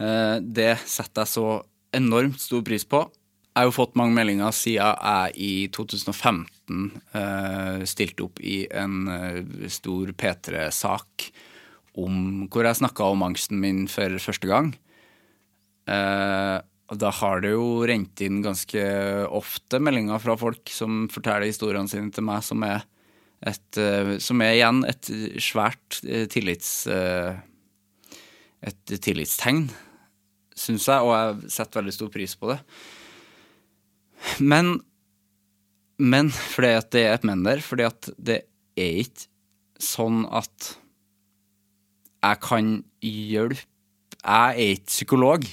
Eh, 0.00 0.38
Det 0.40 0.74
setter 0.86 1.26
jeg 1.26 1.34
så 1.36 1.48
enormt 1.96 2.40
stor 2.40 2.62
pris 2.66 2.86
på. 2.86 3.04
Jeg 3.50 3.64
har 3.64 3.66
jo 3.66 3.74
fått 3.74 3.96
mange 3.98 4.14
meldinger 4.14 4.54
siden 4.54 4.94
jeg 4.94 5.32
i 5.42 5.54
2015 5.74 7.00
eh, 7.18 7.80
stilte 7.90 8.24
opp 8.28 8.40
i 8.40 8.62
en 8.70 9.08
eh, 9.10 9.40
stor 9.68 10.12
P3-sak 10.14 11.26
om 12.00 12.46
hvor 12.46 12.64
jeg 12.64 12.78
snakka 12.78 13.08
om 13.10 13.24
angsten 13.26 13.58
min 13.60 13.88
for 13.90 14.14
første 14.22 14.46
gang. 14.48 14.70
Eh, 15.90 16.58
da 16.98 17.12
har 17.14 17.42
det 17.44 17.52
jo 17.52 17.84
rent 17.86 18.20
inn 18.24 18.40
ganske 18.42 18.80
ofte 19.30 19.78
meldinger 19.78 20.18
fra 20.22 20.34
folk 20.40 20.72
som 20.74 21.04
forteller 21.12 21.46
historiene 21.46 21.90
sine 21.90 22.10
til 22.14 22.26
meg, 22.26 22.42
som 22.42 22.64
er, 22.66 22.82
et, 23.46 23.78
eh, 23.78 24.16
som 24.18 24.42
er 24.42 24.56
igjen 24.56 24.82
et 24.88 25.12
svært 25.38 26.00
eh, 26.06 26.26
tillits... 26.30 26.72
eh, 26.90 27.38
et 28.60 28.92
tillitstegn, 29.00 29.70
syns 30.52 30.84
jeg, 30.84 31.00
og 31.00 31.14
jeg 31.14 31.52
setter 31.54 31.80
veldig 31.80 31.94
stor 31.96 32.10
pris 32.12 32.34
på 32.36 32.50
det. 32.50 32.58
Men 34.44 34.82
Men 35.96 36.28
fordi 36.32 36.74
at 36.76 36.90
det 36.92 37.04
er 37.06 37.14
et 37.14 37.24
men 37.24 37.42
der, 37.44 37.60
fordi 37.60 37.86
at 37.88 38.10
det 38.16 38.36
er 38.76 39.00
ikke 39.02 39.28
sånn 39.80 40.26
at 40.28 40.74
jeg 42.20 42.40
kan 42.44 42.70
hjelpe 43.00 43.64
Jeg 44.20 44.52
er 44.60 44.74
ikke 44.76 44.92
psykolog, 44.92 45.44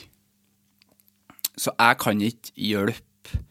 så 1.57 1.73
jeg 1.73 1.99
kan 2.03 2.21
ikke 2.21 2.53
hjelpe 2.55 3.41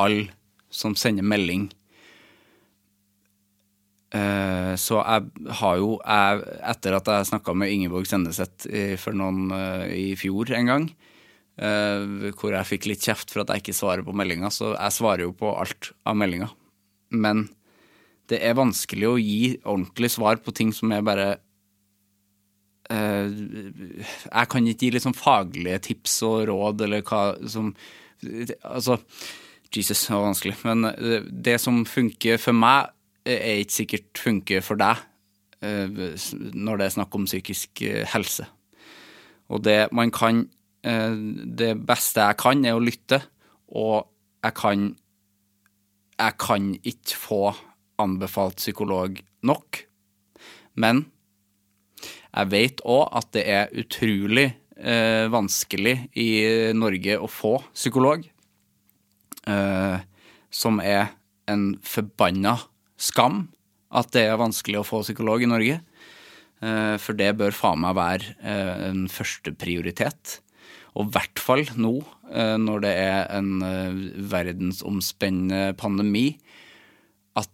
alle 0.00 0.28
som 0.72 0.96
sender 0.98 1.24
melding. 1.24 1.68
Eh, 4.14 4.74
Så 4.76 5.00
jeg 5.00 5.52
har 5.60 5.76
jo 5.80 5.96
jeg, 6.04 6.42
Etter 6.72 6.96
at 6.98 7.08
jeg 7.10 7.28
snakka 7.30 7.54
med 7.56 7.72
Ingeborg 7.72 8.06
Senneset 8.08 8.66
for 9.00 9.16
noen 9.16 9.50
eh, 9.52 9.86
i 9.96 10.06
fjor 10.18 10.52
en 10.56 10.70
gang, 10.70 10.86
eh, 11.58 12.30
hvor 12.36 12.52
jeg 12.54 12.70
fikk 12.70 12.88
litt 12.90 13.04
kjeft 13.04 13.32
for 13.32 13.42
at 13.42 13.52
jeg 13.54 13.64
ikke 13.64 13.76
svarer 13.80 14.04
på 14.06 14.14
meldinger, 14.16 14.52
så 14.52 14.74
jeg 14.74 14.96
svarer 14.96 15.26
jo 15.26 15.32
på 15.36 15.52
alt 15.56 15.92
av 16.06 16.16
meldinger. 16.16 16.52
Men 17.10 17.48
det 18.30 18.40
er 18.42 18.58
vanskelig 18.58 19.08
å 19.08 19.18
gi 19.20 19.56
ordentlig 19.64 20.10
svar 20.16 20.40
på 20.42 20.54
ting 20.54 20.72
som 20.74 20.92
er 20.92 21.04
bare 21.06 21.28
eh, 21.34 21.42
Jeg 22.90 24.48
kan 24.52 24.66
ikke 24.68 24.86
gi 24.86 24.90
liksom 24.94 25.14
faglige 25.16 25.80
tips 25.88 26.20
og 26.26 26.44
råd 26.52 26.84
eller 26.86 27.02
hva 27.06 27.22
som 27.50 27.72
Altså, 28.64 28.96
Jesus, 29.74 30.06
det 30.06 30.14
var 30.14 30.22
vanskelig. 30.24 30.54
Men 30.64 30.86
det, 30.96 31.18
det 31.44 31.56
som 31.60 31.82
funker 31.88 32.38
for 32.40 32.56
meg, 32.56 32.92
er 33.26 33.60
ikke 33.60 33.74
sikkert 33.80 34.20
funker 34.22 34.62
for 34.64 34.78
deg 34.78 35.00
eh, 35.64 35.90
når 36.54 36.78
det 36.78 36.86
er 36.86 36.94
snakk 36.94 37.16
om 37.18 37.26
psykisk 37.26 37.82
eh, 37.82 38.04
helse. 38.12 38.46
Og 39.50 39.62
det 39.66 39.88
man 39.94 40.10
kan 40.14 40.44
eh, 40.86 41.14
Det 41.58 41.74
beste 41.86 42.22
jeg 42.22 42.38
kan, 42.38 42.64
er 42.64 42.78
å 42.78 42.82
lytte, 42.82 43.20
og 43.68 44.06
jeg 44.44 44.54
kan 44.54 44.86
Jeg 46.16 46.38
kan 46.38 46.70
ikke 46.80 47.18
få 47.18 47.42
anbefalt 47.98 48.56
psykolog 48.56 49.18
nok, 49.42 49.82
men 50.74 51.06
jeg 52.02 52.52
vet 52.52 52.82
òg 52.84 53.04
at 53.16 53.30
det 53.36 53.44
er 53.48 53.74
utrolig 53.80 54.50
eh, 54.76 55.26
vanskelig 55.32 55.96
i 56.18 56.28
Norge 56.76 57.18
å 57.18 57.28
få 57.30 57.56
psykolog, 57.72 58.26
eh, 59.48 59.98
som 60.50 60.80
er 60.84 61.14
en 61.50 61.70
forbanna 61.84 62.56
skam 62.98 63.46
at 63.96 64.10
det 64.14 64.26
er 64.26 64.40
vanskelig 64.40 64.80
å 64.80 64.86
få 64.86 65.02
psykolog 65.04 65.44
i 65.44 65.50
Norge. 65.50 65.78
Eh, 66.64 66.96
for 67.00 67.16
det 67.18 67.36
bør 67.38 67.54
faen 67.54 67.82
meg 67.84 67.96
være 67.98 68.34
eh, 68.40 68.74
en 68.90 69.06
førsteprioritet. 69.12 70.40
Og 70.96 71.08
i 71.08 71.12
hvert 71.16 71.42
fall 71.42 71.66
nå, 71.76 71.98
eh, 72.32 72.56
når 72.60 72.84
det 72.84 72.94
er 73.02 73.18
en 73.36 73.50
eh, 73.64 73.98
verdensomspennende 74.32 75.76
pandemi, 75.78 76.30
at, 77.36 77.52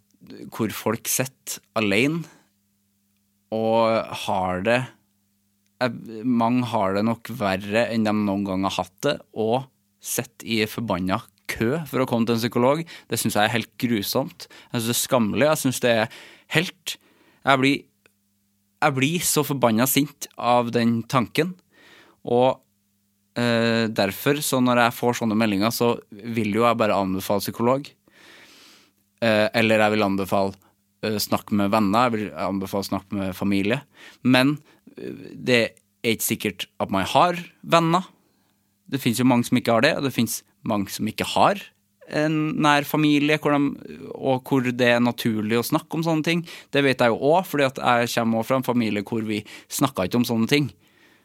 hvor 0.54 0.72
folk 0.74 1.10
sitter 1.10 1.62
alene 1.78 2.22
og 3.52 4.16
har 4.26 4.66
det 4.66 4.80
Mange 6.22 6.68
har 6.70 6.92
det 6.94 7.02
nok 7.02 7.26
verre 7.34 7.88
enn 7.90 8.04
de 8.06 8.12
noen 8.14 8.44
gang 8.46 8.62
har 8.68 8.76
hatt 8.76 8.98
det, 9.02 9.16
og 9.34 9.64
sitter 9.98 10.46
i 10.46 10.60
forbanna 10.70 11.18
kø 11.50 11.80
for 11.90 12.02
å 12.02 12.06
komme 12.08 12.28
til 12.28 12.36
en 12.36 12.42
psykolog. 12.42 12.82
Det 13.10 13.18
syns 13.18 13.34
jeg 13.34 13.48
er 13.48 13.54
helt 13.56 13.72
grusomt. 13.82 14.46
Jeg 14.70 14.76
syns 14.76 14.86
det 14.88 14.94
er 14.94 15.00
skammelig. 15.00 15.48
Jeg 15.48 15.60
syns 15.64 15.82
det 15.82 15.94
er 16.04 16.20
helt 16.56 16.94
Jeg 17.42 17.58
blir, 17.58 17.80
jeg 18.86 18.94
blir 18.94 19.24
så 19.26 19.42
forbanna 19.42 19.88
sint 19.90 20.28
av 20.38 20.70
den 20.70 21.00
tanken. 21.10 21.56
Og 22.22 22.60
eh, 23.34 23.90
derfor, 23.90 24.38
så 24.38 24.62
når 24.62 24.84
jeg 24.84 24.98
får 25.00 25.18
sånne 25.18 25.38
meldinger, 25.38 25.74
så 25.74 25.96
vil 26.10 26.54
jo 26.54 26.62
jeg 26.68 26.78
bare 26.78 27.00
anbefale 27.02 27.42
psykolog. 27.42 27.90
Eh, 29.22 29.48
eller 29.58 29.82
jeg 29.82 29.96
vil 29.96 30.06
anbefale 30.06 30.61
snakk 31.02 31.50
med 31.54 31.72
venner, 31.74 32.06
jeg 32.06 32.14
vil 32.14 32.32
anbefale 32.38 32.86
å 32.86 32.90
snakke 32.92 33.18
med 33.18 33.36
familie. 33.36 33.82
Men 34.22 34.56
eh, 34.96 35.34
det 35.34 35.60
er 36.02 36.16
ikke 36.16 36.30
sikkert 36.30 36.66
at 36.82 36.92
man 36.94 37.06
har 37.10 37.38
venner. 37.62 38.08
Det 38.90 39.00
finnes 39.02 39.22
jo 39.22 39.28
mange 39.28 39.48
som 39.48 39.58
ikke 39.58 39.78
har 39.78 39.86
det, 39.86 39.94
og 39.98 40.06
det 40.06 40.14
finnes 40.14 40.42
mange 40.68 40.92
som 40.94 41.08
ikke 41.10 41.28
har 41.34 41.62
en 42.12 42.34
nær 42.60 42.84
familie, 42.84 43.38
hvor 43.40 43.54
de, 43.54 43.98
og 44.12 44.48
hvor 44.48 44.66
det 44.66 44.88
er 44.96 45.02
naturlig 45.02 45.58
å 45.58 45.66
snakke 45.66 45.96
om 45.96 46.04
sånne 46.04 46.26
ting. 46.26 46.42
Det 46.74 46.82
vet 46.84 47.00
jeg 47.00 47.12
jo 47.12 47.20
òg, 47.32 47.46
fordi 47.48 47.68
jeg 47.68 48.10
kommer 48.16 48.46
fra 48.46 48.58
en 48.58 48.66
familie 48.66 49.04
hvor 49.06 49.24
vi 49.26 49.40
snakka 49.72 50.06
ikke 50.06 50.20
om 50.20 50.28
sånne 50.28 50.50
ting 50.50 50.68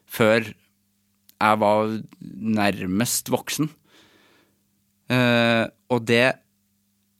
før 0.07 0.45
jeg 0.47 1.59
var 1.61 1.97
nærmest 2.21 3.29
voksen. 3.33 3.69
Uh, 5.11 5.67
og 5.87 6.03
det 6.07 6.35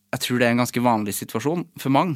Jeg 0.08 0.20
tror 0.24 0.40
det 0.40 0.48
er 0.48 0.52
en 0.56 0.64
ganske 0.64 0.82
vanlig 0.82 1.14
situasjon 1.14 1.66
for 1.78 1.92
mange. 1.92 2.16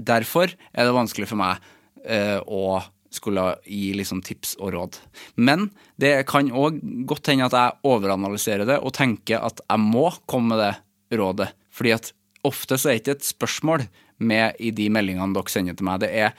Derfor 0.00 0.52
er 0.52 0.88
det 0.88 0.96
vanskelig 0.96 1.28
for 1.30 1.40
meg 1.40 1.60
eh, 2.04 2.38
å 2.40 2.80
skulle 3.10 3.56
gi 3.66 3.90
liksom 3.98 4.22
tips 4.22 4.54
og 4.62 4.72
råd. 4.74 4.98
Men 5.42 5.68
det 6.00 6.12
kan 6.30 6.50
òg 6.54 6.78
godt 7.10 7.32
hende 7.32 7.48
at 7.48 7.56
jeg 7.56 7.90
overanalyserer 7.90 8.68
det 8.68 8.78
og 8.78 8.94
tenker 8.96 9.42
at 9.42 9.62
jeg 9.64 9.82
må 9.82 10.06
komme 10.30 10.54
med 10.54 10.62
det 10.62 11.18
rådet. 11.18 11.50
Fordi 11.74 11.94
at 11.96 12.12
ofte 12.46 12.78
så 12.78 12.90
er 12.90 12.98
det 12.98 13.02
ikke 13.02 13.18
et 13.18 13.30
spørsmål 13.32 13.86
med 14.20 14.60
i 14.62 14.70
de 14.76 14.86
meldingene 14.92 15.34
dere 15.34 15.52
sender 15.52 15.76
til 15.76 15.88
meg. 15.88 16.02
Det 16.04 16.10
er 16.10 16.34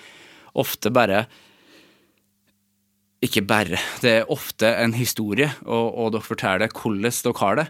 ofte 0.57 0.91
bare 0.93 1.25
Ikke 3.21 3.43
bare. 3.45 3.77
Det 4.01 4.09
er 4.09 4.31
ofte 4.33 4.65
en 4.81 4.95
historie, 4.97 5.51
og, 5.61 5.91
og 5.93 6.07
dere 6.15 6.25
forteller 6.25 6.71
hvordan 6.73 7.03
dere 7.05 7.37
har 7.37 7.59
det. 7.59 7.65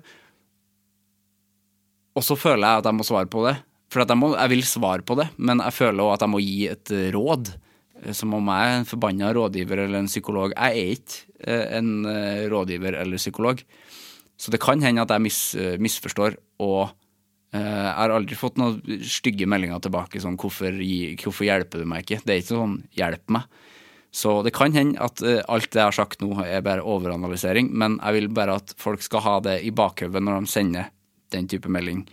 Og 2.15 2.23
så 2.23 2.37
føler 2.39 2.63
jeg 2.63 2.79
at 2.79 2.87
jeg 2.87 2.95
må 2.95 3.03
svare 3.03 3.27
på 3.27 3.43
det. 3.43 3.57
For 3.91 4.05
jeg, 4.05 4.17
må, 4.17 4.31
jeg, 4.37 4.51
vil 4.53 4.63
svare 4.63 5.03
på 5.03 5.17
det, 5.19 5.27
men 5.37 5.59
jeg 5.59 5.75
føler 5.75 6.05
òg 6.05 6.13
at 6.15 6.23
jeg 6.23 6.31
må 6.31 6.39
gi 6.39 6.59
et 6.71 6.93
råd. 7.11 7.51
Eh, 8.01 8.13
som 8.17 8.33
om 8.37 8.51
jeg 8.51 8.69
er 8.69 8.79
en 8.79 8.89
forbanna 8.89 9.33
rådgiver 9.35 9.85
eller 9.85 10.01
en 10.01 10.11
psykolog. 10.11 10.55
Jeg 10.55 10.81
er 10.81 10.95
ikke 10.95 11.45
eh, 11.45 11.65
en 11.79 11.91
eh, 12.09 12.47
rådgiver 12.51 12.97
eller 13.01 13.21
psykolog. 13.21 13.61
Så 14.37 14.53
det 14.53 14.61
kan 14.61 14.81
hende 14.81 15.03
at 15.03 15.11
jeg 15.13 15.21
mis, 15.21 15.39
misforstår, 15.77 16.33
og 16.65 16.89
jeg 17.51 17.67
har 17.67 18.13
aldri 18.15 18.33
fått 18.39 18.55
noen 18.57 19.03
stygge 19.05 19.45
meldinger 19.45 19.81
tilbake 19.83 20.21
sånn 20.23 20.37
hvorfor, 20.39 20.71
'hvorfor 20.71 21.45
hjelper 21.45 21.83
du 21.83 21.85
meg 21.85 22.05
ikke?' 22.05 22.23
Det 22.23 22.33
er 22.33 22.39
ikke 22.39 22.55
sånn 22.55 22.77
'hjelp 22.95 23.27
meg'. 23.27 23.45
Så 24.09 24.41
det 24.41 24.53
kan 24.55 24.71
hende 24.73 24.97
at 24.97 25.21
alt 25.21 25.69
det 25.69 25.77
jeg 25.77 25.83
har 25.83 25.91
sagt 25.91 26.23
nå, 26.23 26.31
er 26.41 26.63
bare 26.63 26.81
overanalysering, 26.81 27.69
men 27.69 27.99
jeg 27.99 28.13
vil 28.13 28.29
bare 28.29 28.55
at 28.55 28.73
folk 28.79 29.03
skal 29.03 29.21
ha 29.21 29.39
det 29.41 29.61
i 29.61 29.69
bakhodet 29.69 30.23
når 30.23 30.39
de 30.39 30.47
sender 30.47 30.89
den 31.29 31.47
type 31.47 31.69
melding 31.69 32.07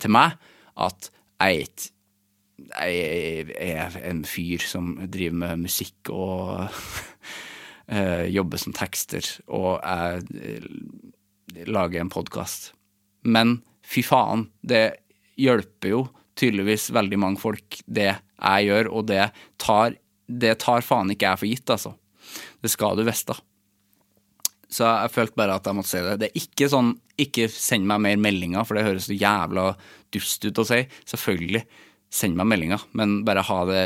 til 0.00 0.10
meg, 0.10 0.34
at 0.74 1.10
jeg 1.44 1.90
er 3.58 3.98
en 4.04 4.22
fyr 4.26 4.62
som 4.64 4.94
driver 5.10 5.36
med 5.42 5.64
musikk 5.66 6.10
og 6.14 6.68
uh, 7.90 8.24
jobber 8.36 8.62
som 8.62 8.76
tekster, 8.76 9.26
og 9.46 9.80
jeg 9.82 10.22
uh, 10.30 11.64
lager 11.68 12.00
en 12.00 12.12
podkast. 12.12 12.72
Men 13.24 13.58
fy 13.84 14.04
faen, 14.06 14.48
det 14.62 15.00
hjelper 15.40 15.92
jo 15.92 16.04
tydeligvis 16.38 16.90
veldig 16.94 17.18
mange 17.20 17.42
folk, 17.42 17.80
det 17.86 18.10
jeg 18.14 18.68
gjør, 18.68 18.90
og 18.90 19.08
det 19.10 19.28
tar, 19.62 19.98
det 20.26 20.56
tar 20.62 20.86
faen 20.86 21.12
ikke 21.14 21.30
jeg 21.30 21.40
for 21.40 21.50
gitt, 21.50 21.74
altså. 21.76 21.94
Det 22.64 22.70
skal 22.72 22.96
du 22.98 23.04
vite. 23.06 23.36
Så 24.72 24.86
jeg 24.88 25.12
følte 25.14 25.38
bare 25.38 25.58
at 25.58 25.68
jeg 25.68 25.76
måtte 25.76 25.92
si 25.92 26.02
det. 26.02 26.16
Det 26.18 26.30
er 26.30 26.40
ikke 26.40 26.70
sånn 26.72 26.94
ikke 27.20 27.48
send 27.52 27.86
meg 27.88 28.02
mer 28.02 28.20
meldinger, 28.20 28.66
for 28.66 28.76
det 28.76 28.86
høres 28.86 29.08
så 29.08 29.16
jævla 29.16 29.72
dust 30.14 30.46
ut 30.46 30.60
å 30.62 30.66
si. 30.68 30.80
Selvfølgelig 31.10 31.64
send 32.14 32.38
meg 32.38 32.48
meldinger, 32.50 32.86
men 32.98 33.22
bare 33.26 33.44
ha 33.46 33.58
det 33.70 33.82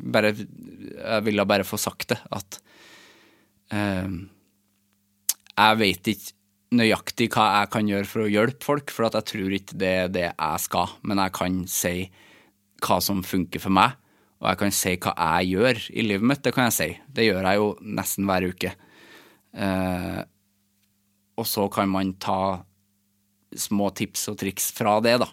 bare, 0.00 0.32
Jeg 0.32 1.24
ville 1.26 1.44
bare 1.44 1.66
få 1.68 1.76
sagt 1.76 2.14
det, 2.14 2.20
at 2.32 2.56
uh, 3.74 4.08
Jeg 5.52 5.80
vet 5.80 6.12
ikke 6.14 6.38
nøyaktig 6.72 7.28
hva 7.34 7.48
jeg 7.58 7.72
kan 7.74 7.88
gjøre 7.90 8.08
for 8.08 8.24
å 8.24 8.30
hjelpe 8.32 8.64
folk, 8.64 8.92
for 8.92 9.08
jeg 9.10 9.28
tror 9.28 9.56
ikke 9.58 9.76
det 9.80 9.90
er 10.04 10.12
det 10.12 10.28
jeg 10.30 10.62
skal, 10.64 10.94
men 11.04 11.20
jeg 11.20 11.34
kan 11.36 11.58
si 11.68 11.96
hva 12.82 12.96
som 13.04 13.20
funker 13.22 13.60
for 13.62 13.74
meg, 13.76 13.98
og 14.40 14.48
jeg 14.48 14.60
kan 14.62 14.72
si 14.74 14.94
hva 14.96 15.12
jeg 15.12 15.52
gjør 15.52 15.82
i 15.92 16.06
livet 16.06 16.26
mitt. 16.26 16.40
Det 16.42 16.54
kan 16.56 16.66
jeg 16.66 16.74
si. 16.74 16.88
Det 17.14 17.28
gjør 17.28 17.44
jeg 17.46 17.60
jo 17.60 17.68
nesten 18.00 18.26
hver 18.26 18.48
uke. 18.48 18.72
Uh, 19.52 20.24
og 21.42 21.48
så 21.50 21.66
kan 21.72 21.90
man 21.90 22.14
ta 22.22 22.62
små 23.58 23.90
tips 23.90 24.28
og 24.30 24.38
triks 24.40 24.70
fra 24.72 25.00
det, 25.02 25.18
da. 25.24 25.28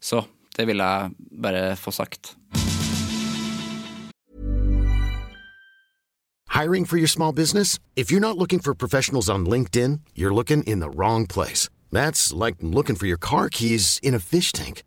Så 0.00 0.24
det 0.56 0.66
vil 0.68 0.82
jeg 0.82 1.10
bare 1.42 1.76
få 1.76 1.92
sagt. 1.92 2.36
Hiring 6.52 6.84
for 6.84 6.98
your 6.98 7.08
small 7.08 7.32
business? 7.32 7.78
If 7.96 8.10
you're 8.10 8.20
not 8.20 8.36
looking 8.36 8.60
for 8.60 8.74
professionals 8.74 9.30
on 9.30 9.46
LinkedIn, 9.46 10.00
you're 10.14 10.34
looking 10.34 10.62
in 10.64 10.80
the 10.80 10.90
wrong 10.90 11.26
place. 11.26 11.70
That's 11.90 12.32
like 12.32 12.56
looking 12.60 12.96
for 12.96 13.06
your 13.06 13.18
car 13.18 13.48
keys 13.48 13.98
in 14.02 14.14
a 14.14 14.18
fish 14.18 14.52
tank. 14.52 14.82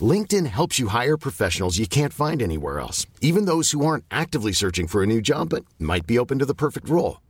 LinkedIn 0.00 0.46
helps 0.46 0.78
you 0.78 0.88
hire 0.88 1.16
professionals 1.16 1.78
you 1.78 1.86
can't 1.86 2.12
find 2.12 2.42
anywhere 2.42 2.80
else, 2.80 3.06
even 3.20 3.46
those 3.46 3.72
who 3.72 3.84
aren't 3.84 4.04
actively 4.10 4.52
searching 4.52 4.86
for 4.86 5.02
a 5.02 5.06
new 5.06 5.20
job 5.20 5.48
but 5.48 5.64
might 5.78 6.06
be 6.06 6.18
open 6.18 6.38
to 6.38 6.46
the 6.46 6.54
perfect 6.54 6.88
role. 6.88 7.20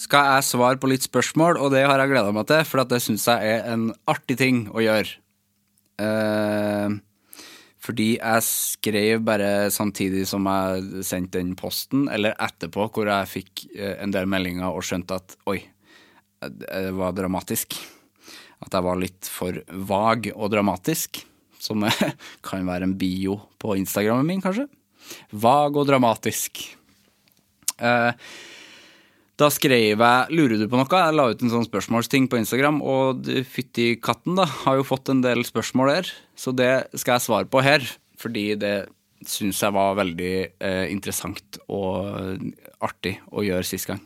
skal 0.00 0.30
jeg 0.34 0.48
svare 0.48 0.80
på 0.80 0.88
litt 0.90 1.04
spørsmål, 1.04 1.58
og 1.60 1.74
det 1.74 1.84
har 1.84 2.00
jeg 2.00 2.12
gleda 2.14 2.32
meg 2.32 2.48
til, 2.48 2.64
for 2.68 2.88
det 2.88 3.02
syns 3.04 3.26
jeg 3.28 3.54
er 3.58 3.68
en 3.74 3.90
artig 4.08 4.38
ting 4.40 4.64
å 4.72 4.80
gjøre. 4.84 5.12
Eh, 6.00 6.96
fordi 7.80 8.08
jeg 8.14 8.46
skrev 8.46 9.22
bare 9.24 9.68
samtidig 9.72 10.26
som 10.28 10.48
jeg 10.48 11.04
sendte 11.06 11.40
den 11.40 11.52
posten, 11.58 12.08
eller 12.12 12.36
etterpå, 12.40 12.88
hvor 12.94 13.10
jeg 13.12 13.30
fikk 13.34 13.64
eh, 13.74 13.96
en 14.00 14.14
del 14.14 14.28
meldinger 14.30 14.72
og 14.72 14.84
skjønte 14.88 15.20
at 15.20 15.36
oi, 15.50 15.60
det 16.40 16.92
var 16.96 17.16
dramatisk. 17.16 17.76
At 18.60 18.76
jeg 18.76 18.84
var 18.84 19.00
litt 19.00 19.28
for 19.28 19.56
vag 19.88 20.30
og 20.32 20.52
dramatisk, 20.52 21.22
som 21.60 21.84
kan 22.46 22.68
være 22.68 22.88
en 22.88 22.96
bio 23.00 23.36
på 23.60 23.76
Instagrammen 23.80 24.28
min, 24.28 24.44
kanskje. 24.44 24.68
Vag 25.32 25.76
og 25.76 25.88
dramatisk. 25.88 26.62
Eh, 27.80 28.12
da 29.40 29.48
skrev 29.48 29.96
jeg 29.96 29.96
'Lurer 30.30 30.58
du 30.60 30.68
på 30.68 30.76
noe?' 30.76 31.00
Jeg 31.00 31.16
la 31.16 31.30
ut 31.30 31.42
en 31.42 31.52
sånn 31.52 31.66
spørsmålsting 31.66 32.28
på 32.28 32.38
Instagram, 32.40 32.82
og 32.82 33.24
fytti 33.48 33.96
katten, 33.96 34.36
da, 34.36 34.44
har 34.44 34.76
jo 34.76 34.84
fått 34.84 35.08
en 35.08 35.22
del 35.24 35.44
spørsmål 35.44 35.94
der. 35.94 36.12
Så 36.36 36.52
det 36.52 36.92
skal 36.94 37.16
jeg 37.16 37.26
svare 37.26 37.48
på 37.48 37.62
her, 37.64 37.80
fordi 38.20 38.54
det 38.60 38.90
syns 39.24 39.60
jeg 39.60 39.72
var 39.72 39.98
veldig 39.98 40.34
eh, 40.60 40.86
interessant 40.92 41.58
og 41.68 42.40
artig 42.80 43.18
å 43.32 43.44
gjøre 43.44 43.64
sist 43.68 43.88
gang. 43.88 44.00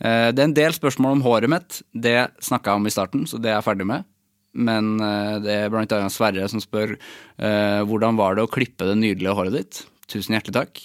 Eh, 0.00 0.30
det 0.32 0.40
er 0.40 0.48
en 0.48 0.56
del 0.56 0.76
spørsmål 0.76 1.18
om 1.18 1.24
håret 1.24 1.52
mitt. 1.52 1.82
Det 1.92 2.30
snakka 2.40 2.72
jeg 2.72 2.80
om 2.80 2.88
i 2.88 2.94
starten, 2.94 3.26
så 3.28 3.40
det 3.40 3.52
er 3.52 3.58
jeg 3.58 3.68
ferdig 3.68 3.88
med. 3.88 4.08
Men 4.56 4.96
eh, 5.04 5.36
det 5.44 5.56
er 5.56 5.72
blant 5.72 5.92
annet 5.94 6.14
Sverre 6.14 6.48
som 6.50 6.62
spør 6.62 6.96
eh, 6.96 7.80
hvordan 7.86 8.18
var 8.18 8.36
det 8.36 8.46
å 8.46 8.50
klippe 8.50 8.88
det 8.88 8.98
nydelige 8.98 9.36
håret 9.36 9.56
ditt. 9.56 9.82
Tusen 10.10 10.34
hjertelig 10.34 10.56
takk. 10.56 10.80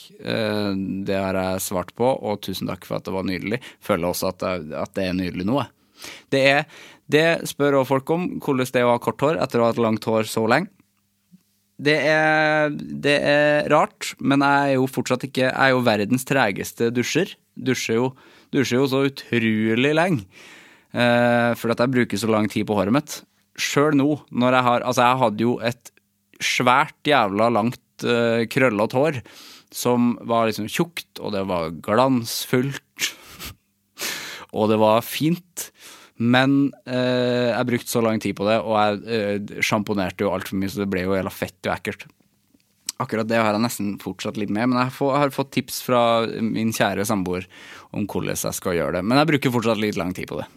Det 1.08 1.16
har 1.18 1.40
jeg 1.40 1.64
svart 1.66 1.90
på, 1.98 2.06
og 2.06 2.44
tusen 2.46 2.70
takk 2.70 2.86
for 2.86 3.00
at 3.00 3.08
det 3.08 3.16
var 3.16 3.26
nydelig. 3.26 3.58
Føler 3.82 4.12
også 4.12 4.30
at 4.30 4.46
det, 4.94 5.08
er 5.08 5.18
nydelig 5.18 5.48
nå. 5.50 5.64
Det, 6.30 6.42
er, 6.46 6.68
det 7.10 7.26
spør 7.50 7.80
også 7.80 7.90
folk 7.96 8.14
om, 8.14 8.28
hvordan 8.38 8.70
det 8.70 8.84
er 8.84 8.86
å 8.86 8.94
ha 8.94 9.02
kort 9.02 9.26
hår 9.26 9.42
etter 9.42 9.62
å 9.62 9.66
ha 9.66 9.74
hatt 9.74 9.82
langt 9.82 10.06
hår 10.06 10.30
så 10.30 10.46
lenge. 10.52 10.70
Det 11.76 11.96
er, 12.08 12.70
det 12.72 13.18
er, 13.18 13.66
rart, 13.74 14.14
men 14.24 14.46
jeg 14.46 14.70
er 14.70 14.78
jo 14.78 14.86
fortsatt 14.88 15.26
ikke 15.28 15.50
Jeg 15.50 15.60
er 15.60 15.74
jo 15.74 15.82
verdens 15.84 16.24
tregeste 16.28 16.88
dusjer. 16.94 17.34
Dusjer 17.56 18.00
jo 18.00 18.14
dusjer 18.56 18.82
jo 18.82 18.90
så 18.90 19.02
utrolig 19.10 19.94
lenge. 19.96 20.26
Eh, 20.96 21.52
fordi 21.60 21.76
at 21.76 21.84
jeg 21.84 21.96
bruker 21.98 22.22
så 22.22 22.30
lang 22.32 22.48
tid 22.52 22.68
på 22.68 22.78
håret 22.78 22.96
mitt. 22.96 23.18
Sjøl 23.60 23.98
nå, 24.00 24.08
når 24.32 24.58
jeg 24.58 24.68
har 24.68 24.86
Altså, 24.88 25.02
jeg 25.04 25.22
hadde 25.24 25.44
jo 25.44 25.58
et 25.64 25.92
svært 26.44 27.08
jævla 27.08 27.50
langt 27.52 27.82
uh, 28.04 28.44
krøllete 28.52 29.00
hår 29.00 29.22
som 29.76 30.14
var 30.24 30.50
liksom 30.50 30.68
tjukt, 30.72 31.20
og 31.20 31.34
det 31.36 31.44
var 31.50 31.74
glansfullt. 31.84 33.12
og 34.58 34.70
det 34.72 34.80
var 34.82 35.06
fint. 35.06 35.70
Men 36.16 36.70
eh, 36.88 37.52
jeg 37.52 37.68
brukte 37.68 37.92
så 37.92 38.04
lang 38.04 38.22
tid 38.24 38.38
på 38.38 38.46
det, 38.48 38.62
og 38.64 38.78
jeg 38.80 39.00
eh, 39.12 39.64
sjamponerte 39.66 40.24
jo 40.24 40.32
altfor 40.32 40.60
mye, 40.62 40.72
så 40.72 40.86
det 40.86 40.92
ble 40.92 41.04
jo 41.04 41.18
jævla 41.18 41.34
fett 41.34 41.60
og 41.68 41.74
ekkelt. 41.74 42.06
Akkurat 43.04 43.28
det 43.28 43.42
har 43.42 43.52
jeg 43.52 43.66
nesten 43.66 43.90
fortsatt 44.00 44.38
litt 44.40 44.54
med, 44.56 44.72
men 44.72 44.80
jeg, 44.80 44.94
har 44.96 45.34
fått 45.36 45.52
tips 45.58 45.82
fra 45.84 46.02
min 46.40 46.72
kjære 46.76 47.04
samboer 47.10 47.50
om 47.92 48.06
hvordan 48.08 48.32
jeg 48.32 48.56
skal 48.56 48.78
gjøre 48.78 48.96
det. 48.96 49.04
Men 49.04 49.20
jeg 49.20 49.32
bruker 49.34 49.54
fortsatt 49.58 49.82
litt 49.84 50.00
lang 50.00 50.16
tid 50.16 50.32
på 50.32 50.40
det. 50.40 50.48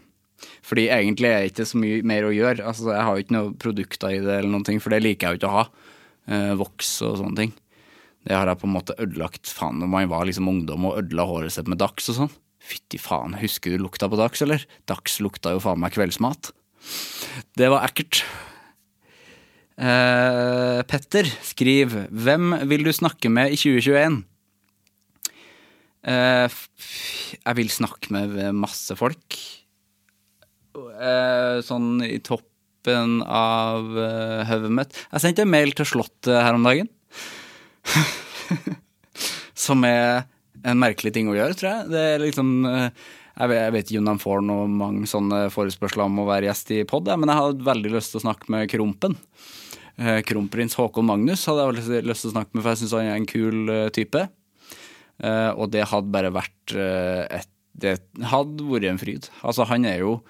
Fordi 0.62 0.84
egentlig 0.94 1.32
er 1.32 1.42
det 1.42 1.50
ikke 1.50 1.66
så 1.66 1.80
mye 1.82 2.06
mer 2.06 2.28
å 2.28 2.30
gjøre. 2.30 2.62
Altså, 2.62 2.92
jeg 2.94 3.02
har 3.08 3.16
jo 3.16 3.24
ikke 3.24 3.34
noen 3.34 3.56
produkter 3.58 4.14
i 4.14 4.22
det, 4.22 4.36
eller 4.36 4.52
noen 4.52 4.68
ting, 4.68 4.78
for 4.84 4.94
det 4.94 5.02
liker 5.02 5.26
jeg 5.26 5.34
jo 5.34 5.40
ikke 5.40 5.50
å 5.50 5.56
ha. 5.56 5.66
Eh, 6.28 6.52
voks 6.60 6.90
og 7.06 7.18
sånne 7.22 7.40
ting. 7.40 7.54
Det 8.26 8.36
har 8.36 8.50
jeg 8.50 8.60
på 8.60 8.68
en 8.68 8.74
måte 8.74 8.96
ødelagt 9.00 9.48
faen 9.48 9.78
når 9.80 9.88
man 9.88 10.10
var 10.10 10.26
liksom 10.28 10.50
ungdom 10.50 10.88
og 10.90 10.98
ødela 11.00 11.24
håret 11.28 11.54
sitt 11.54 11.70
med 11.70 11.80
dags 11.80 12.10
og 12.12 12.18
sånn. 12.18 12.34
Fytti 12.58 12.98
faen, 13.00 13.38
husker 13.40 13.72
du 13.72 13.80
lukta 13.80 14.10
på 14.10 14.18
dags, 14.18 14.42
eller? 14.44 14.64
Dags 14.90 15.20
lukta 15.24 15.54
jo 15.54 15.62
faen 15.64 15.80
meg 15.80 15.94
kveldsmat. 15.94 16.50
Det 17.56 17.70
var 17.72 17.86
ekkelt. 17.86 18.20
Eh, 19.78 20.80
Petter 20.90 21.28
skriver 21.46 22.08
Hvem 22.10 22.56
vil 22.66 22.82
du 22.82 22.90
snakke 22.92 23.30
med 23.30 23.54
i 23.54 23.60
2021? 23.60 24.18
Eh, 26.08 26.58
jeg 27.38 27.58
vil 27.58 27.70
snakke 27.72 28.12
med 28.14 28.36
masse 28.58 28.96
folk. 28.98 29.38
Eh, 30.76 31.58
sånn 31.64 32.02
i 32.04 32.18
toppen 32.88 33.22
av 33.22 33.84
uh, 33.96 34.44
hodet 34.48 34.72
mitt. 34.72 34.96
Jeg 35.12 35.20
sendte 35.22 35.44
en 35.44 35.52
mail 35.52 35.74
til 35.76 35.86
Slottet 35.86 36.40
her 36.40 36.56
om 36.56 36.64
dagen. 36.64 36.88
Som 39.68 39.84
er 39.84 40.24
en 40.64 40.80
merkelig 40.80 41.12
ting 41.14 41.28
å 41.28 41.36
gjøre, 41.36 41.56
tror 41.58 41.70
jeg. 41.70 41.90
Det 41.92 42.04
er 42.14 42.22
liksom 42.22 42.64
uh, 42.64 42.88
jeg 43.38 43.72
vet, 43.72 43.84
ikke 43.84 44.00
om 44.00 44.08
de 44.08 44.16
får 44.22 44.40
noe 44.42 44.66
mange 44.66 45.06
sånne 45.06 45.44
forespørsler 45.54 46.06
om 46.08 46.24
å 46.24 46.26
være 46.26 46.48
gjest 46.48 46.72
i 46.74 46.80
pod, 46.88 47.06
men 47.06 47.30
jeg 47.30 47.38
hadde 47.38 47.68
veldig 47.68 47.92
lyst 47.94 48.10
til 48.10 48.18
å 48.18 48.24
snakke 48.24 48.50
med 48.50 48.70
Krompen. 48.72 49.14
Uh, 49.98 50.18
Kronprins 50.26 50.78
Håkon 50.78 51.06
Magnus 51.06 51.44
hadde 51.46 51.68
jeg 51.68 52.08
lyst 52.08 52.24
til 52.24 52.32
å 52.32 52.34
snakke 52.38 52.54
med, 52.54 52.64
for 52.64 52.72
jeg 52.72 52.82
syns 52.82 52.96
han 52.96 53.12
er 53.12 53.20
en 53.20 53.28
kul 53.28 53.76
type. 53.94 54.26
og 55.58 55.70
det 55.74 55.88
hadde 55.90 56.12
bare 56.14 56.30
vært 56.30 56.74
et 56.78 57.48
Det 57.78 57.96
hadde 58.22 58.64
vært 58.66 58.84
en 58.90 58.98
fryd. 58.98 59.26
Altså, 59.42 59.64
han 59.70 59.84
er 59.84 59.98
jo 60.02 60.20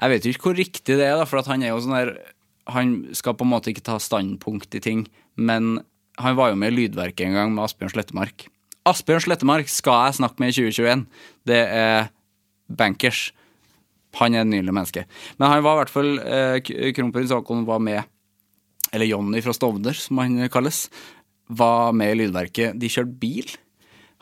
jeg 0.00 0.12
vet 0.12 0.26
jo 0.26 0.34
ikke 0.34 0.48
hvor 0.48 0.58
riktig 0.58 0.96
det 0.96 1.06
er, 1.06 1.18
da, 1.20 1.26
for 1.28 1.44
han 1.46 1.64
er 1.64 1.74
jo 1.74 1.82
sånn 1.84 1.96
der 1.98 2.14
Han 2.70 2.92
skal 3.16 3.34
på 3.34 3.44
en 3.44 3.50
måte 3.50 3.72
ikke 3.72 3.84
ta 3.84 3.96
standpunkt 3.98 4.76
i 4.78 4.82
ting, 4.84 5.04
men 5.34 5.80
han 6.20 6.36
var 6.38 6.52
jo 6.52 6.58
med 6.60 6.70
i 6.70 6.76
Lydverket 6.76 7.26
en 7.26 7.34
gang 7.34 7.52
med 7.54 7.64
Asbjørn 7.64 7.90
Slettemark. 7.94 8.44
Asbjørn 8.86 9.24
Slettemark 9.24 9.70
skal 9.72 10.06
jeg 10.06 10.18
snakke 10.20 10.42
med 10.42 10.52
i 10.52 10.56
2021. 10.70 11.04
Det 11.48 11.60
er 11.64 12.10
bankers. 12.70 13.30
Han 14.20 14.36
er 14.36 14.44
et 14.44 14.50
nydelig 14.50 14.74
menneske. 14.76 15.04
Men 15.38 15.50
han 15.50 15.64
var 15.64 15.76
i 15.76 15.80
hvert 15.80 15.94
fall 15.94 16.12
eh, 16.22 16.92
Kronprins 16.94 17.32
Haakon 17.34 17.66
var 17.66 17.82
med, 17.82 18.06
eller 18.92 19.08
Jonny 19.08 19.42
fra 19.42 19.54
Stovner, 19.56 19.96
som 19.96 20.20
han 20.22 20.38
kalles, 20.52 20.84
var 21.48 21.96
med 21.96 22.14
i 22.14 22.20
Lydverket. 22.22 22.78
De 22.78 22.90
kjørte 22.90 23.18
bil. 23.22 23.50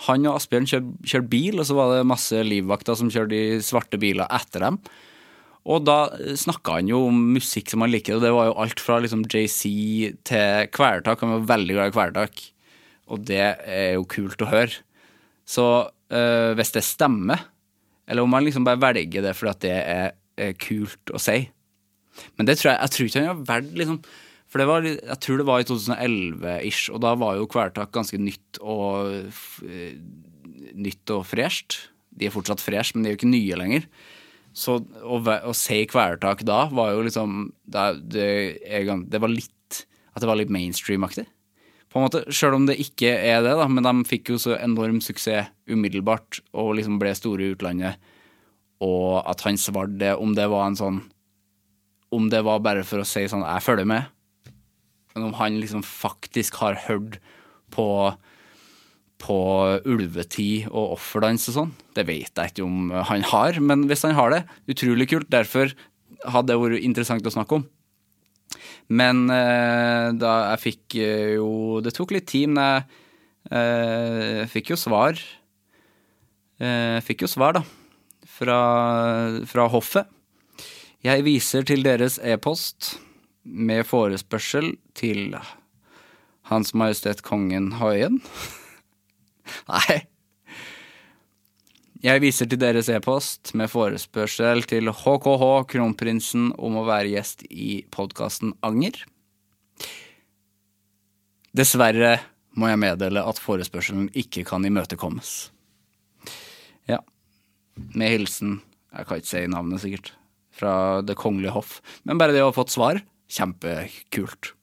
Han 0.06 0.26
og 0.30 0.38
Asbjørn 0.38 0.68
kjørte, 0.70 0.94
kjørte 1.04 1.32
bil, 1.32 1.58
og 1.58 1.68
så 1.68 1.76
var 1.76 1.92
det 1.96 2.08
masse 2.08 2.42
livvakter 2.46 2.96
som 2.98 3.12
kjørte 3.12 3.34
de 3.34 3.60
svarte 3.64 4.00
biler 4.00 4.30
etter 4.38 4.64
dem. 4.64 4.80
Og 5.68 5.84
da 5.84 5.98
snakka 6.40 6.78
han 6.78 6.88
jo 6.88 7.02
om 7.10 7.18
musikk 7.34 7.68
som 7.68 7.84
han 7.84 7.92
liker, 7.92 8.16
og 8.16 8.24
det 8.24 8.32
var 8.32 8.48
jo 8.48 8.56
alt 8.62 8.80
fra 8.80 8.98
liksom 9.04 9.26
JC 9.28 9.64
til 10.28 10.70
Kvelertak. 10.72 11.20
Han 11.20 11.34
var 11.36 11.50
veldig 11.50 11.76
glad 11.76 11.90
i 11.90 11.94
Kvelertak, 11.96 12.44
og 13.12 13.26
det 13.28 13.42
er 13.44 13.90
jo 13.98 14.06
kult 14.08 14.44
å 14.44 14.48
høre. 14.48 14.80
Så 15.48 15.66
øh, 15.84 16.52
hvis 16.56 16.72
det 16.72 16.84
stemmer, 16.88 17.44
eller 18.08 18.24
om 18.24 18.32
han 18.36 18.46
liksom 18.46 18.64
bare 18.64 18.80
velger 18.80 19.24
det 19.24 19.34
fordi 19.36 19.52
at 19.52 19.62
det 19.64 19.76
er, 19.76 20.16
er 20.40 20.56
kult 20.56 21.12
å 21.12 21.20
si 21.20 21.42
Men 22.38 22.48
det 22.48 22.54
tror 22.56 22.70
jeg, 22.70 22.78
jeg 22.80 22.92
tror 22.94 23.08
ikke 23.08 23.20
han 23.20 23.28
har 23.28 23.42
valgt 23.50 23.74
liksom 23.76 23.98
For 24.48 24.64
var, 24.70 24.86
jeg 24.88 25.18
tror 25.24 25.40
det 25.40 25.46
var 25.48 25.60
i 25.60 25.66
2011-ish, 25.68 26.88
og 26.94 27.02
da 27.04 27.12
var 27.20 27.36
jo 27.36 27.48
Kvelertak 27.52 27.92
ganske 27.92 28.20
nytt 28.20 28.60
og 28.64 29.12
nytt 30.78 31.12
og 31.12 31.26
fresht. 31.28 31.76
De 32.16 32.28
er 32.28 32.32
fortsatt 32.32 32.62
fresh, 32.62 32.94
men 32.94 33.04
de 33.04 33.10
er 33.10 33.14
jo 33.14 33.18
ikke 33.20 33.28
nye 33.28 33.58
lenger. 33.60 33.84
Så 34.58 34.80
å, 34.82 35.18
å 35.22 35.54
si 35.54 35.84
kvelertak 35.86 36.42
da 36.46 36.64
var 36.74 36.94
jo 36.94 37.04
liksom 37.06 37.50
det, 37.70 37.86
det, 38.10 39.20
var 39.22 39.30
litt 39.30 39.84
At 40.14 40.24
det 40.24 40.30
var 40.30 40.40
litt 40.40 40.50
mainstream-aktig. 40.50 41.28
På 41.88 42.00
en 42.00 42.08
måte, 42.08 42.24
Sjøl 42.34 42.56
om 42.56 42.66
det 42.68 42.76
ikke 42.82 43.12
er 43.14 43.40
det, 43.46 43.54
da, 43.56 43.68
men 43.70 43.86
de 43.86 44.08
fikk 44.08 44.34
jo 44.34 44.40
så 44.42 44.58
enorm 44.58 44.98
suksess 45.04 45.52
umiddelbart 45.70 46.42
og 46.52 46.74
liksom 46.76 46.98
ble 47.00 47.14
store 47.16 47.46
i 47.46 47.54
utlandet. 47.54 48.02
Og 48.84 49.22
at 49.24 49.42
han 49.46 49.56
svarte 49.60 49.96
det, 50.02 50.12
om 50.18 50.34
det 50.36 50.50
var 50.50 50.68
en 50.68 50.78
sånn 50.78 51.00
Om 52.14 52.28
det 52.32 52.40
var 52.46 52.62
bare 52.64 52.84
for 52.88 53.02
å 53.02 53.08
si 53.08 53.26
sånn 53.28 53.44
'jeg 53.44 53.64
følger 53.64 53.84
med', 53.84 54.06
men 55.14 55.26
om 55.26 55.34
han 55.34 55.60
liksom 55.60 55.82
faktisk 55.84 56.54
har 56.62 56.74
hørt 56.88 57.18
på 57.70 58.16
på 59.18 59.38
ulvetid 59.88 60.68
og 60.70 60.94
offerdans 60.96 61.48
og 61.50 61.56
sånn. 61.56 61.72
Det 61.96 62.06
vet 62.08 62.30
jeg 62.30 62.52
ikke 62.52 62.66
om 62.66 62.92
han 63.10 63.24
har, 63.32 63.58
men 63.60 63.86
hvis 63.90 64.06
han 64.06 64.16
har 64.18 64.32
det, 64.34 64.44
utrolig 64.70 65.08
kult. 65.10 65.30
Derfor 65.32 65.74
hadde 66.24 66.52
det 66.52 66.60
vært 66.62 66.86
interessant 66.86 67.26
å 67.26 67.34
snakke 67.34 67.58
om. 67.58 67.66
Men 68.88 69.26
eh, 69.32 70.08
da 70.16 70.34
jeg 70.54 70.62
fikk 70.62 70.94
eh, 70.96 71.34
jo 71.36 71.82
Det 71.84 71.92
tok 71.92 72.14
litt 72.16 72.24
tid, 72.30 72.48
men 72.48 72.78
jeg 72.78 72.86
eh, 73.52 74.46
fikk 74.48 74.72
jo 74.72 74.78
svar. 74.80 75.20
Eh, 76.58 76.96
fikk 77.04 77.26
jo 77.26 77.30
svar, 77.30 77.58
da. 77.58 77.64
Fra, 78.38 78.60
fra 79.50 79.66
hoffet. 79.72 80.08
Jeg 81.04 81.24
viser 81.26 81.66
til 81.66 81.84
deres 81.86 82.18
e-post 82.22 82.96
med 83.42 83.86
forespørsel 83.86 84.72
til 84.98 85.36
Hans 86.50 86.74
Majestet 86.74 87.22
Kongen 87.26 87.74
Haien. 87.82 88.22
Nei. 89.72 89.98
Jeg 91.98 92.22
viser 92.22 92.46
til 92.46 92.60
deres 92.62 92.86
e-post 92.94 93.50
med 93.58 93.70
forespørsel 93.72 94.62
til 94.70 94.90
HKH 94.94 95.46
Kronprinsen 95.72 96.52
om 96.54 96.76
å 96.78 96.84
være 96.86 97.10
gjest 97.16 97.42
i 97.50 97.80
podkasten 97.90 98.52
Anger. 98.62 99.00
Dessverre 101.58 102.20
må 102.58 102.70
jeg 102.70 102.80
meddele 102.84 103.24
at 103.26 103.40
forespørselen 103.42 104.12
ikke 104.14 104.44
kan 104.46 104.66
imøtekommes. 104.68 105.50
Ja. 106.90 107.02
Med 107.94 108.14
hilsen 108.14 108.60
Jeg 108.88 109.04
kan 109.06 109.20
ikke 109.20 109.28
si 109.28 109.42
navnet, 109.50 109.82
sikkert. 109.82 110.12
Fra 110.54 111.02
Det 111.02 111.18
kongelige 111.18 111.52
hoff. 111.54 111.80
Men 112.08 112.18
bare 112.18 112.32
det 112.32 112.40
å 112.42 112.48
ha 112.48 112.54
fått 112.56 112.72
svar, 112.72 113.02
kjempekult. 113.30 114.54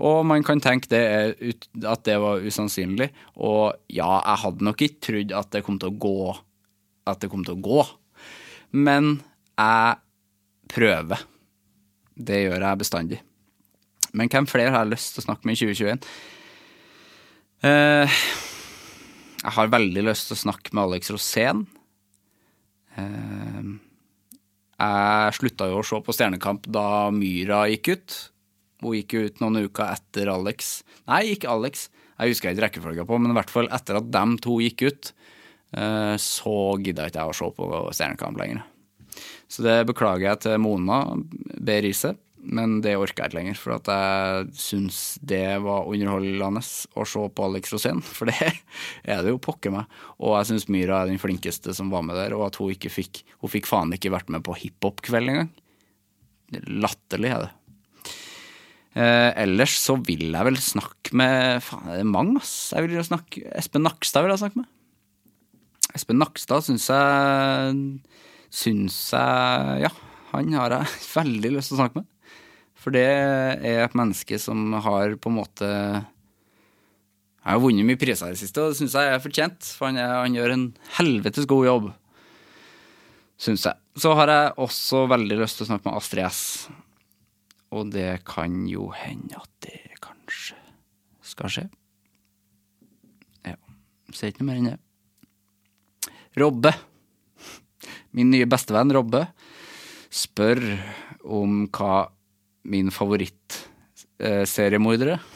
Og 0.00 0.22
man 0.26 0.44
kan 0.46 0.62
tenke 0.64 0.90
det 0.90 1.04
at 1.84 2.04
det 2.08 2.16
var 2.22 2.44
usannsynlig. 2.44 3.10
Og 3.36 3.74
ja, 3.92 4.10
jeg 4.24 4.42
hadde 4.44 4.68
nok 4.68 4.84
ikke 4.84 5.02
trodd 5.08 5.34
at 5.36 5.50
det 5.54 5.64
kom 5.66 5.78
til 5.80 5.92
å 5.92 5.98
gå. 6.06 6.34
At 7.08 7.22
det 7.22 7.30
kom 7.32 7.44
til 7.46 7.58
å 7.58 7.64
gå. 7.64 7.82
Men 8.76 9.18
jeg 9.58 9.98
prøver. 10.72 11.24
Det 12.18 12.42
gjør 12.44 12.64
jeg 12.64 12.80
bestandig. 12.80 13.20
Men 14.16 14.30
hvem 14.32 14.48
flere 14.48 14.72
har 14.72 14.84
jeg 14.84 14.94
lyst 14.94 15.14
til 15.14 15.22
å 15.22 15.28
snakke 15.28 15.48
med 15.48 15.58
i 15.58 15.60
2021? 15.68 16.06
Eh, 17.68 18.20
jeg 19.38 19.54
har 19.54 19.74
veldig 19.74 20.04
lyst 20.06 20.30
til 20.30 20.38
å 20.38 20.44
snakke 20.46 20.72
med 20.72 20.84
Alex 20.86 21.12
Rosén. 21.14 21.66
Eh, 22.98 23.68
jeg 24.78 25.38
slutta 25.38 25.68
jo 25.70 25.80
å 25.80 25.86
se 25.86 26.00
på 26.02 26.14
Stjernekamp 26.14 26.68
da 26.70 27.10
Myra 27.14 27.64
gikk 27.70 27.92
ut. 27.94 28.18
Hun 28.82 28.94
gikk 28.94 29.16
ut 29.18 29.40
noen 29.42 29.64
uker 29.66 29.90
etter 29.96 30.30
Alex. 30.30 30.82
Nei, 31.10 31.24
ikke 31.34 31.50
Alex. 31.50 31.88
Jeg 32.18 32.34
husker 32.34 32.52
ikke 32.52 32.66
rekkefølga 32.66 33.06
på, 33.06 33.18
men 33.18 33.32
i 33.32 33.38
hvert 33.38 33.52
fall 33.52 33.70
etter 33.74 33.98
at 34.00 34.10
dem 34.14 34.36
to 34.42 34.58
gikk 34.62 34.86
ut, 34.88 35.12
eh, 35.78 36.14
så 36.22 36.54
gidda 36.82 37.08
ikke 37.08 37.22
jeg 37.22 37.34
å 37.34 37.38
se 37.38 37.50
på 37.58 37.68
Stjernekamp 37.94 38.40
lenger. 38.40 38.64
Så 39.48 39.64
det 39.64 39.80
beklager 39.88 40.28
jeg 40.28 40.42
til 40.44 40.58
Mona 40.62 41.02
B. 41.16 41.78
Riise, 41.82 42.14
men 42.38 42.78
det 42.84 42.94
orker 42.98 43.24
jeg 43.24 43.32
ikke 43.32 43.38
lenger. 43.38 43.58
For 43.58 43.76
at 43.78 43.90
jeg 43.90 44.48
syns 44.60 45.00
det 45.26 45.42
var 45.64 45.88
underholdende 45.90 46.62
å 46.62 47.06
se 47.08 47.24
på 47.34 47.46
Alex 47.46 47.74
Rosén, 47.74 48.02
for 48.04 48.30
det 48.30 48.52
er 49.08 49.22
det 49.24 49.34
jo 49.34 49.42
pokker 49.42 49.74
meg. 49.74 49.88
Og 50.22 50.36
jeg 50.38 50.52
syns 50.52 50.68
Myra 50.72 51.02
er 51.02 51.12
den 51.12 51.22
flinkeste 51.22 51.74
som 51.76 51.90
var 51.94 52.06
med 52.06 52.18
der, 52.20 52.36
og 52.38 52.48
at 52.48 52.60
hun 52.60 52.74
ikke 52.74 52.92
fikk 52.92 53.24
Hun 53.42 53.52
fikk 53.52 53.68
faen 53.70 53.94
ikke 53.94 54.10
vært 54.14 54.30
med 54.34 54.42
på 54.46 54.56
hiphop-kveld 54.58 55.30
engang. 55.30 55.52
Latterlig 56.66 57.30
er 57.30 57.44
det. 57.44 57.52
Eh, 58.96 59.30
ellers 59.44 59.74
så 59.82 59.98
vil 60.00 60.30
jeg 60.32 60.46
vel 60.48 60.56
snakke 60.62 61.12
med 61.18 61.60
Faen, 61.64 61.90
det 61.92 62.00
er 62.00 62.08
mange, 62.08 62.40
ass. 62.40 62.72
Jeg 62.72 62.86
vil 62.86 62.96
jo 62.96 63.04
snakke 63.04 63.44
Espen 63.58 63.84
Nakstad 63.84 64.24
vil 64.24 64.32
jeg 64.32 64.42
snakke 64.42 64.62
med. 64.62 64.70
Espen 65.96 66.20
Nakstad 66.20 66.64
syns 66.66 66.88
jeg 66.92 67.82
Syns 68.48 68.96
jeg 69.12 69.82
Ja, 69.84 69.90
han 70.32 70.54
har 70.56 70.72
jeg 70.78 71.00
veldig 71.18 71.52
lyst 71.58 71.72
til 71.72 71.78
å 71.78 71.82
snakke 71.82 72.00
med. 72.00 72.08
For 72.78 72.94
det 72.94 73.04
er 73.04 73.84
et 73.84 73.96
menneske 73.98 74.38
som 74.40 74.72
har 74.72 75.18
på 75.20 75.28
en 75.28 75.36
måte 75.36 75.68
Jeg 75.68 77.50
har 77.50 77.60
vunnet 77.60 77.86
mye 77.88 78.00
priser 78.00 78.30
i 78.30 78.36
det 78.36 78.40
siste, 78.40 78.62
og 78.62 78.72
det 78.72 78.80
syns 78.80 78.96
jeg 78.96 79.12
er 79.12 79.24
fortjent. 79.24 79.72
For 79.76 79.90
han, 79.90 80.00
er, 80.00 80.16
han 80.22 80.36
gjør 80.36 80.54
en 80.54 80.66
helvetes 80.96 81.48
god 81.50 81.68
jobb, 81.68 81.88
syns 83.40 83.68
jeg. 83.68 83.76
Så 83.98 84.12
har 84.16 84.32
jeg 84.32 84.56
også 84.64 85.06
veldig 85.10 85.40
lyst 85.42 85.60
til 85.60 85.66
å 85.66 85.70
snakke 85.72 85.88
med 85.90 85.98
Astrid 86.00 86.28
S. 86.28 86.42
Og 87.74 87.82
det 87.92 88.24
kan 88.28 88.66
jo 88.68 88.90
hende 88.96 89.36
at 89.36 89.50
det 89.66 89.80
kanskje 90.04 90.56
skal 91.24 91.48
skje. 91.52 91.68
Ja. 93.44 93.56
Sier 94.14 94.28
ikke 94.32 94.42
noe 94.44 94.52
mer 94.52 94.60
enn 94.62 94.70
det. 94.72 94.80
Robbe, 96.38 96.72
min 98.16 98.30
nye 98.32 98.46
bestevenn 98.48 98.94
Robbe, 98.94 99.22
spør 100.08 100.60
om 101.28 101.68
hva 101.74 102.08
min 102.68 102.90
favorittseriemordere 102.94 105.16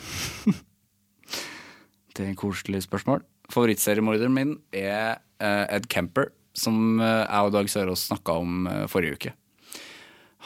Det 2.12 2.26
er 2.26 2.34
et 2.34 2.36
koselig 2.36 2.82
spørsmål. 2.84 3.22
Favorittseriemorderen 3.52 4.34
min 4.36 4.50
er 4.76 5.16
eh, 5.40 5.76
Ed 5.76 5.86
Kemper, 5.92 6.26
som 6.52 7.00
eh, 7.00 7.24
jeg 7.24 7.46
og 7.46 7.52
Dag 7.54 7.70
Sørås 7.72 8.02
snakka 8.10 8.30
om 8.42 8.66
eh, 8.68 8.84
forrige 8.92 9.16
uke. 9.16 9.30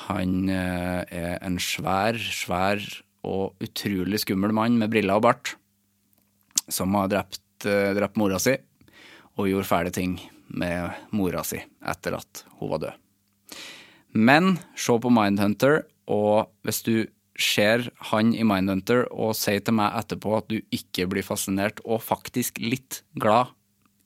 Han 0.05 0.51
er 0.53 1.39
en 1.41 1.57
svær, 1.63 2.19
svær 2.21 2.83
og 3.27 3.57
utrolig 3.65 4.21
skummel 4.23 4.53
mann 4.55 4.77
med 4.79 4.93
briller 4.93 5.19
og 5.19 5.25
bart, 5.27 5.55
som 6.69 6.95
har 6.99 7.11
drept, 7.11 7.43
drept 7.65 8.19
mora 8.21 8.39
si 8.43 8.55
og 9.37 9.49
gjorde 9.51 9.69
fæle 9.69 9.93
ting 9.93 10.17
med 10.49 10.95
mora 11.17 11.43
si 11.45 11.59
etter 11.61 12.17
at 12.19 12.45
hun 12.61 12.73
var 12.73 12.83
død. 12.85 13.03
Men 14.17 14.57
se 14.79 14.97
på 14.97 15.13
Mindhunter, 15.13 15.83
og 16.09 16.49
hvis 16.65 16.81
du 16.87 17.07
ser 17.37 17.91
han 18.13 18.33
i 18.33 18.47
Mindhunter 18.49 19.05
og 19.13 19.35
sier 19.37 19.61
til 19.61 19.77
meg 19.77 19.97
etterpå 19.99 20.39
at 20.39 20.49
du 20.49 20.61
ikke 20.73 21.09
blir 21.11 21.27
fascinert 21.27 21.83
og 21.85 22.05
faktisk 22.05 22.61
litt 22.63 23.03
glad 23.21 23.53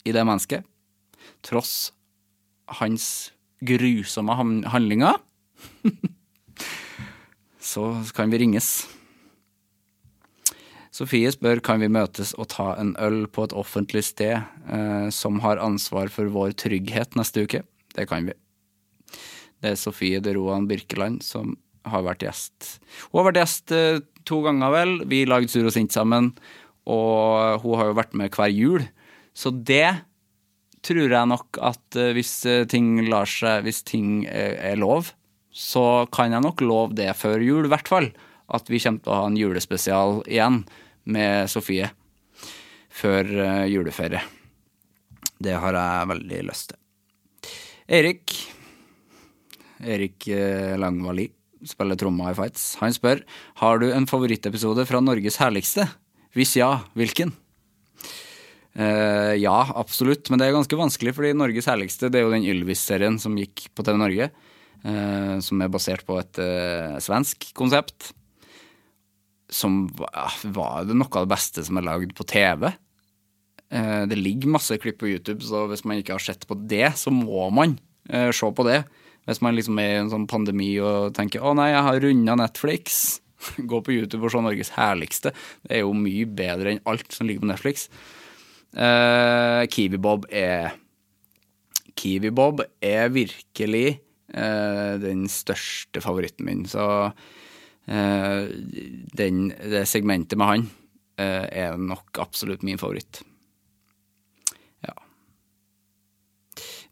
i 0.02 0.14
det 0.16 0.24
mennesket, 0.26 0.66
tross 1.46 1.92
hans 2.80 3.30
grusomme 3.62 4.34
handlinger, 4.72 5.20
så 7.72 7.84
kan 8.16 8.32
vi 8.32 8.40
ringes. 8.42 8.70
Sofie 10.90 11.30
spør 11.32 11.62
kan 11.64 11.80
vi 11.80 11.88
møtes 11.92 12.34
og 12.34 12.50
ta 12.52 12.72
en 12.80 12.92
øl 13.00 13.22
på 13.30 13.46
et 13.46 13.54
offentlig 13.56 14.02
sted 14.08 14.36
eh, 14.40 15.08
som 15.14 15.38
har 15.44 15.62
ansvar 15.62 16.10
for 16.12 16.28
vår 16.34 16.56
trygghet 16.58 17.16
neste 17.18 17.46
uke. 17.46 17.62
Det 17.94 18.08
kan 18.10 18.26
vi. 18.26 18.34
Det 19.60 19.74
er 19.74 19.80
Sofie 19.80 20.20
de 20.24 20.34
Roan 20.36 20.66
Birkeland 20.68 21.22
som 21.24 21.54
har 21.88 22.04
vært 22.04 22.24
gjest. 22.26 22.80
Hun 23.10 23.20
har 23.20 23.30
vært 23.30 23.40
gjest 23.42 23.74
eh, 23.76 24.02
to 24.28 24.42
ganger, 24.44 24.74
vel. 24.74 24.94
Vi 25.08 25.24
lagde 25.28 25.52
Sur 25.52 25.68
og 25.68 25.74
sint 25.74 25.94
sammen, 25.94 26.32
og 26.90 27.62
hun 27.62 27.78
har 27.80 27.90
jo 27.90 27.98
vært 27.98 28.16
med 28.18 28.34
hver 28.34 28.52
jul. 28.52 28.86
Så 29.36 29.52
det 29.54 30.02
tror 30.84 31.12
jeg 31.12 31.30
nok 31.30 31.60
at 31.70 31.98
eh, 31.98 32.12
hvis 32.16 32.34
eh, 32.48 32.66
ting 32.68 32.98
lar 33.08 33.28
seg 33.28 33.66
Hvis 33.66 33.82
ting 33.86 34.24
er, 34.26 34.56
er 34.72 34.80
lov, 34.80 35.12
så 35.50 36.06
kan 36.14 36.32
jeg 36.32 36.44
nok 36.44 36.62
love 36.62 36.96
det 36.98 37.10
før 37.18 37.42
jul, 37.42 37.66
i 37.66 37.72
hvert 37.72 37.90
fall. 37.90 38.10
At 38.50 38.70
vi 38.70 38.80
kommer 38.82 39.02
til 39.02 39.12
å 39.12 39.18
ha 39.18 39.26
en 39.30 39.38
julespesial 39.38 40.20
igjen 40.26 40.62
med 41.10 41.50
Sofie 41.50 41.90
før 42.90 43.26
uh, 43.26 43.66
juleferie. 43.70 44.22
Det 45.40 45.56
har 45.56 45.76
jeg 45.76 46.08
veldig 46.10 46.40
lyst 46.48 46.72
til. 46.72 46.80
Erik 47.90 48.34
Erik 49.80 50.26
uh, 50.28 50.76
Langvali 50.78 51.28
spiller 51.66 51.98
tromma 51.98 52.30
i 52.32 52.36
Fights. 52.36 52.74
Han 52.80 52.94
spør 52.94 53.22
har 53.62 53.80
du 53.80 53.90
en 53.92 54.08
favorittepisode 54.08 54.84
fra 54.88 55.00
Norges 55.02 55.38
herligste. 55.40 55.86
Hvis 56.36 56.54
ja, 56.58 56.72
hvilken? 56.98 57.32
Uh, 58.78 59.34
ja, 59.34 59.56
absolutt, 59.74 60.30
men 60.30 60.40
det 60.40 60.46
er 60.46 60.54
ganske 60.54 60.78
vanskelig, 60.78 61.14
fordi 61.16 61.34
Norges 61.36 61.68
herligste 61.70 62.10
det 62.10 62.20
er 62.20 62.28
jo 62.28 62.34
den 62.34 62.46
Ylvis-serien 62.46 63.18
som 63.22 63.38
gikk 63.38 63.68
på 63.74 63.86
TV 63.86 63.98
Norge. 63.98 64.30
Uh, 64.80 65.36
som 65.44 65.60
er 65.60 65.68
basert 65.68 66.06
på 66.08 66.16
et 66.16 66.38
uh, 66.40 66.96
svensk 67.04 67.50
konsept 67.52 68.14
som 69.50 69.82
var 69.90 70.86
det 70.86 70.96
noe 70.96 71.10
av 71.10 71.26
det 71.26 71.34
beste 71.34 71.64
som 71.66 71.78
er 71.80 71.86
lagd 71.86 72.14
på 72.16 72.26
TV. 72.30 72.70
Eh, 73.70 74.02
det 74.10 74.18
ligger 74.18 74.54
masse 74.56 74.78
klipp 74.82 75.00
på 75.02 75.10
YouTube, 75.10 75.44
så 75.46 75.66
hvis 75.70 75.84
man 75.86 76.00
ikke 76.00 76.16
har 76.16 76.24
sett 76.24 76.46
på 76.48 76.56
det, 76.70 76.88
så 76.98 77.12
må 77.14 77.48
man 77.54 77.76
eh, 78.08 78.30
se 78.34 78.50
på 78.50 78.66
det. 78.66 78.82
Hvis 79.28 79.42
man 79.44 79.54
liksom 79.54 79.78
er 79.82 79.94
i 79.94 80.00
en 80.00 80.12
sånn 80.12 80.28
pandemi 80.30 80.72
og 80.82 81.14
tenker 81.14 81.42
'Å 81.42 81.54
nei, 81.54 81.70
jeg 81.70 81.86
har 81.86 82.00
runda 82.02 82.36
Netflix', 82.40 83.20
gå 83.70 83.82
på 83.82 83.94
YouTube 83.94 84.24
og 84.24 84.32
se 84.32 84.42
Norges 84.42 84.74
herligste. 84.76 85.34
Det 85.66 85.78
er 85.78 85.84
jo 85.84 85.94
mye 85.96 86.26
bedre 86.26 86.74
enn 86.74 86.84
alt 86.86 87.12
som 87.12 87.26
ligger 87.26 87.44
på 87.44 87.52
Netflix. 87.52 87.88
Uh, 88.70 89.66
Kiwi 89.66 89.98
Bob 89.98 90.28
er 90.30 90.76
Kiwi 91.98 92.30
Bob 92.30 92.60
er 92.78 93.08
virkelig 93.10 93.98
den 94.30 95.24
største 95.30 96.02
favoritten 96.04 96.46
min. 96.46 96.66
Så 96.70 96.84
Eh, 97.90 98.46
den, 99.18 99.48
det 99.50 99.86
segmentet 99.90 100.38
med 100.38 100.46
han 100.50 100.66
eh, 101.18 101.46
er 101.64 101.78
nok 101.80 102.20
absolutt 102.22 102.62
min 102.66 102.78
favoritt. 102.78 103.22
Ja. 104.86 104.94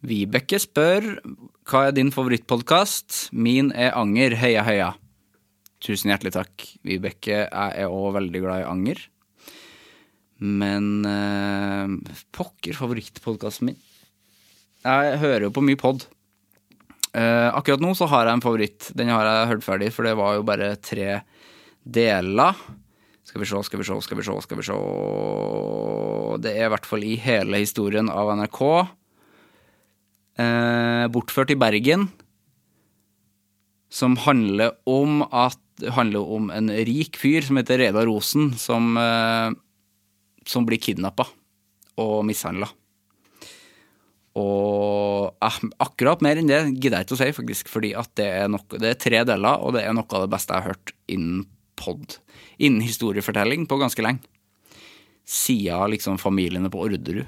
Vibeke 0.03 0.59
spør 0.63 1.21
hva 1.69 1.85
er 1.87 1.95
din 1.95 2.11
favorittpodkast? 2.15 3.29
Min 3.37 3.71
er 3.77 3.95
Anger. 3.99 4.35
Heia, 4.41 4.65
heia. 4.67 4.91
Tusen 5.85 6.11
hjertelig 6.11 6.35
takk, 6.35 6.67
Vibeke. 6.83 7.45
Jeg 7.47 7.79
er 7.85 7.93
òg 7.93 8.17
veldig 8.17 8.43
glad 8.43 8.65
i 8.65 8.69
anger. 8.73 9.05
Men 10.43 11.07
eh, 11.07 12.15
pokker, 12.35 12.75
favorittpodkasten 12.79 13.71
min. 13.71 13.79
Jeg 14.83 15.19
hører 15.21 15.47
jo 15.47 15.55
på 15.55 15.63
mye 15.63 15.79
pod. 15.79 16.09
Uh, 17.17 17.49
akkurat 17.57 17.81
nå 17.81 17.95
så 17.97 18.09
har 18.11 18.29
jeg 18.29 18.39
en 18.39 18.45
favoritt. 18.45 18.91
Den 18.99 19.13
har 19.13 19.27
jeg 19.27 19.51
hørt 19.53 19.65
ferdig, 19.67 19.93
for 19.95 20.07
det 20.07 20.17
var 20.19 20.37
jo 20.37 20.45
bare 20.47 20.75
tre 20.83 21.23
deler. 21.83 22.59
Skal 23.29 23.43
vi 23.43 23.49
se, 23.49 23.61
skal 23.65 23.81
vi 23.81 23.87
se, 23.89 23.97
skal 24.05 24.19
vi 24.19 24.25
se, 24.25 24.37
skal 24.45 24.61
vi 24.61 24.65
se 24.65 24.77
Det 26.45 26.53
er 26.55 26.69
i 26.69 26.73
hvert 26.73 26.89
fall 26.89 27.05
i 27.05 27.17
hele 27.21 27.61
historien 27.61 28.09
av 28.13 28.33
NRK. 28.41 28.63
Uh, 30.39 31.05
bortført 31.13 31.53
i 31.53 31.59
Bergen. 31.59 32.09
Som 33.93 34.17
handler 34.21 34.77
om 34.89 35.23
at 35.29 35.61
handler 35.95 36.27
om 36.27 36.51
en 36.51 36.71
rik 36.89 37.17
fyr 37.21 37.45
som 37.47 37.59
heter 37.61 37.79
Reda 37.79 38.05
Rosen, 38.07 38.53
som, 38.59 38.97
uh, 38.99 39.53
som 40.47 40.67
blir 40.67 40.81
kidnappa 40.83 41.29
og 41.99 42.25
mishandla. 42.27 42.69
Og 44.39 45.45
eh, 45.45 45.61
akkurat 45.83 46.23
mer 46.25 46.41
enn 46.41 46.51
det 46.51 46.61
gidder 46.77 47.01
jeg 47.01 47.09
ikke 47.09 47.17
å 47.17 47.21
si, 47.23 47.31
faktisk, 47.37 47.71
fordi 47.73 47.93
at 47.99 48.11
det 48.21 48.29
er, 48.41 48.51
nok, 48.53 48.79
det 48.79 48.93
er 48.93 49.01
tre 49.01 49.23
deler, 49.29 49.63
og 49.63 49.75
det 49.77 49.85
er 49.85 49.97
noe 49.97 50.09
av 50.15 50.27
det 50.27 50.33
beste 50.35 50.55
jeg 50.55 50.65
har 50.65 50.75
hørt 50.77 50.95
innen 51.11 51.47
pod, 51.79 52.19
innen 52.59 52.85
historiefortelling, 52.85 53.67
på 53.71 53.81
ganske 53.81 54.05
lenge. 54.05 54.27
Siden 55.29 55.93
liksom 55.93 56.17
familiene 56.21 56.71
på 56.73 56.81
Orderud. 56.87 57.27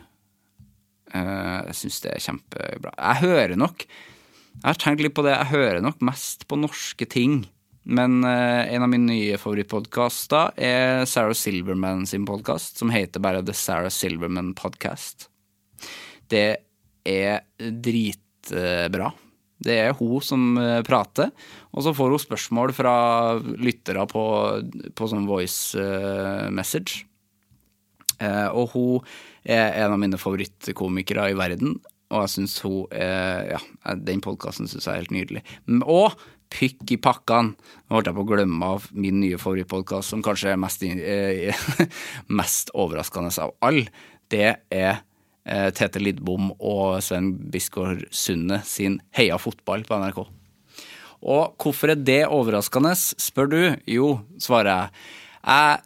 Eh, 1.11 1.59
jeg 1.71 1.79
syns 1.83 2.01
det 2.05 2.15
er 2.15 2.25
kjempebra. 2.29 2.95
Jeg 2.95 3.23
hører 3.25 3.59
nok 3.59 3.83
Jeg 3.85 4.67
har 4.67 4.79
tenkt 4.83 5.03
litt 5.05 5.15
på 5.15 5.23
det, 5.25 5.33
jeg 5.33 5.53
hører 5.53 5.83
nok 5.83 6.01
mest 6.05 6.47
på 6.51 6.59
norske 6.59 7.07
ting. 7.07 7.45
Men 7.91 8.25
eh, 8.27 8.75
en 8.75 8.85
av 8.85 8.91
mine 8.93 9.09
nye 9.09 9.39
favorittpodkaster 9.41 10.59
er 10.61 11.07
Sarah 11.09 11.37
Silverman 11.39 12.03
sin 12.07 12.27
podkast, 12.29 12.77
som 12.81 12.91
heter 12.93 13.23
bare 13.23 13.45
The 13.47 13.55
Sarah 13.57 13.93
Silverman 13.95 14.53
Podcast. 14.59 15.29
Det 16.31 16.70
er 17.07 17.43
dritbra. 17.59 19.11
Det 19.61 19.77
er 19.77 19.97
hun 19.99 20.25
som 20.25 20.57
eh, 20.57 20.81
prater, 20.87 21.31
og 21.77 21.85
så 21.85 21.93
får 21.97 22.15
hun 22.15 22.23
spørsmål 22.23 22.73
fra 22.73 22.95
lyttere 23.61 24.07
på, 24.09 24.25
på 24.97 25.09
sånn 25.11 25.29
voice 25.29 25.77
eh, 25.77 26.49
message. 26.55 27.05
Eh, 28.21 28.49
og 28.49 28.73
hun 28.73 29.11
er 29.45 29.77
en 29.83 29.97
av 29.97 30.01
mine 30.01 30.21
favorittkomikere 30.21 31.31
i 31.33 31.37
verden, 31.37 31.77
og 32.11 32.25
jeg 32.25 32.33
syns 32.35 32.57
hun 32.65 32.89
er 32.91 33.53
Ja, 33.53 33.61
den 33.95 34.23
podkasten 34.25 34.69
syns 34.69 34.89
jeg 34.89 34.95
er 34.95 35.05
helt 35.05 35.15
nydelig. 35.15 35.45
Og 35.85 36.17
pykk 36.51 36.97
i 36.97 36.99
pakkene! 36.99 37.53
Nå 37.55 37.95
holdt 37.95 38.11
jeg 38.11 38.17
på 38.17 38.25
å 38.25 38.31
glemme 38.33 38.73
av 38.75 38.89
min 38.97 39.21
nye 39.23 39.39
favorittpodkast, 39.39 40.11
som 40.11 40.25
kanskje 40.25 40.55
er 40.55 40.59
mest, 40.59 40.83
mest 42.41 42.73
overraskende 42.75 43.31
av 43.45 43.55
alle. 43.63 43.87
Det 44.31 44.57
er 44.75 45.05
Tete 45.45 46.03
Lidbom 46.03 46.51
og 46.59 47.01
Sven 47.03 47.33
Bisgaard 47.51 48.05
Sunde 48.13 48.61
sin 48.69 48.99
Heia 49.17 49.39
fotball 49.41 49.87
på 49.89 49.97
NRK. 49.97 50.21
Og 51.21 51.57
hvorfor 51.61 51.93
er 51.93 52.01
det 52.01 52.23
overraskende, 52.33 52.95
spør 52.97 53.51
du? 53.53 53.61
Jo, 53.89 54.11
svarer 54.41 54.71
jeg. 54.71 55.07
Jeg 55.45 55.81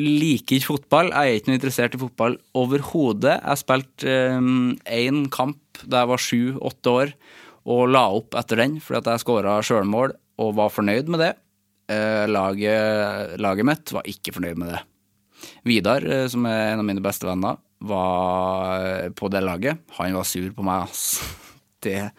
liker 0.00 0.58
ikke 0.58 0.68
fotball. 0.68 1.12
Jeg 1.12 1.30
er 1.30 1.38
ikke 1.38 1.50
noe 1.50 1.58
interessert 1.60 1.96
i 1.96 2.00
fotball 2.00 2.36
overhodet. 2.56 3.38
Jeg 3.40 3.60
spilte 3.60 4.16
én 4.28 5.22
um, 5.22 5.30
kamp 5.32 5.82
da 5.84 6.02
jeg 6.02 6.10
var 6.10 6.24
sju-åtte 6.24 6.92
år, 6.92 7.14
og 7.70 7.88
la 7.92 8.04
opp 8.12 8.36
etter 8.40 8.60
den 8.60 8.78
fordi 8.84 9.00
at 9.00 9.10
jeg 9.14 9.24
skåra 9.24 9.58
sjølmål 9.64 10.14
og 10.40 10.54
var 10.58 10.72
fornøyd 10.72 11.10
med 11.12 11.24
det. 11.24 11.32
Uh, 11.90 12.28
laget, 12.30 13.36
laget 13.40 13.66
mitt 13.66 13.92
var 13.96 14.08
ikke 14.08 14.36
fornøyd 14.36 14.60
med 14.60 14.74
det. 14.74 14.84
Vidar, 15.64 16.04
eh, 16.04 16.26
som 16.28 16.44
er 16.44 16.74
en 16.74 16.82
av 16.82 16.84
mine 16.84 17.00
beste 17.00 17.24
venner, 17.24 17.56
var 17.80 19.10
på 19.16 19.30
det 19.32 19.42
laget. 19.44 19.80
Han 19.98 20.16
var 20.18 20.26
sur 20.28 20.50
på 20.56 20.66
meg, 20.66 20.88
ass. 20.88 21.20
Det, 21.80 22.10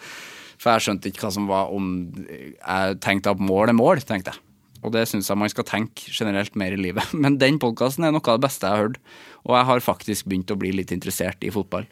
for 0.57 0.73
jeg 0.73 0.81
skjønte 0.87 1.11
ikke 1.11 1.21
hva 1.21 1.29
som 1.35 1.45
var 1.45 1.67
om 1.69 1.91
Jeg 2.17 2.95
tenkte 2.97 3.29
at 3.29 3.43
mål 3.45 3.69
er 3.69 3.77
mål, 3.77 3.99
tenkte 4.01 4.33
jeg. 4.33 4.41
Og 4.81 4.93
det 4.95 5.03
syns 5.05 5.29
jeg 5.29 5.37
man 5.37 5.51
skal 5.53 5.67
tenke 5.69 6.09
generelt 6.09 6.55
mer 6.57 6.73
i 6.73 6.79
livet. 6.81 7.13
Men 7.23 7.37
den 7.41 7.59
podkasten 7.61 8.07
er 8.07 8.15
noe 8.15 8.25
av 8.25 8.39
det 8.39 8.47
beste 8.47 8.65
jeg 8.65 8.73
har 8.73 8.87
hørt, 8.87 8.97
og 9.45 9.57
jeg 9.57 9.67
har 9.69 9.85
faktisk 9.85 10.29
begynt 10.29 10.53
å 10.53 10.57
bli 10.57 10.73
litt 10.73 10.93
interessert 10.95 11.45
i 11.45 11.53
fotball. 11.53 11.85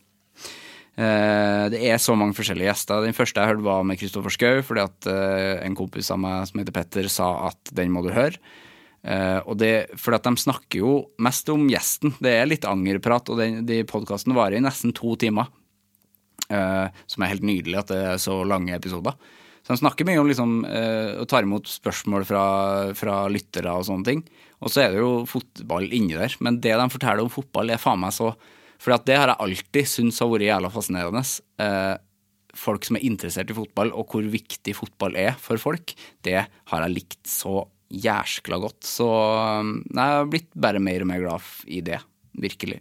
Eh, 1.00 1.66
det 1.72 1.80
er 1.88 2.02
så 2.02 2.16
mange 2.18 2.36
forskjellige 2.38 2.68
gjester. 2.68 3.06
Den 3.06 3.16
første 3.16 3.40
jeg 3.40 3.54
hørte, 3.54 3.68
var 3.70 3.86
med 3.88 4.00
Kristoffer 4.02 4.34
Schou, 4.34 4.64
fordi 4.66 4.84
at 4.84 5.10
eh, 5.14 5.62
en 5.64 5.78
kompis 5.78 6.10
av 6.12 6.20
meg 6.22 6.50
som 6.50 6.62
heter 6.62 6.76
Petter, 6.76 7.12
sa 7.12 7.30
at 7.52 7.74
den 7.76 7.94
må 7.94 8.04
du 8.06 8.12
høre. 8.16 8.42
Uh, 9.00 9.40
og 9.48 9.56
det, 9.62 9.96
for 10.00 10.18
at 10.18 10.26
De 10.28 10.34
snakker 10.40 10.82
jo 10.82 10.94
mest 11.24 11.48
om 11.54 11.68
gjesten. 11.72 12.14
Det 12.20 12.34
er 12.36 12.50
litt 12.50 12.68
angerprat, 12.68 13.32
og 13.32 13.40
den, 13.40 13.62
de 13.68 13.82
podkasten 13.88 14.36
varer 14.36 14.60
i 14.60 14.64
nesten 14.64 14.94
to 14.96 15.16
timer. 15.20 15.48
Uh, 16.50 16.90
som 17.08 17.24
er 17.24 17.36
helt 17.36 17.46
nydelig 17.46 17.78
at 17.80 17.94
det 17.94 18.02
er 18.16 18.22
så 18.22 18.42
lange 18.48 18.76
episoder. 18.76 19.16
Så 19.62 19.76
de 19.76 19.82
snakker 19.84 20.08
mye 20.08 20.20
om 20.20 20.28
liksom, 20.28 20.60
uh, 20.66 21.20
og 21.22 21.30
tar 21.32 21.48
imot 21.48 21.70
spørsmål 21.70 22.28
fra, 22.28 22.44
fra, 22.98 23.22
lyttere 23.32 23.72
og 23.76 23.88
sånne 23.88 24.08
ting. 24.08 24.24
Og 24.60 24.74
så 24.74 24.84
er 24.84 24.94
det 24.94 25.04
jo 25.04 25.24
fotball 25.30 25.88
inni 25.96 26.18
der. 26.20 26.36
Men 26.44 26.60
det 26.64 26.76
de 26.76 26.92
forteller 26.92 27.24
om 27.24 27.32
fotball, 27.32 27.72
er 27.72 27.82
faen 27.82 28.02
meg 28.02 28.16
så 28.16 28.34
For 28.80 28.96
det 29.04 29.16
har 29.20 29.28
jeg 29.28 29.44
alltid 29.44 29.88
syntes 29.92 30.20
har 30.24 30.32
vært 30.32 30.48
jævla 30.48 30.70
fascinerende. 30.72 31.24
folk 32.56 32.84
som 32.84 32.96
er 32.96 33.04
interessert 33.06 33.52
i 33.52 33.56
fotball, 33.56 33.92
og 33.94 34.08
hvor 34.10 34.24
viktig 34.24 34.74
fotball 34.76 35.16
er 35.16 35.36
for 35.38 35.60
folk, 35.62 35.94
det 36.24 36.48
har 36.48 36.82
jeg 36.82 36.96
likt 36.96 37.28
så 37.28 37.68
jæskla 37.90 38.60
godt. 38.62 38.84
Så 38.86 39.08
um, 39.08 39.80
jeg 39.90 40.00
har 40.00 40.30
blitt 40.30 40.50
bare 40.56 40.82
mer 40.84 41.04
og 41.04 41.10
mer 41.12 41.24
glad 41.24 41.50
i 41.68 41.82
det. 41.86 42.00
Virkelig. 42.40 42.80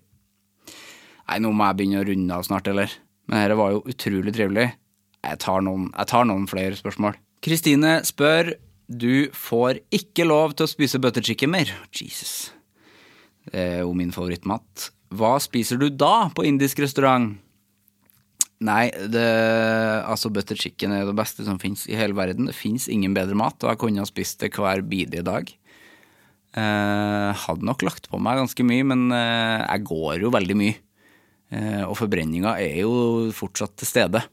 Nei, 1.29 1.39
nå 1.45 1.53
må 1.53 1.67
jeg 1.69 1.79
begynne 1.79 2.03
å 2.03 2.09
runde 2.09 2.37
av 2.37 2.45
snart, 2.47 2.69
eller? 2.71 2.93
Men 3.29 3.43
dette 3.43 3.59
var 3.59 3.75
jo 3.75 3.83
utrolig 3.89 4.33
trivelig. 4.37 4.69
Jeg 5.25 5.41
tar 5.43 5.65
noen, 5.65 5.91
jeg 5.93 6.11
tar 6.13 6.29
noen 6.29 6.47
flere 6.49 6.79
spørsmål. 6.79 7.19
Kristine 7.45 7.99
spør 8.07 8.55
du 8.89 9.29
får 9.37 9.83
ikke 9.93 10.25
lov 10.25 10.55
til 10.57 10.65
å 10.65 10.71
spise 10.71 11.01
butter 11.03 11.25
chicken 11.25 11.53
mer. 11.53 11.69
Jesus. 11.93 12.55
Det 13.49 13.61
er 13.61 13.83
jo 13.83 13.93
min 13.97 14.15
favorittmat. 14.15 14.89
Hva 15.13 15.37
spiser 15.41 15.81
du 15.81 15.89
da 15.93 16.31
på 16.33 16.47
indisk 16.49 16.81
restaurant? 16.85 17.37
Nei, 18.59 18.89
det, 18.91 19.27
altså 20.03 20.33
butter 20.35 20.59
chicken 20.59 20.91
er 20.97 21.05
det 21.07 21.15
beste 21.19 21.45
som 21.47 21.61
fins 21.63 21.85
i 21.87 21.95
hele 21.99 22.17
verden. 22.19 22.49
Det 22.51 22.57
fins 22.59 22.89
ingen 22.91 23.15
bedre 23.15 23.39
mat, 23.39 23.55
og 23.63 23.71
jeg 23.71 23.79
kunne 23.85 24.03
ha 24.03 24.09
spist 24.09 24.43
det 24.43 24.51
hver 24.57 24.83
bidige 24.83 25.23
dag. 25.27 25.53
Eh, 26.59 27.45
hadde 27.45 27.69
nok 27.69 27.85
lagt 27.87 28.09
på 28.11 28.19
meg 28.19 28.41
ganske 28.41 28.67
mye, 28.67 28.87
men 28.91 29.07
eh, 29.15 29.63
jeg 29.63 29.87
går 29.87 30.25
jo 30.25 30.35
veldig 30.35 30.59
mye. 30.59 30.75
Eh, 31.55 31.85
og 31.87 31.95
forbrenninga 32.01 32.57
er 32.59 32.83
jo 32.83 33.31
fortsatt 33.37 33.77
til 33.79 33.91
stede. 33.93 34.25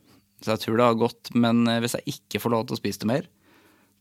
Så 0.41 0.55
jeg 0.55 0.63
tror 0.63 0.79
det 0.79 0.89
har 0.89 0.99
gått. 0.99 1.31
Men 1.37 1.63
eh, 1.69 1.81
hvis 1.83 1.97
jeg 1.99 2.17
ikke 2.17 2.41
får 2.43 2.55
lov 2.55 2.67
til 2.67 2.77
å 2.77 2.81
spise 2.81 3.03
det 3.03 3.11
mer, 3.11 3.29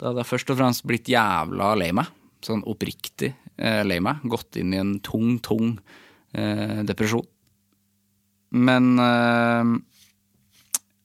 da 0.01 0.11
hadde 0.11 0.25
jeg 0.25 0.33
først 0.33 0.55
og 0.55 0.61
fremst 0.62 0.87
blitt 0.89 1.11
jævla 1.12 1.75
lei 1.79 1.93
meg. 1.97 2.09
Sånn 2.45 2.64
oppriktig 2.68 3.35
eh, 3.57 3.83
lei 3.87 4.01
meg. 4.05 4.25
Gått 4.31 4.57
inn 4.61 4.72
i 4.72 4.81
en 4.81 4.97
tung, 5.05 5.37
tung 5.45 5.77
eh, 6.33 6.81
depresjon. 6.87 7.29
Men 8.55 8.93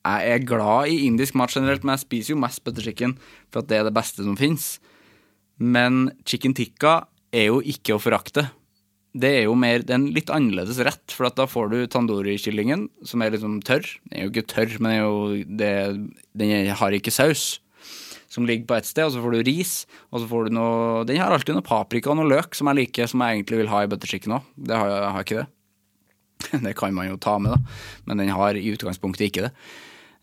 jeg 0.05 0.35
er 0.35 0.45
glad 0.47 0.91
i 0.91 1.01
indisk 1.07 1.35
mat 1.35 1.51
generelt, 1.53 1.83
men 1.83 1.97
jeg 1.97 2.05
spiser 2.05 2.33
jo 2.33 2.41
mest 2.41 2.63
butter 2.63 2.85
chicken 2.85 3.17
for 3.51 3.61
at 3.61 3.69
det 3.71 3.79
er 3.79 3.87
det 3.87 3.95
beste 3.97 4.23
som 4.23 4.37
fins. 4.39 4.77
Men 5.59 6.07
chicken 6.27 6.55
tikka 6.55 7.01
er 7.35 7.49
jo 7.51 7.59
ikke 7.59 7.97
å 7.97 8.01
forakte. 8.01 8.47
Det 9.19 9.29
er 9.39 9.47
jo 9.47 9.55
mer, 9.57 9.81
det 9.81 9.91
er 9.95 9.99
en 9.99 10.11
litt 10.13 10.29
annerledes 10.31 10.79
rett, 10.85 11.03
for 11.11 11.27
da 11.33 11.47
får 11.49 11.71
du 11.71 11.79
tandoori-kyllingen, 11.91 12.85
som 13.05 13.23
er 13.25 13.33
liksom 13.33 13.57
tørr. 13.65 13.87
Den 14.05 14.15
er 14.15 14.27
jo 14.27 14.33
ikke 14.33 14.49
tørr, 14.53 14.77
men 14.85 14.95
jo, 14.99 15.11
det, 15.59 15.71
den 16.37 16.69
har 16.79 16.95
ikke 16.95 17.13
saus. 17.13 17.57
Som 18.29 18.45
ligger 18.45 18.67
på 18.69 18.77
ett 18.77 18.85
sted, 18.85 19.07
og 19.07 19.15
så 19.15 19.23
får 19.23 19.33
du 19.33 19.47
ris. 19.47 19.73
Og 20.13 20.21
så 20.21 20.29
får 20.29 20.47
du 20.47 20.53
noe 20.53 21.01
Den 21.09 21.17
har 21.17 21.33
alltid 21.33 21.57
noe 21.57 21.65
paprika 21.65 22.11
og 22.13 22.19
noe 22.19 22.29
løk 22.29 22.53
som 22.53 22.69
jeg 22.69 22.83
liker, 22.83 23.09
som 23.09 23.23
jeg 23.25 23.39
egentlig 23.39 23.63
vil 23.63 23.71
ha 23.73 23.81
i 23.81 23.89
butter 23.89 24.11
chicken 24.11 24.37
òg. 24.37 24.51
Det 24.53 24.77
har 24.77 24.93
jeg 24.93 25.13
har 25.15 25.25
ikke 25.25 25.39
det. 25.41 25.47
Det 26.69 26.75
kan 26.77 26.93
man 26.95 27.09
jo 27.09 27.17
ta 27.19 27.35
med, 27.41 27.57
da, 27.57 27.79
men 28.07 28.21
den 28.21 28.29
har 28.31 28.55
i 28.55 28.69
utgangspunktet 28.71 29.25
ikke 29.27 29.47
det. 29.47 29.51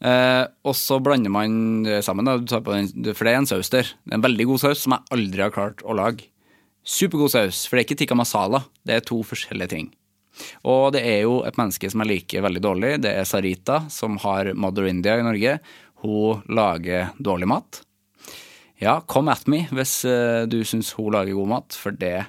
Eh, 0.05 0.45
og 0.67 0.75
så 0.77 0.99
blander 1.01 1.33
man 1.33 1.85
det 1.87 2.03
sammen, 2.05 2.27
da, 2.29 2.61
for 2.61 3.25
det 3.25 3.33
er 3.33 3.39
en 3.39 3.49
saus 3.49 3.73
der. 3.73 3.89
Er 4.11 4.19
en 4.19 4.25
veldig 4.25 4.49
god 4.53 4.65
saus 4.67 4.85
som 4.85 4.97
jeg 4.97 5.17
aldri 5.17 5.45
har 5.47 5.55
klart 5.55 5.85
å 5.85 5.97
lage. 5.97 6.29
Supergod 6.87 7.33
saus, 7.33 7.65
for 7.67 7.77
det 7.77 7.83
er 7.83 7.89
ikke 7.89 8.01
tikka 8.05 8.19
masala. 8.19 8.63
Det 8.87 8.99
er 8.99 9.07
to 9.07 9.23
forskjellige 9.27 9.73
ting. 9.73 9.89
Og 10.69 10.93
det 10.95 11.03
er 11.09 11.25
jo 11.25 11.41
et 11.49 11.57
menneske 11.59 11.89
som 11.91 12.03
jeg 12.05 12.13
liker 12.13 12.45
veldig 12.45 12.63
dårlig. 12.63 12.93
Det 13.03 13.15
er 13.17 13.27
Sarita, 13.29 13.81
som 13.93 14.21
har 14.23 14.53
Mother 14.55 14.89
India 14.91 15.17
i 15.19 15.25
Norge. 15.25 15.59
Hun 16.05 16.45
lager 16.53 17.13
dårlig 17.19 17.49
mat. 17.51 17.81
Ja, 18.77 19.01
come 19.09 19.33
at 19.33 19.47
me 19.49 19.63
hvis 19.73 20.03
uh, 20.05 20.45
du 20.45 20.61
syns 20.69 20.93
hun 20.99 21.15
lager 21.15 21.39
god 21.39 21.49
mat, 21.55 21.77
for 21.81 21.97
det 21.97 22.27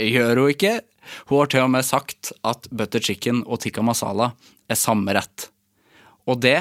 gjør 0.00 0.40
hun 0.40 0.54
ikke. 0.54 0.78
Hun 1.28 1.42
har 1.42 1.50
til 1.52 1.66
og 1.66 1.74
med 1.74 1.86
sagt 1.86 2.32
at 2.48 2.66
butter 2.72 3.04
chicken 3.04 3.44
og 3.44 3.60
tikka 3.62 3.84
masala 3.84 4.32
er 4.66 4.80
samme 4.80 5.12
rett. 5.14 5.50
Og 6.26 6.40
det 6.42 6.58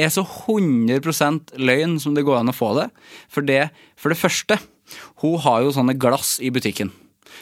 er 0.00 0.10
så 0.10 0.24
100% 0.24 1.54
løgn 1.60 1.98
som 2.02 2.16
det 2.16 2.24
går 2.26 2.40
an 2.40 2.50
å 2.50 2.56
få 2.56 2.72
det. 2.78 2.88
For 3.30 3.46
det, 3.46 3.68
for 4.00 4.12
det 4.12 4.20
første, 4.20 4.58
hun 5.22 5.38
har 5.44 5.64
jo 5.64 5.74
sånne 5.74 5.96
glass 5.98 6.36
i 6.42 6.52
butikken 6.54 6.92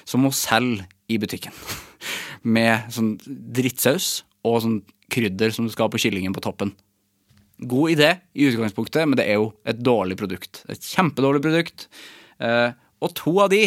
som 0.08 0.24
hun 0.24 0.34
selger 0.34 0.86
i 1.12 1.18
butikken. 1.20 1.54
Med 2.56 2.88
sånn 2.92 3.14
drittsaus 3.26 4.22
og 4.46 4.62
sånn 4.64 4.80
krydder 5.12 5.52
som 5.54 5.66
du 5.66 5.72
skal 5.72 5.86
ha 5.86 5.92
på 5.92 6.00
kyllingen 6.02 6.34
på 6.34 6.42
toppen. 6.44 6.72
God 7.62 7.92
idé 7.94 8.16
i 8.34 8.48
utgangspunktet, 8.48 9.04
men 9.06 9.18
det 9.18 9.28
er 9.28 9.38
jo 9.38 9.52
et 9.68 9.78
dårlig 9.78 10.16
produkt. 10.18 10.64
Et 10.72 10.90
kjempedårlig 10.94 11.42
produkt. 11.44 11.86
Eh, 12.42 12.72
og 13.02 13.14
to 13.18 13.36
av 13.44 13.52
de 13.52 13.64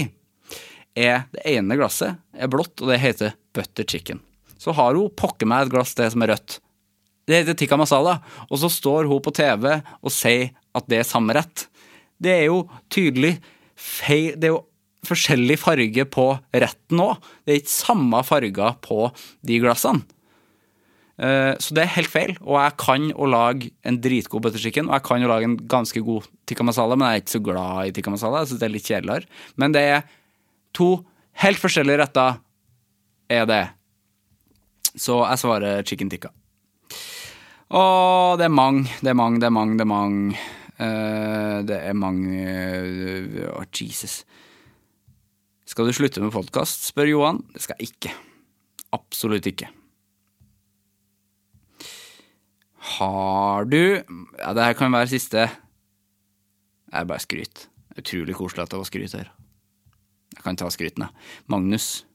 er 0.95 1.25
Det 1.27 1.41
ene 1.57 1.75
glasset 1.75 2.15
er 2.31 2.47
blått, 2.47 2.79
og 2.79 2.87
det 2.87 3.01
heter 3.03 3.33
butter 3.51 3.83
chicken. 3.83 4.21
Så 4.55 4.71
har 4.71 4.95
hun 4.95 5.11
pokker 5.11 5.47
meg 5.47 5.65
et 5.65 5.73
glass 5.73 5.91
det 5.97 6.07
som 6.13 6.23
er 6.23 6.31
rødt. 6.31 6.61
Det 7.25 7.41
heter 7.41 7.57
tikka 7.57 7.77
masala. 7.79 8.19
Og 8.49 8.61
så 8.61 8.69
står 8.71 9.09
hun 9.09 9.23
på 9.23 9.33
TV 9.35 9.67
og 9.73 10.13
sier 10.13 10.53
at 10.75 10.87
det 10.91 11.01
er 11.01 11.07
samme 11.09 11.35
rett. 11.37 11.67
Det 12.21 12.31
er 12.31 12.47
jo 12.47 12.65
tydelig 12.93 13.37
feil 13.75 14.37
Det 14.39 14.47
er 14.47 14.53
jo 14.53 14.63
forskjellig 15.05 15.57
farge 15.61 16.05
på 16.09 16.27
retten 16.55 17.01
òg. 17.03 17.17
Det 17.45 17.53
er 17.53 17.59
ikke 17.61 17.73
samme 17.73 18.21
farger 18.25 18.77
på 18.81 19.09
de 19.45 19.59
glassene. 19.61 20.05
Eh, 21.15 21.53
så 21.61 21.75
det 21.75 21.83
er 21.83 21.93
helt 21.95 22.11
feil, 22.11 22.33
og 22.43 22.57
jeg 22.59 22.75
kan 22.81 23.05
å 23.15 23.27
lage 23.29 23.69
en 23.87 23.99
dritgod 24.03 24.43
butter 24.43 24.59
chicken, 24.59 24.89
og 24.89 24.97
jeg 24.97 25.05
kan 25.07 25.23
å 25.23 25.29
lage 25.31 25.47
en 25.47 25.57
ganske 25.71 26.01
god 26.03 26.25
tikka 26.49 26.65
masala, 26.67 26.97
men 26.97 27.07
jeg 27.07 27.21
er 27.21 27.23
ikke 27.23 27.35
så 27.35 27.43
glad 27.45 27.89
i 27.91 27.93
tikka 27.95 28.15
masala. 28.15 28.41
Jeg 28.41 28.51
synes 28.51 28.63
det 28.63 28.67
er 28.67 28.73
litt 28.73 28.89
kjedeligere. 28.89 29.29
Men 29.61 29.75
det 29.75 29.83
er 29.93 30.01
to 30.75 30.89
helt 31.43 31.61
forskjellige 31.61 32.01
retter, 32.03 32.41
er 33.31 33.47
det. 33.49 33.63
Så 34.95 35.21
jeg 35.23 35.41
svarer 35.41 35.87
chicken 35.87 36.11
tikka. 36.11 36.33
Å, 37.65 38.37
det 38.37 38.45
er 38.45 38.53
mange, 38.53 38.91
det 39.01 39.09
er 39.09 39.17
mange, 39.17 39.39
det 39.41 39.47
er 39.47 39.53
mange, 39.55 39.77
det 39.79 39.85
er 39.85 39.89
mange. 39.89 40.41
Uh, 40.75 41.63
det 41.65 41.77
er 41.87 41.95
mange 41.97 42.41
uh, 42.45 43.55
oh, 43.55 43.65
Jesus. 43.73 44.19
Skal 45.65 45.89
du 45.89 45.95
slutte 45.95 46.21
med 46.21 46.33
podkast, 46.35 46.85
spør 46.91 47.09
Johan. 47.09 47.41
Det 47.55 47.63
skal 47.63 47.81
jeg 47.81 47.95
ikke. 47.95 48.11
Absolutt 48.93 49.49
ikke. 49.49 49.71
Har 52.95 53.65
du 53.65 53.81
Ja, 53.81 54.53
det 54.53 54.67
her 54.67 54.77
kan 54.77 54.93
være 54.93 55.09
siste. 55.15 55.47
Det 55.49 57.01
er 57.01 57.09
bare 57.09 57.23
skryt. 57.23 57.65
Utrolig 57.97 58.37
koselig 58.37 58.67
at 58.67 58.75
det 58.75 58.83
var 58.83 58.91
skryt 58.91 59.17
her. 59.17 59.33
Jeg 60.35 60.45
kan 60.45 60.59
ta 60.59 60.69
skryten, 60.69 61.07
jeg. 61.07 61.25
Magnus, 61.49 62.05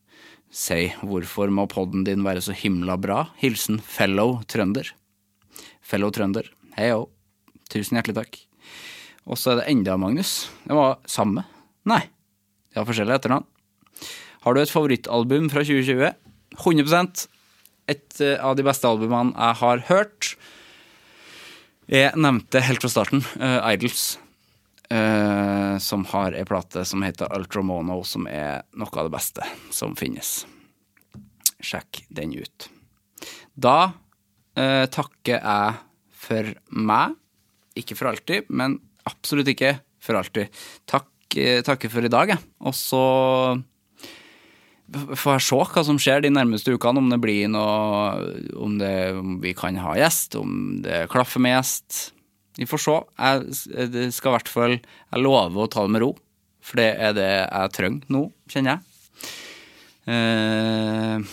si 0.46 0.92
hvorfor 1.02 1.50
må 1.50 1.66
podden 1.66 2.06
din 2.06 2.22
være 2.22 2.44
så 2.44 2.54
himla 2.54 3.00
bra? 3.00 3.24
Hilsen 3.42 3.82
fellow 3.82 4.44
trønder 4.46 4.94
fellow 5.82 6.12
trønder. 6.14 6.48
Hei 6.76 6.92
òg. 6.94 7.08
Tusen 7.70 7.98
hjertelig 7.98 8.18
takk. 8.18 8.40
Og 9.30 9.38
så 9.38 9.52
er 9.52 9.60
det 9.60 9.68
enda 9.72 9.96
Magnus. 10.00 10.50
Det 10.64 10.76
var 10.76 10.98
samme. 11.08 11.44
Nei. 11.88 12.02
De 12.70 12.80
har 12.80 12.88
forskjellige 12.88 13.20
etternavn. 13.20 13.46
Har 14.40 14.56
du 14.56 14.62
et 14.62 14.72
favorittalbum 14.72 15.50
fra 15.52 15.62
2020? 15.66 16.14
100 16.58 17.28
Et 17.90 18.20
eh, 18.20 18.38
av 18.38 18.56
de 18.56 18.64
beste 18.66 18.88
albumene 18.88 19.34
jeg 19.34 19.60
har 19.60 19.84
hørt. 19.90 20.34
Jeg 21.90 22.14
nevnte 22.14 22.62
helt 22.62 22.82
fra 22.84 22.90
starten 22.92 23.24
uh, 23.42 23.66
Idols. 23.72 24.18
Uh, 24.90 25.78
som 25.78 26.04
har 26.10 26.34
ei 26.34 26.46
plate 26.46 26.84
som 26.86 27.02
heter 27.02 27.30
Ultramono, 27.34 28.00
som 28.06 28.26
er 28.30 28.62
noe 28.78 28.90
av 28.94 29.06
det 29.06 29.14
beste 29.14 29.46
som 29.74 29.96
finnes. 29.98 30.44
Sjekk 31.62 32.04
den 32.10 32.34
ut. 32.38 32.70
Da 33.54 33.92
uh, 34.58 34.86
takker 34.90 35.38
jeg 35.38 35.78
for 36.20 36.52
meg. 36.74 37.16
Ikke 37.78 37.96
for 37.98 38.10
alltid, 38.10 38.50
men 38.50 38.78
absolutt 39.08 39.50
ikke 39.52 39.76
for 40.02 40.18
alltid. 40.18 40.50
Takk, 40.90 41.10
uh, 41.36 41.60
takker 41.66 41.92
for 41.92 42.06
i 42.06 42.12
dag, 42.12 42.34
jeg. 42.34 42.42
Og 42.66 42.76
så 42.76 43.04
får 44.90 45.36
jeg 45.36 45.46
se 45.46 45.58
hva 45.70 45.84
som 45.86 45.98
skjer 46.02 46.24
de 46.24 46.32
nærmeste 46.34 46.74
ukene, 46.74 47.02
om 47.02 47.10
det 47.12 47.20
blir 47.22 47.50
noe 47.50 48.32
Om, 48.58 48.78
det, 48.80 48.94
om 49.14 49.36
vi 49.42 49.54
kan 49.54 49.78
ha 49.78 49.94
gjest, 49.98 50.34
om 50.40 50.80
det 50.84 51.04
klaffer 51.12 51.42
med 51.42 51.54
gjest. 51.58 52.00
Vi 52.58 52.66
får 52.68 52.82
se. 52.82 52.96
Jeg 53.22 54.10
skal 54.12 54.32
i 54.32 54.34
hvert 54.34 54.50
fall 54.50 54.74
Jeg 54.80 55.22
lover 55.22 55.64
å 55.64 55.70
ta 55.70 55.86
det 55.86 55.94
med 55.94 56.02
ro, 56.04 56.10
for 56.60 56.82
det 56.82 56.90
er 56.98 57.14
det 57.16 57.30
jeg 57.30 57.76
trenger 57.76 58.12
nå, 58.12 58.26
kjenner 58.50 58.76
jeg. 58.76 58.86
Eh, 60.10 61.30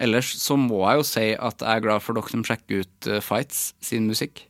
ellers 0.00 0.32
så 0.40 0.56
må 0.58 0.80
jeg 0.86 1.00
jo 1.00 1.06
si 1.06 1.26
at 1.34 1.64
jeg 1.64 1.70
er 1.70 1.84
glad 1.84 2.04
for 2.04 2.16
dere 2.16 2.32
som 2.32 2.44
sjekker 2.46 2.84
ut 2.84 3.08
eh, 3.10 3.22
Fights 3.24 3.60
sin 3.84 4.08
musikk. 4.10 4.44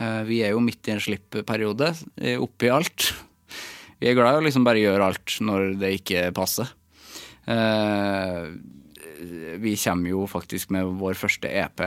Eh, 0.00 0.22
vi 0.28 0.42
er 0.44 0.54
jo 0.54 0.62
midt 0.64 0.88
i 0.88 0.94
en 0.94 1.02
slipp-periode, 1.02 1.92
eh, 2.20 2.36
oppi 2.40 2.70
alt. 2.72 3.10
Vi 4.00 4.08
er 4.08 4.16
glad 4.16 4.38
i 4.38 4.42
å 4.42 4.46
liksom 4.46 4.64
bare 4.66 4.82
gjøre 4.82 5.10
alt 5.10 5.36
når 5.44 5.74
det 5.80 5.94
ikke 5.98 6.28
passer. 6.36 6.70
Vi 9.60 9.72
kommer 9.82 10.08
jo 10.08 10.22
faktisk 10.30 10.70
med 10.72 10.94
vår 11.00 11.18
første 11.18 11.50
EP 11.50 11.82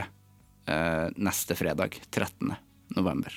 neste 1.18 1.57
fredag, 1.57 1.97
13. 2.11 2.53
november. 2.97 3.34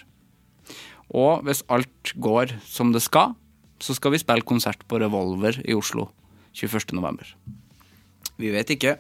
Og 1.17 1.47
hvis 1.47 1.65
alt 1.73 2.13
går 2.21 2.57
som 2.69 2.93
det 2.93 3.05
skal, 3.07 3.33
så 3.81 3.97
skal 3.97 4.13
vi 4.13 4.21
spille 4.21 4.45
konsert 4.45 4.85
på 4.89 5.01
Revolver 5.01 5.57
i 5.65 5.77
Oslo 5.77 6.11
21. 6.57 6.93
november. 6.99 7.29
Vi 8.37 8.53
vet 8.53 8.73
ikke 8.77 8.97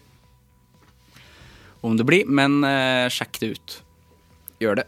om 1.86 1.96
det 1.98 2.06
blir, 2.08 2.28
men 2.28 2.60
eh, 2.66 3.06
sjekk 3.12 3.40
det 3.42 3.52
ut. 3.56 3.76
Gjør 4.62 4.80
det. 4.80 4.86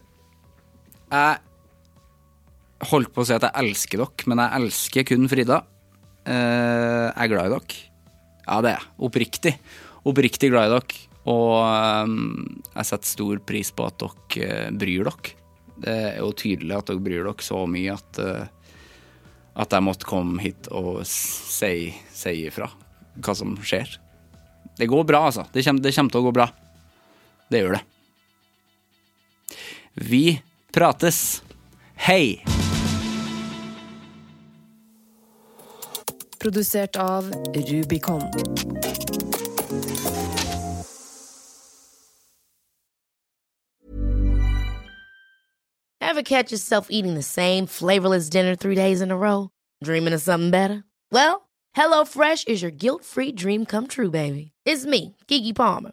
Jeg 1.09 2.89
holdt 2.93 3.13
på 3.15 3.25
å 3.25 3.27
si 3.27 3.35
at 3.37 3.47
jeg 3.47 3.57
elsker 3.63 4.03
dere, 4.03 4.31
men 4.31 4.43
jeg 4.43 4.61
elsker 4.61 5.07
kun 5.09 5.29
Frida. 5.31 5.63
Eh, 6.29 7.07
jeg 7.09 7.25
er 7.25 7.33
glad 7.33 7.49
i 7.49 7.55
dere. 7.57 7.85
Ja, 8.45 8.61
det 8.65 8.73
er 8.73 8.77
jeg. 8.79 8.91
Oppriktig. 9.09 9.55
Oppriktig 10.09 10.53
glad 10.53 10.69
i 10.69 10.75
dere. 10.77 11.05
Og 11.29 11.55
eh, 11.63 12.15
jeg 12.75 12.91
setter 12.91 13.13
stor 13.13 13.43
pris 13.49 13.73
på 13.75 13.89
at 13.89 14.01
dere 14.03 14.49
eh, 14.69 14.71
bryr 14.73 15.09
dere. 15.09 15.35
Det 15.79 15.95
er 15.95 16.17
jo 16.19 16.35
tydelig 16.35 16.75
at 16.75 16.91
dere 16.91 17.05
bryr 17.05 17.23
dere 17.23 17.45
så 17.47 17.63
mye 17.71 17.95
at, 17.95 18.23
eh, 18.23 18.75
at 19.63 19.75
jeg 19.75 19.87
måtte 19.87 20.09
komme 20.09 20.43
hit 20.43 20.71
og 20.75 21.05
si, 21.07 21.91
si 22.15 22.37
ifra 22.49 22.71
hva 23.19 23.35
som 23.35 23.57
skjer. 23.59 23.99
Det 24.79 24.87
går 24.87 25.05
bra, 25.07 25.25
altså. 25.27 25.45
Det 25.53 25.65
kommer, 25.67 25.83
det 25.83 25.95
kommer 25.97 26.15
til 26.15 26.21
å 26.21 26.27
gå 26.29 26.35
bra. 26.37 26.49
Det 27.51 27.63
gjør 27.63 27.79
det. 27.79 27.85
Vi 29.95 30.43
prates. 30.73 31.43
Hei! 31.95 32.45
Produsert 36.39 36.97
av 36.97 37.33
Rubicon. 37.55 38.23
Ever 46.01 46.23
catch 46.23 46.53
yourself 46.53 46.89
eating 46.91 47.15
the 47.15 47.23
same 47.23 47.67
flavorless 47.67 48.29
dinner 48.29 48.55
three 48.57 48.75
days 48.75 49.01
in 49.01 49.11
a 49.11 49.17
row? 49.17 49.51
Dreaming 49.83 50.15
of 50.15 50.23
something 50.23 50.51
better? 50.51 50.85
Well, 51.13 51.49
HelloFresh 51.77 52.49
is 52.49 52.63
your 52.63 52.71
guilt 52.71 53.05
free 53.05 53.33
dream 53.33 53.67
come 53.67 53.87
true, 53.87 54.11
baby. 54.11 54.53
It's 54.65 54.87
me, 54.87 55.17
Gigi 55.27 55.53
Palmer. 55.53 55.93